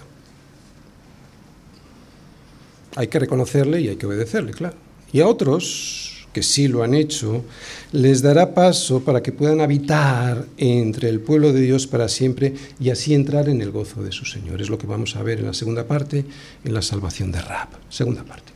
Hay 2.95 3.07
que 3.07 3.19
reconocerle 3.19 3.81
y 3.81 3.89
hay 3.89 3.95
que 3.95 4.05
obedecerle, 4.05 4.53
claro. 4.53 4.77
Y 5.11 5.19
a 5.21 5.27
otros, 5.27 6.27
que 6.31 6.43
sí 6.43 6.67
lo 6.67 6.83
han 6.83 6.93
hecho, 6.93 7.43
les 7.91 8.21
dará 8.21 8.53
paso 8.53 9.03
para 9.03 9.23
que 9.23 9.31
puedan 9.31 9.61
habitar 9.61 10.45
entre 10.57 11.09
el 11.09 11.21
pueblo 11.21 11.53
de 11.53 11.61
Dios 11.61 11.87
para 11.87 12.07
siempre 12.07 12.53
y 12.79 12.91
así 12.91 13.13
entrar 13.13 13.49
en 13.49 13.61
el 13.61 13.71
gozo 13.71 14.03
de 14.03 14.11
su 14.11 14.25
Señor. 14.25 14.61
Es 14.61 14.69
lo 14.69 14.77
que 14.77 14.87
vamos 14.87 15.15
a 15.15 15.23
ver 15.23 15.39
en 15.39 15.47
la 15.47 15.53
segunda 15.53 15.85
parte, 15.87 16.23
en 16.63 16.73
la 16.73 16.81
salvación 16.81 17.31
de 17.31 17.41
Raab. 17.41 17.69
Segunda 17.89 18.23
parte. 18.23 18.53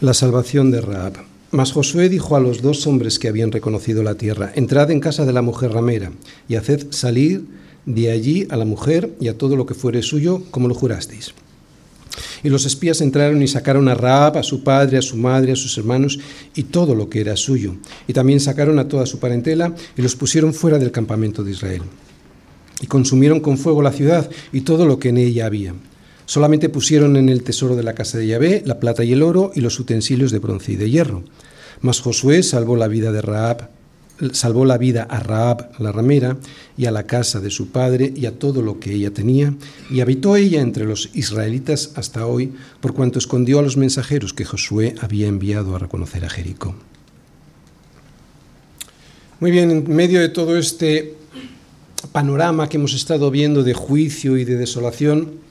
La 0.00 0.14
salvación 0.14 0.70
de 0.70 0.80
Raab. 0.80 1.29
Mas 1.52 1.72
Josué 1.72 2.08
dijo 2.08 2.36
a 2.36 2.40
los 2.40 2.62
dos 2.62 2.86
hombres 2.86 3.18
que 3.18 3.26
habían 3.26 3.50
reconocido 3.50 4.04
la 4.04 4.14
tierra, 4.14 4.52
entrad 4.54 4.92
en 4.92 5.00
casa 5.00 5.26
de 5.26 5.32
la 5.32 5.42
mujer 5.42 5.72
ramera 5.72 6.12
y 6.48 6.54
haced 6.54 6.86
salir 6.90 7.44
de 7.86 8.12
allí 8.12 8.46
a 8.50 8.56
la 8.56 8.64
mujer 8.64 9.16
y 9.18 9.26
a 9.26 9.36
todo 9.36 9.56
lo 9.56 9.66
que 9.66 9.74
fuere 9.74 10.02
suyo, 10.02 10.44
como 10.52 10.68
lo 10.68 10.74
jurasteis. 10.74 11.34
Y 12.44 12.50
los 12.50 12.66
espías 12.66 13.00
entraron 13.00 13.42
y 13.42 13.48
sacaron 13.48 13.88
a 13.88 13.96
Raab, 13.96 14.38
a 14.38 14.42
su 14.44 14.62
padre, 14.62 14.98
a 14.98 15.02
su 15.02 15.16
madre, 15.16 15.52
a 15.52 15.56
sus 15.56 15.76
hermanos 15.76 16.20
y 16.54 16.64
todo 16.64 16.94
lo 16.94 17.10
que 17.10 17.20
era 17.20 17.34
suyo. 17.34 17.74
Y 18.06 18.12
también 18.12 18.38
sacaron 18.38 18.78
a 18.78 18.86
toda 18.86 19.06
su 19.06 19.18
parentela 19.18 19.74
y 19.96 20.02
los 20.02 20.14
pusieron 20.14 20.54
fuera 20.54 20.78
del 20.78 20.92
campamento 20.92 21.42
de 21.42 21.50
Israel. 21.50 21.82
Y 22.80 22.86
consumieron 22.86 23.40
con 23.40 23.58
fuego 23.58 23.82
la 23.82 23.92
ciudad 23.92 24.30
y 24.52 24.60
todo 24.60 24.86
lo 24.86 25.00
que 25.00 25.08
en 25.08 25.18
ella 25.18 25.46
había. 25.46 25.74
Solamente 26.30 26.68
pusieron 26.68 27.16
en 27.16 27.28
el 27.28 27.42
tesoro 27.42 27.74
de 27.74 27.82
la 27.82 27.96
casa 27.96 28.16
de 28.16 28.28
Yahvé 28.28 28.62
la 28.64 28.78
plata 28.78 29.02
y 29.02 29.12
el 29.12 29.24
oro 29.24 29.50
y 29.52 29.62
los 29.62 29.80
utensilios 29.80 30.30
de 30.30 30.38
bronce 30.38 30.70
y 30.70 30.76
de 30.76 30.88
hierro. 30.88 31.24
Mas 31.80 32.00
Josué 32.00 32.44
salvó 32.44 32.76
la 32.76 32.86
vida 32.86 33.10
de 33.10 33.20
Raab, 33.20 33.68
salvó 34.30 34.64
la 34.64 34.78
vida 34.78 35.02
a 35.10 35.18
Raab 35.18 35.72
la 35.80 35.90
ramera 35.90 36.36
y 36.78 36.86
a 36.86 36.92
la 36.92 37.02
casa 37.02 37.40
de 37.40 37.50
su 37.50 37.70
padre 37.72 38.12
y 38.14 38.26
a 38.26 38.38
todo 38.38 38.62
lo 38.62 38.78
que 38.78 38.94
ella 38.94 39.10
tenía, 39.10 39.56
y 39.90 40.02
habitó 40.02 40.36
ella 40.36 40.60
entre 40.60 40.84
los 40.84 41.10
israelitas 41.14 41.94
hasta 41.96 42.24
hoy, 42.26 42.52
por 42.80 42.94
cuanto 42.94 43.18
escondió 43.18 43.58
a 43.58 43.62
los 43.62 43.76
mensajeros 43.76 44.32
que 44.32 44.44
Josué 44.44 44.94
había 45.00 45.26
enviado 45.26 45.74
a 45.74 45.80
reconocer 45.80 46.24
a 46.24 46.30
Jericó. 46.30 46.76
Muy 49.40 49.50
bien, 49.50 49.72
en 49.72 49.96
medio 49.96 50.20
de 50.20 50.28
todo 50.28 50.56
este 50.56 51.16
panorama 52.12 52.68
que 52.68 52.76
hemos 52.76 52.94
estado 52.94 53.32
viendo 53.32 53.64
de 53.64 53.74
juicio 53.74 54.36
y 54.36 54.44
de 54.44 54.54
desolación, 54.54 55.49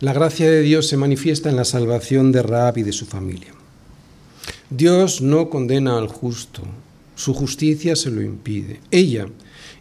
la 0.00 0.12
gracia 0.12 0.48
de 0.48 0.62
Dios 0.62 0.86
se 0.86 0.96
manifiesta 0.96 1.48
en 1.48 1.56
la 1.56 1.64
salvación 1.64 2.30
de 2.30 2.42
Raab 2.42 2.78
y 2.78 2.82
de 2.84 2.92
su 2.92 3.06
familia. 3.06 3.52
Dios 4.70 5.20
no 5.20 5.50
condena 5.50 5.98
al 5.98 6.08
justo, 6.08 6.62
su 7.16 7.34
justicia 7.34 7.96
se 7.96 8.10
lo 8.10 8.22
impide. 8.22 8.80
Ella, 8.90 9.26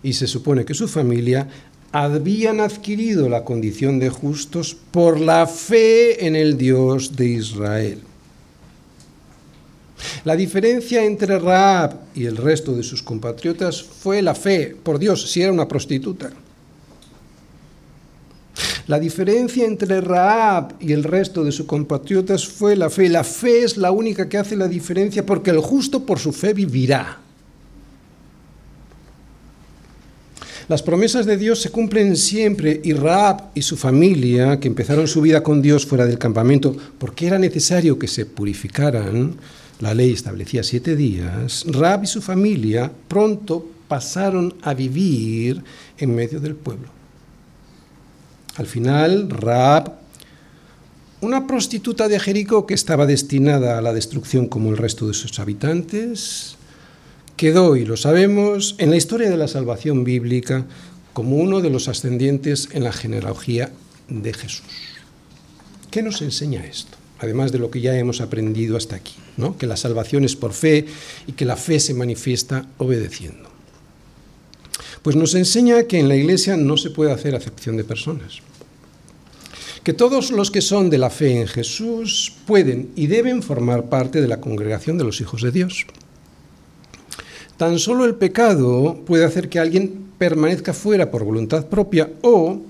y 0.01 0.13
se 0.13 0.25
supone 0.25 0.65
que 0.65 0.73
su 0.73 0.87
familia, 0.87 1.47
habían 1.91 2.59
adquirido 2.59 3.29
la 3.29 3.43
condición 3.43 3.99
de 3.99 4.09
justos 4.09 4.75
por 4.91 5.19
la 5.19 5.45
fe 5.45 6.25
en 6.25 6.35
el 6.35 6.57
Dios 6.57 7.15
de 7.15 7.27
Israel. 7.27 8.01
La 10.25 10.35
diferencia 10.35 11.03
entre 11.03 11.39
Raab 11.39 11.95
y 12.15 12.25
el 12.25 12.37
resto 12.37 12.73
de 12.73 12.83
sus 12.83 13.03
compatriotas 13.03 13.83
fue 13.83 14.21
la 14.21 14.35
fe, 14.35 14.75
por 14.81 14.99
Dios, 14.99 15.31
si 15.31 15.41
era 15.41 15.51
una 15.51 15.67
prostituta. 15.67 16.31
La 18.87 18.99
diferencia 18.99 19.65
entre 19.65 19.99
Raab 19.99 20.75
y 20.79 20.93
el 20.93 21.03
resto 21.03 21.43
de 21.43 21.51
sus 21.51 21.65
compatriotas 21.65 22.47
fue 22.47 22.77
la 22.77 22.89
fe. 22.89 23.09
La 23.09 23.25
fe 23.25 23.63
es 23.63 23.75
la 23.75 23.91
única 23.91 24.29
que 24.29 24.37
hace 24.37 24.55
la 24.55 24.69
diferencia 24.69 25.25
porque 25.25 25.51
el 25.51 25.59
justo 25.59 26.05
por 26.05 26.19
su 26.19 26.31
fe 26.31 26.53
vivirá. 26.53 27.19
Las 30.69 30.83
promesas 30.83 31.25
de 31.25 31.37
Dios 31.37 31.61
se 31.61 31.69
cumplen 31.69 32.15
siempre 32.15 32.79
y 32.83 32.93
Raab 32.93 33.51
y 33.55 33.61
su 33.61 33.77
familia, 33.77 34.59
que 34.59 34.67
empezaron 34.67 35.07
su 35.07 35.21
vida 35.21 35.43
con 35.43 35.61
Dios 35.61 35.85
fuera 35.85 36.05
del 36.05 36.17
campamento, 36.17 36.75
porque 36.97 37.27
era 37.27 37.39
necesario 37.39 37.97
que 37.97 38.07
se 38.07 38.25
purificaran, 38.25 39.35
la 39.79 39.93
ley 39.93 40.11
establecía 40.11 40.63
siete 40.63 40.97
días, 40.97 41.65
Raab 41.67 42.03
y 42.03 42.07
su 42.07 42.21
familia 42.21 42.91
pronto 43.07 43.65
pasaron 43.87 44.55
a 44.61 44.73
vivir 44.73 45.63
en 45.97 46.13
medio 46.13 46.41
del 46.41 46.55
pueblo. 46.55 46.96
Al 48.57 48.65
final, 48.65 49.29
Raab, 49.29 49.93
una 51.21 51.45
prostituta 51.45 52.07
de 52.07 52.19
Jericó 52.19 52.65
que 52.65 52.73
estaba 52.73 53.05
destinada 53.05 53.77
a 53.77 53.81
la 53.81 53.93
destrucción 53.93 54.47
como 54.47 54.71
el 54.71 54.77
resto 54.77 55.07
de 55.07 55.13
sus 55.13 55.39
habitantes, 55.39 56.57
quedó, 57.35 57.75
y 57.75 57.85
lo 57.85 57.97
sabemos, 57.97 58.75
en 58.79 58.89
la 58.89 58.95
historia 58.95 59.29
de 59.29 59.37
la 59.37 59.47
salvación 59.47 60.03
bíblica 60.03 60.65
como 61.13 61.37
uno 61.37 61.61
de 61.61 61.69
los 61.69 61.87
ascendientes 61.87 62.69
en 62.71 62.83
la 62.83 62.91
genealogía 62.91 63.71
de 64.09 64.33
Jesús. 64.33 64.65
¿Qué 65.91 66.01
nos 66.01 66.21
enseña 66.23 66.65
esto? 66.65 66.97
Además 67.19 67.51
de 67.51 67.59
lo 67.59 67.69
que 67.69 67.81
ya 67.81 67.97
hemos 67.97 68.21
aprendido 68.21 68.75
hasta 68.75 68.95
aquí, 68.95 69.15
¿no? 69.37 69.57
que 69.57 69.67
la 69.67 69.77
salvación 69.77 70.23
es 70.23 70.35
por 70.35 70.53
fe 70.53 70.85
y 71.27 71.33
que 71.33 71.45
la 71.45 71.57
fe 71.57 71.79
se 71.79 71.93
manifiesta 71.93 72.65
obedeciendo. 72.77 73.46
Pues 75.01 75.15
nos 75.15 75.35
enseña 75.35 75.83
que 75.83 75.99
en 75.99 76.09
la 76.09 76.15
Iglesia 76.15 76.57
no 76.57 76.77
se 76.77 76.89
puede 76.89 77.11
hacer 77.11 77.35
acepción 77.35 77.77
de 77.77 77.83
personas. 77.83 78.39
Que 79.83 79.93
todos 79.93 80.31
los 80.31 80.51
que 80.51 80.61
son 80.61 80.89
de 80.89 80.97
la 80.97 81.09
fe 81.09 81.39
en 81.39 81.47
Jesús 81.47 82.33
pueden 82.45 82.89
y 82.95 83.07
deben 83.07 83.41
formar 83.41 83.85
parte 83.85 84.21
de 84.21 84.27
la 84.27 84.41
congregación 84.41 84.97
de 84.97 85.05
los 85.05 85.21
hijos 85.21 85.41
de 85.41 85.51
Dios. 85.51 85.85
Tan 87.57 87.79
solo 87.79 88.05
el 88.05 88.15
pecado 88.15 89.01
puede 89.05 89.25
hacer 89.25 89.49
que 89.49 89.59
alguien 89.59 90.07
permanezca 90.17 90.73
fuera 90.73 91.09
por 91.09 91.23
voluntad 91.23 91.67
propia 91.67 92.09
o 92.21 92.61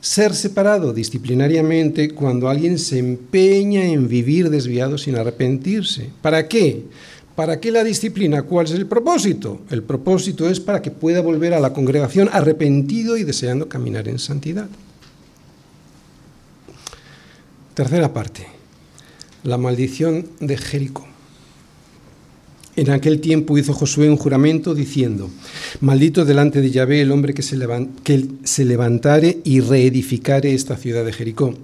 ser 0.00 0.34
separado 0.34 0.92
disciplinariamente 0.92 2.10
cuando 2.10 2.50
alguien 2.50 2.78
se 2.78 2.98
empeña 2.98 3.86
en 3.86 4.06
vivir 4.06 4.50
desviado 4.50 4.98
sin 4.98 5.16
arrepentirse. 5.16 6.10
¿Para 6.20 6.46
qué? 6.46 6.82
¿Para 7.36 7.58
qué 7.58 7.72
la 7.72 7.82
disciplina? 7.82 8.42
¿Cuál 8.42 8.66
es 8.66 8.72
el 8.72 8.86
propósito? 8.86 9.62
El 9.70 9.82
propósito 9.82 10.48
es 10.48 10.60
para 10.60 10.80
que 10.80 10.92
pueda 10.92 11.20
volver 11.20 11.52
a 11.52 11.60
la 11.60 11.72
congregación 11.72 12.28
arrepentido 12.32 13.16
y 13.16 13.24
deseando 13.24 13.68
caminar 13.68 14.06
en 14.08 14.20
santidad. 14.20 14.68
Tercera 17.74 18.12
parte, 18.12 18.46
la 19.42 19.58
maldición 19.58 20.28
de 20.38 20.56
Jericó. 20.56 21.06
En 22.76 22.90
aquel 22.90 23.20
tiempo 23.20 23.58
hizo 23.58 23.72
Josué 23.72 24.08
un 24.08 24.16
juramento 24.16 24.74
diciendo, 24.74 25.28
maldito 25.80 26.24
delante 26.24 26.60
de 26.60 26.70
Yahvé 26.70 27.00
el 27.00 27.12
hombre 27.12 27.34
que 27.34 27.42
se, 27.42 28.64
levantare 28.64 29.38
y 29.44 29.60
reedificare 29.60 30.54
esta 30.54 30.76
ciudad 30.76 31.04
de 31.04 31.12
Jericó. 31.12 31.54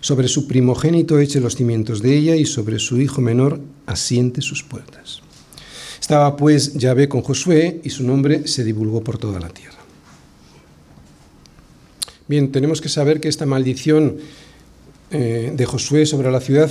Sobre 0.00 0.28
su 0.28 0.46
primogénito 0.46 1.18
eche 1.18 1.40
los 1.40 1.56
cimientos 1.56 2.02
de 2.02 2.16
ella 2.16 2.36
y 2.36 2.44
sobre 2.44 2.78
su 2.78 3.00
hijo 3.00 3.20
menor 3.20 3.60
asiente 3.86 4.42
sus 4.42 4.62
puertas. 4.62 5.22
Estaba 6.00 6.36
pues 6.36 6.74
Yahvé 6.74 7.08
con 7.08 7.22
Josué 7.22 7.80
y 7.82 7.90
su 7.90 8.04
nombre 8.04 8.46
se 8.46 8.64
divulgó 8.64 9.02
por 9.02 9.18
toda 9.18 9.40
la 9.40 9.48
tierra. 9.48 9.76
Bien, 12.28 12.52
tenemos 12.52 12.80
que 12.80 12.88
saber 12.88 13.20
que 13.20 13.28
esta 13.28 13.46
maldición 13.46 14.18
eh, 15.10 15.52
de 15.54 15.66
Josué 15.66 16.06
sobre 16.06 16.30
la 16.30 16.40
ciudad 16.40 16.70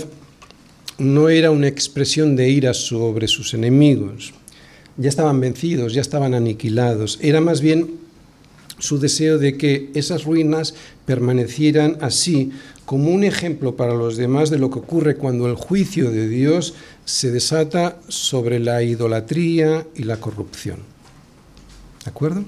no 0.98 1.30
era 1.30 1.52
una 1.52 1.68
expresión 1.68 2.36
de 2.36 2.50
ira 2.50 2.74
sobre 2.74 3.28
sus 3.28 3.54
enemigos. 3.54 4.34
Ya 4.98 5.10
estaban 5.10 5.40
vencidos, 5.40 5.94
ya 5.94 6.02
estaban 6.02 6.34
aniquilados. 6.34 7.20
Era 7.22 7.42
más 7.42 7.62
bien 7.62 7.98
su 8.80 9.00
deseo 9.00 9.38
de 9.38 9.58
que 9.58 9.90
esas 9.96 10.24
ruinas 10.24 10.76
permanecieran 11.06 11.98
así 12.02 12.52
como 12.88 13.10
un 13.10 13.26
ejemplo 13.26 13.76
para 13.76 13.94
los 13.94 14.16
demás 14.16 14.50
de 14.50 14.58
lo 14.58 14.70
que 14.70 14.80
ocurre 14.80 15.18
cuando 15.18 15.48
el 15.48 15.56
juicio 15.56 16.10
de 16.10 16.30
Dios 16.30 16.74
se 17.04 17.32
desata 17.32 18.00
sobre 18.08 18.62
la 18.62 18.82
idolatría 18.82 19.86
y 19.94 20.04
la 20.04 20.22
corrupción. 20.22 20.78
¿De 22.06 22.10
acuerdo? 22.10 22.46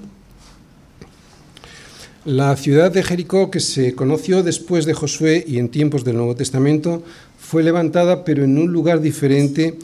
La 2.24 2.56
ciudad 2.56 2.90
de 2.90 3.02
Jericó, 3.02 3.50
que 3.50 3.60
se 3.60 3.94
conoció 3.94 4.42
después 4.42 4.86
de 4.86 4.94
Josué 4.94 5.44
y 5.46 5.58
en 5.58 5.68
tiempos 5.68 6.04
del 6.04 6.16
Nuevo 6.16 6.34
Testamento, 6.34 7.02
fue 7.38 7.62
levantada, 7.62 8.24
pero 8.24 8.42
en 8.42 8.56
un 8.56 8.72
lugar 8.72 9.02
diferente 9.02 9.76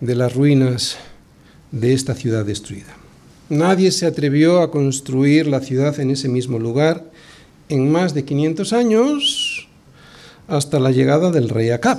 de 0.00 0.14
las 0.16 0.34
ruinas 0.34 0.96
de 1.70 1.94
esta 1.94 2.16
ciudad 2.16 2.44
destruida. 2.44 2.96
Nadie 3.48 3.92
se 3.92 4.06
atrevió 4.06 4.60
a 4.60 4.72
construir 4.72 5.46
la 5.46 5.60
ciudad 5.60 6.00
en 6.00 6.10
ese 6.10 6.28
mismo 6.28 6.58
lugar 6.58 7.04
en 7.68 7.92
más 7.92 8.12
de 8.12 8.24
500 8.24 8.72
años 8.72 9.47
hasta 10.48 10.80
la 10.80 10.90
llegada 10.90 11.30
del 11.30 11.48
rey 11.48 11.70
Acab, 11.70 11.98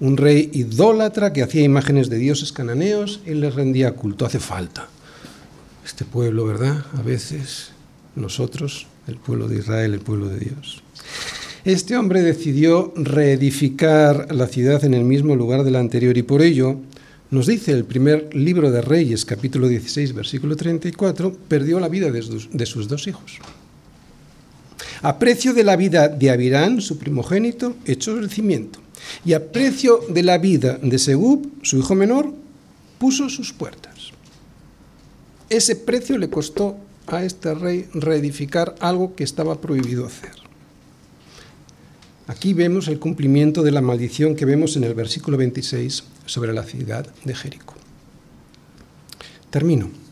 un 0.00 0.16
rey 0.16 0.50
idólatra 0.52 1.32
que 1.32 1.42
hacía 1.42 1.62
imágenes 1.62 2.10
de 2.10 2.18
dioses 2.18 2.52
cananeos 2.52 3.20
y 3.24 3.34
les 3.34 3.54
rendía 3.54 3.92
culto. 3.92 4.26
Hace 4.26 4.40
falta 4.40 4.88
este 5.84 6.04
pueblo, 6.04 6.44
¿verdad? 6.44 6.84
A 6.98 7.02
veces 7.02 7.70
nosotros, 8.16 8.86
el 9.06 9.16
pueblo 9.16 9.48
de 9.48 9.58
Israel, 9.58 9.94
el 9.94 10.00
pueblo 10.00 10.28
de 10.28 10.40
Dios. 10.40 10.82
Este 11.64 11.96
hombre 11.96 12.22
decidió 12.22 12.92
reedificar 12.96 14.34
la 14.34 14.46
ciudad 14.46 14.84
en 14.84 14.92
el 14.92 15.04
mismo 15.04 15.34
lugar 15.36 15.64
de 15.64 15.70
la 15.70 15.80
anterior 15.80 16.18
y 16.18 16.22
por 16.22 16.42
ello, 16.42 16.76
nos 17.30 17.46
dice 17.46 17.72
el 17.72 17.84
primer 17.84 18.34
libro 18.34 18.70
de 18.70 18.82
Reyes, 18.82 19.24
capítulo 19.24 19.66
16, 19.66 20.12
versículo 20.12 20.56
34, 20.56 21.34
perdió 21.48 21.80
la 21.80 21.88
vida 21.88 22.10
de 22.10 22.22
sus, 22.66 22.88
dos 22.88 23.06
hijos. 23.06 23.38
A 25.02 25.18
precio 25.18 25.54
de 25.54 25.64
la 25.64 25.76
vida 25.76 26.08
de 26.08 26.30
Abirán, 26.30 26.80
su 26.80 26.98
primogénito, 26.98 27.76
echó 27.84 28.18
el 28.18 28.30
cimiento. 28.30 28.80
Y 29.24 29.34
a 29.34 29.52
precio 29.52 30.00
de 30.08 30.22
la 30.22 30.38
vida 30.38 30.78
de 30.82 30.98
Segub, 30.98 31.50
su 31.62 31.78
hijo 31.78 31.94
menor, 31.94 32.32
puso 32.98 33.28
sus 33.28 33.52
puertas. 33.52 34.12
Ese 35.50 35.76
precio 35.76 36.16
le 36.18 36.30
costó 36.30 36.76
a 37.06 37.22
este 37.22 37.54
rey 37.54 37.86
reedificar 37.92 38.74
algo 38.80 39.14
que 39.14 39.24
estaba 39.24 39.60
prohibido 39.60 40.06
hacer. 40.06 40.32
Aquí 42.26 42.54
vemos 42.54 42.88
el 42.88 42.98
cumplimiento 42.98 43.62
de 43.62 43.70
la 43.70 43.82
maldición 43.82 44.34
que 44.34 44.46
vemos 44.46 44.76
en 44.76 44.84
el 44.84 44.94
versículo 44.94 45.36
26 45.36 46.04
sobre 46.24 46.54
la 46.54 46.62
ciudad 46.62 47.06
de 47.24 47.34
Jericó. 47.34 47.74
Termino. 49.50 50.03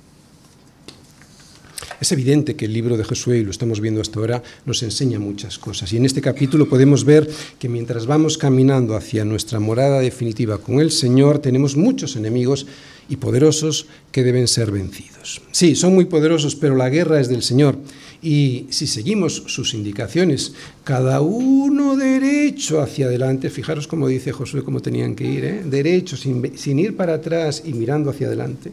Es 2.03 2.11
evidente 2.11 2.57
que 2.57 2.65
el 2.65 2.73
libro 2.73 2.97
de 2.97 3.05
Josué, 3.05 3.39
y 3.39 3.45
lo 3.45 3.53
estamos 3.53 3.81
viendo 3.81 4.01
hasta 4.01 4.19
ahora, 4.19 4.43
nos 4.67 4.83
enseña 4.83 5.21
muchas 5.21 5.57
cosas. 5.57 5.93
Y 5.93 5.99
en 5.99 6.05
este 6.05 6.21
capítulo 6.21 6.69
podemos 6.69 7.05
ver 7.05 7.31
que 7.61 7.69
mientras 7.69 8.07
vamos 8.07 8.39
caminando 8.39 8.97
hacia 8.97 9.25
nuestra 9.25 9.61
morada 9.61 10.01
definitiva 10.01 10.59
con 10.59 10.81
el 10.81 10.91
Señor, 10.91 11.39
tenemos 11.39 11.77
muchos 11.77 12.17
enemigos 12.17 12.67
y 13.09 13.19
poderosos 13.19 13.87
que 14.11 14.25
deben 14.25 14.49
ser 14.49 14.73
vencidos. 14.73 15.43
Sí, 15.53 15.77
son 15.77 15.95
muy 15.95 16.07
poderosos, 16.07 16.57
pero 16.57 16.75
la 16.75 16.91
guerra 16.91 17.21
es 17.21 17.29
del 17.29 17.45
Señor 17.45 17.79
y 18.21 18.67
si 18.71 18.89
seguimos 18.89 19.45
sus 19.47 19.73
indicaciones, 19.73 20.55
cada 20.83 21.21
uno 21.21 21.95
derecho 21.95 22.81
hacia 22.81 23.07
adelante, 23.07 23.49
fijaros 23.49 23.87
cómo 23.87 24.09
dice 24.09 24.33
Josué 24.33 24.65
cómo 24.65 24.81
tenían 24.81 25.15
que 25.15 25.25
ir, 25.25 25.45
¿eh? 25.45 25.63
derecho, 25.65 26.17
sin, 26.17 26.59
sin 26.59 26.81
ir 26.81 26.97
para 26.97 27.15
atrás 27.15 27.63
y 27.65 27.73
mirando 27.75 28.11
hacia 28.11 28.27
adelante, 28.27 28.73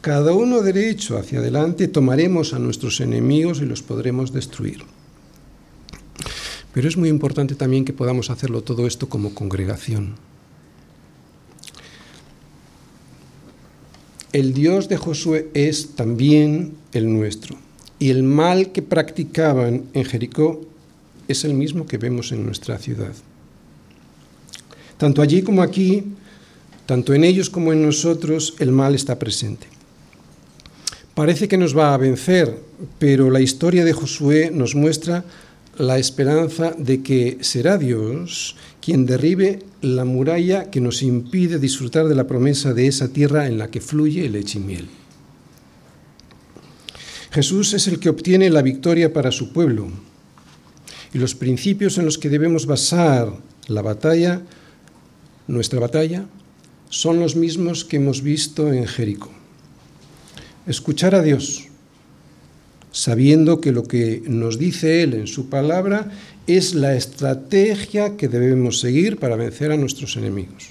cada 0.00 0.32
uno 0.32 0.62
derecho 0.62 1.18
hacia 1.18 1.40
adelante, 1.40 1.88
tomaremos 1.88 2.54
a 2.54 2.58
nuestros 2.58 3.00
enemigos 3.00 3.60
y 3.60 3.64
los 3.64 3.82
podremos 3.82 4.32
destruir. 4.32 4.82
Pero 6.72 6.88
es 6.88 6.96
muy 6.96 7.08
importante 7.08 7.54
también 7.54 7.84
que 7.84 7.92
podamos 7.92 8.30
hacerlo 8.30 8.62
todo 8.62 8.86
esto 8.86 9.08
como 9.08 9.34
congregación. 9.34 10.16
El 14.32 14.52
Dios 14.52 14.88
de 14.88 14.98
Josué 14.98 15.48
es 15.54 15.94
también 15.94 16.74
el 16.92 17.12
nuestro. 17.12 17.56
Y 17.98 18.10
el 18.10 18.22
mal 18.22 18.72
que 18.72 18.82
practicaban 18.82 19.84
en 19.94 20.04
Jericó 20.04 20.60
es 21.28 21.44
el 21.44 21.54
mismo 21.54 21.86
que 21.86 21.98
vemos 21.98 22.30
en 22.30 22.44
nuestra 22.44 22.78
ciudad. 22.78 23.14
Tanto 24.98 25.22
allí 25.22 25.42
como 25.42 25.62
aquí, 25.62 26.04
tanto 26.88 27.12
en 27.12 27.22
ellos 27.22 27.50
como 27.50 27.74
en 27.74 27.82
nosotros, 27.82 28.54
el 28.60 28.72
mal 28.72 28.94
está 28.94 29.18
presente. 29.18 29.66
Parece 31.14 31.46
que 31.46 31.58
nos 31.58 31.76
va 31.76 31.92
a 31.92 31.98
vencer, 31.98 32.62
pero 32.98 33.30
la 33.30 33.42
historia 33.42 33.84
de 33.84 33.92
Josué 33.92 34.50
nos 34.50 34.74
muestra 34.74 35.22
la 35.76 35.98
esperanza 35.98 36.72
de 36.78 37.02
que 37.02 37.36
será 37.42 37.76
Dios 37.76 38.56
quien 38.80 39.04
derribe 39.04 39.58
la 39.82 40.06
muralla 40.06 40.70
que 40.70 40.80
nos 40.80 41.02
impide 41.02 41.58
disfrutar 41.58 42.08
de 42.08 42.14
la 42.14 42.26
promesa 42.26 42.72
de 42.72 42.86
esa 42.86 43.08
tierra 43.08 43.48
en 43.48 43.58
la 43.58 43.68
que 43.70 43.82
fluye 43.82 44.26
leche 44.30 44.58
y 44.58 44.62
miel. 44.62 44.88
Jesús 47.32 47.74
es 47.74 47.86
el 47.86 47.98
que 47.98 48.08
obtiene 48.08 48.48
la 48.48 48.62
victoria 48.62 49.12
para 49.12 49.30
su 49.30 49.52
pueblo. 49.52 49.88
Y 51.12 51.18
los 51.18 51.34
principios 51.34 51.98
en 51.98 52.06
los 52.06 52.16
que 52.16 52.30
debemos 52.30 52.64
basar 52.64 53.30
la 53.66 53.82
batalla, 53.82 54.40
nuestra 55.48 55.80
batalla, 55.80 56.24
son 56.88 57.20
los 57.20 57.36
mismos 57.36 57.84
que 57.84 57.96
hemos 57.96 58.22
visto 58.22 58.72
en 58.72 58.86
Jericó. 58.86 59.30
Escuchar 60.66 61.14
a 61.14 61.22
Dios, 61.22 61.68
sabiendo 62.92 63.60
que 63.60 63.72
lo 63.72 63.84
que 63.84 64.22
nos 64.26 64.58
dice 64.58 65.02
Él 65.02 65.14
en 65.14 65.26
su 65.26 65.48
palabra 65.48 66.10
es 66.46 66.74
la 66.74 66.94
estrategia 66.94 68.16
que 68.16 68.28
debemos 68.28 68.80
seguir 68.80 69.18
para 69.18 69.36
vencer 69.36 69.72
a 69.72 69.76
nuestros 69.76 70.16
enemigos. 70.16 70.70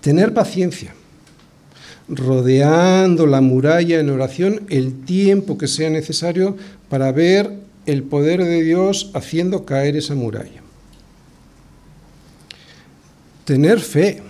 Tener 0.00 0.32
paciencia, 0.32 0.94
rodeando 2.08 3.26
la 3.26 3.40
muralla 3.40 4.00
en 4.00 4.10
oración 4.10 4.62
el 4.68 5.04
tiempo 5.04 5.58
que 5.58 5.68
sea 5.68 5.90
necesario 5.90 6.56
para 6.88 7.12
ver 7.12 7.60
el 7.86 8.02
poder 8.02 8.44
de 8.44 8.62
Dios 8.62 9.10
haciendo 9.14 9.64
caer 9.64 9.96
esa 9.96 10.14
muralla. 10.14 10.62
Tener 13.44 13.80
fe, 13.80 14.22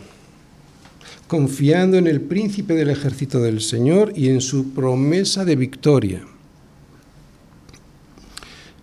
confiando 1.31 1.97
en 1.97 2.09
el 2.09 2.21
príncipe 2.21 2.75
del 2.75 2.91
ejército 2.91 3.39
del 3.39 3.61
Señor 3.61 4.13
y 4.17 4.31
en 4.31 4.41
su 4.41 4.71
promesa 4.71 5.45
de 5.45 5.55
victoria. 5.55 6.23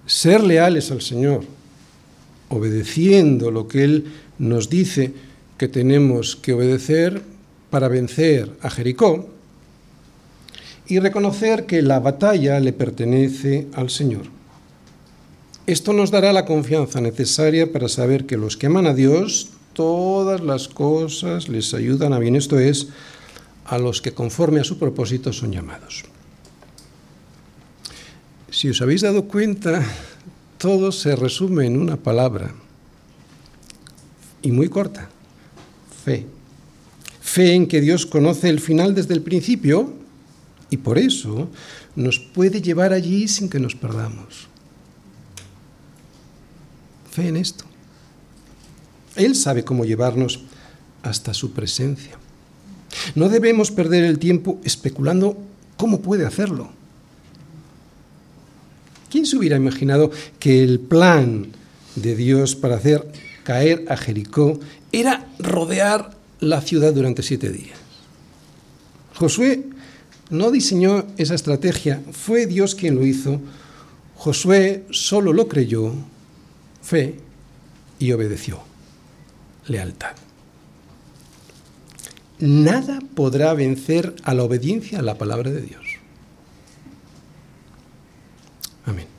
Ser 0.06 0.46
leales 0.46 0.90
al 0.90 1.02
Señor, 1.02 1.44
obedeciendo 2.48 3.52
lo 3.52 3.68
que 3.68 3.84
Él 3.84 4.06
nos 4.40 4.70
dice 4.70 5.12
que 5.58 5.68
tenemos 5.68 6.38
que 6.38 6.54
obedecer 6.54 7.22
para 7.70 7.90
vencer 7.90 8.50
a 8.62 8.70
Jericó, 8.70 9.28
y 10.88 11.00
reconocer 11.00 11.66
que 11.66 11.82
la 11.82 12.00
batalla 12.00 12.62
le 12.62 12.72
pertenece 12.72 13.68
al 13.74 13.90
Señor. 13.90 14.28
Esto 15.66 15.92
nos 15.92 16.12
dará 16.12 16.32
la 16.32 16.46
confianza 16.46 17.02
necesaria 17.02 17.74
para 17.74 17.90
saber 17.90 18.26
que 18.26 18.38
los 18.38 18.56
que 18.56 18.68
aman 18.68 18.88
a 18.88 18.94
Dios, 18.94 19.50
todas 19.78 20.42
las 20.42 20.68
cosas 20.68 21.50
les 21.50 21.72
ayudan 21.76 22.12
a 22.12 22.18
bien, 22.18 22.36
esto 22.36 22.58
es, 22.58 22.88
a 23.64 23.78
los 23.78 24.02
que 24.02 24.12
conforme 24.12 24.60
a 24.60 24.64
su 24.64 24.80
propósito 24.80 25.32
son 25.32 25.52
llamados. 25.52 26.04
Si 28.50 28.70
os 28.70 28.82
habéis 28.82 29.02
dado 29.02 29.26
cuenta, 29.26 29.86
todo 30.58 30.92
se 30.92 31.16
resume 31.16 31.68
en 31.68 31.78
una 31.78 31.96
palabra, 31.96 32.56
y 34.42 34.52
muy 34.52 34.68
corta, 34.68 35.10
fe. 36.04 36.26
Fe 37.22 37.54
en 37.54 37.68
que 37.68 37.80
Dios 37.80 38.08
conoce 38.08 38.50
el 38.50 38.60
final 38.60 38.96
desde 38.96 39.14
el 39.14 39.22
principio 39.22 39.94
y 40.72 40.78
por 40.78 40.98
eso 40.98 41.50
nos 41.96 42.18
puede 42.18 42.64
llevar 42.64 42.94
allí 42.94 43.28
sin 43.28 43.48
que 43.48 43.60
nos 43.60 43.76
perdamos. 43.76 44.48
Fe 47.12 47.28
en 47.28 47.38
esto. 47.38 47.67
Él 49.18 49.36
sabe 49.36 49.64
cómo 49.64 49.86
llevarnos 49.86 50.42
hasta 51.04 51.34
su 51.34 51.52
presencia. 51.52 52.18
No 53.16 53.30
debemos 53.30 53.72
perder 53.72 54.04
el 54.04 54.20
tiempo 54.20 54.60
especulando 54.64 55.38
cómo 55.76 56.02
puede 56.02 56.26
hacerlo. 56.26 56.70
¿Quién 59.10 59.26
se 59.26 59.38
hubiera 59.38 59.58
imaginado 59.58 60.12
que 60.40 60.64
el 60.64 60.80
plan 60.80 61.48
de 61.96 62.16
Dios 62.16 62.56
para 62.56 62.76
hacer 62.76 63.08
caer 63.44 63.86
a 63.90 63.98
Jericó 63.98 64.60
era 64.92 65.28
rodear 65.40 66.12
la 66.40 66.62
ciudad 66.62 66.94
durante 66.94 67.24
siete 67.24 67.50
días? 67.50 67.78
Josué 69.16 69.64
no 70.30 70.52
diseñó 70.52 71.06
esa 71.18 71.36
estrategia, 71.36 72.04
fue 72.12 72.46
Dios 72.46 72.76
quien 72.76 72.96
lo 72.96 73.06
hizo. 73.06 73.40
Josué 74.16 74.86
solo 74.92 75.32
lo 75.32 75.48
creyó, 75.48 75.94
fe 76.82 77.16
y 77.98 78.12
obedeció 78.12 78.60
lealtad. 79.68 80.16
Nada 82.40 83.00
podrá 83.16 83.54
vencer 83.54 84.16
a 84.24 84.34
la 84.34 84.44
obediencia 84.44 85.00
a 85.00 85.02
la 85.02 85.18
palabra 85.18 85.50
de 85.50 85.62
Dios. 85.62 85.86
Amén. 88.86 89.17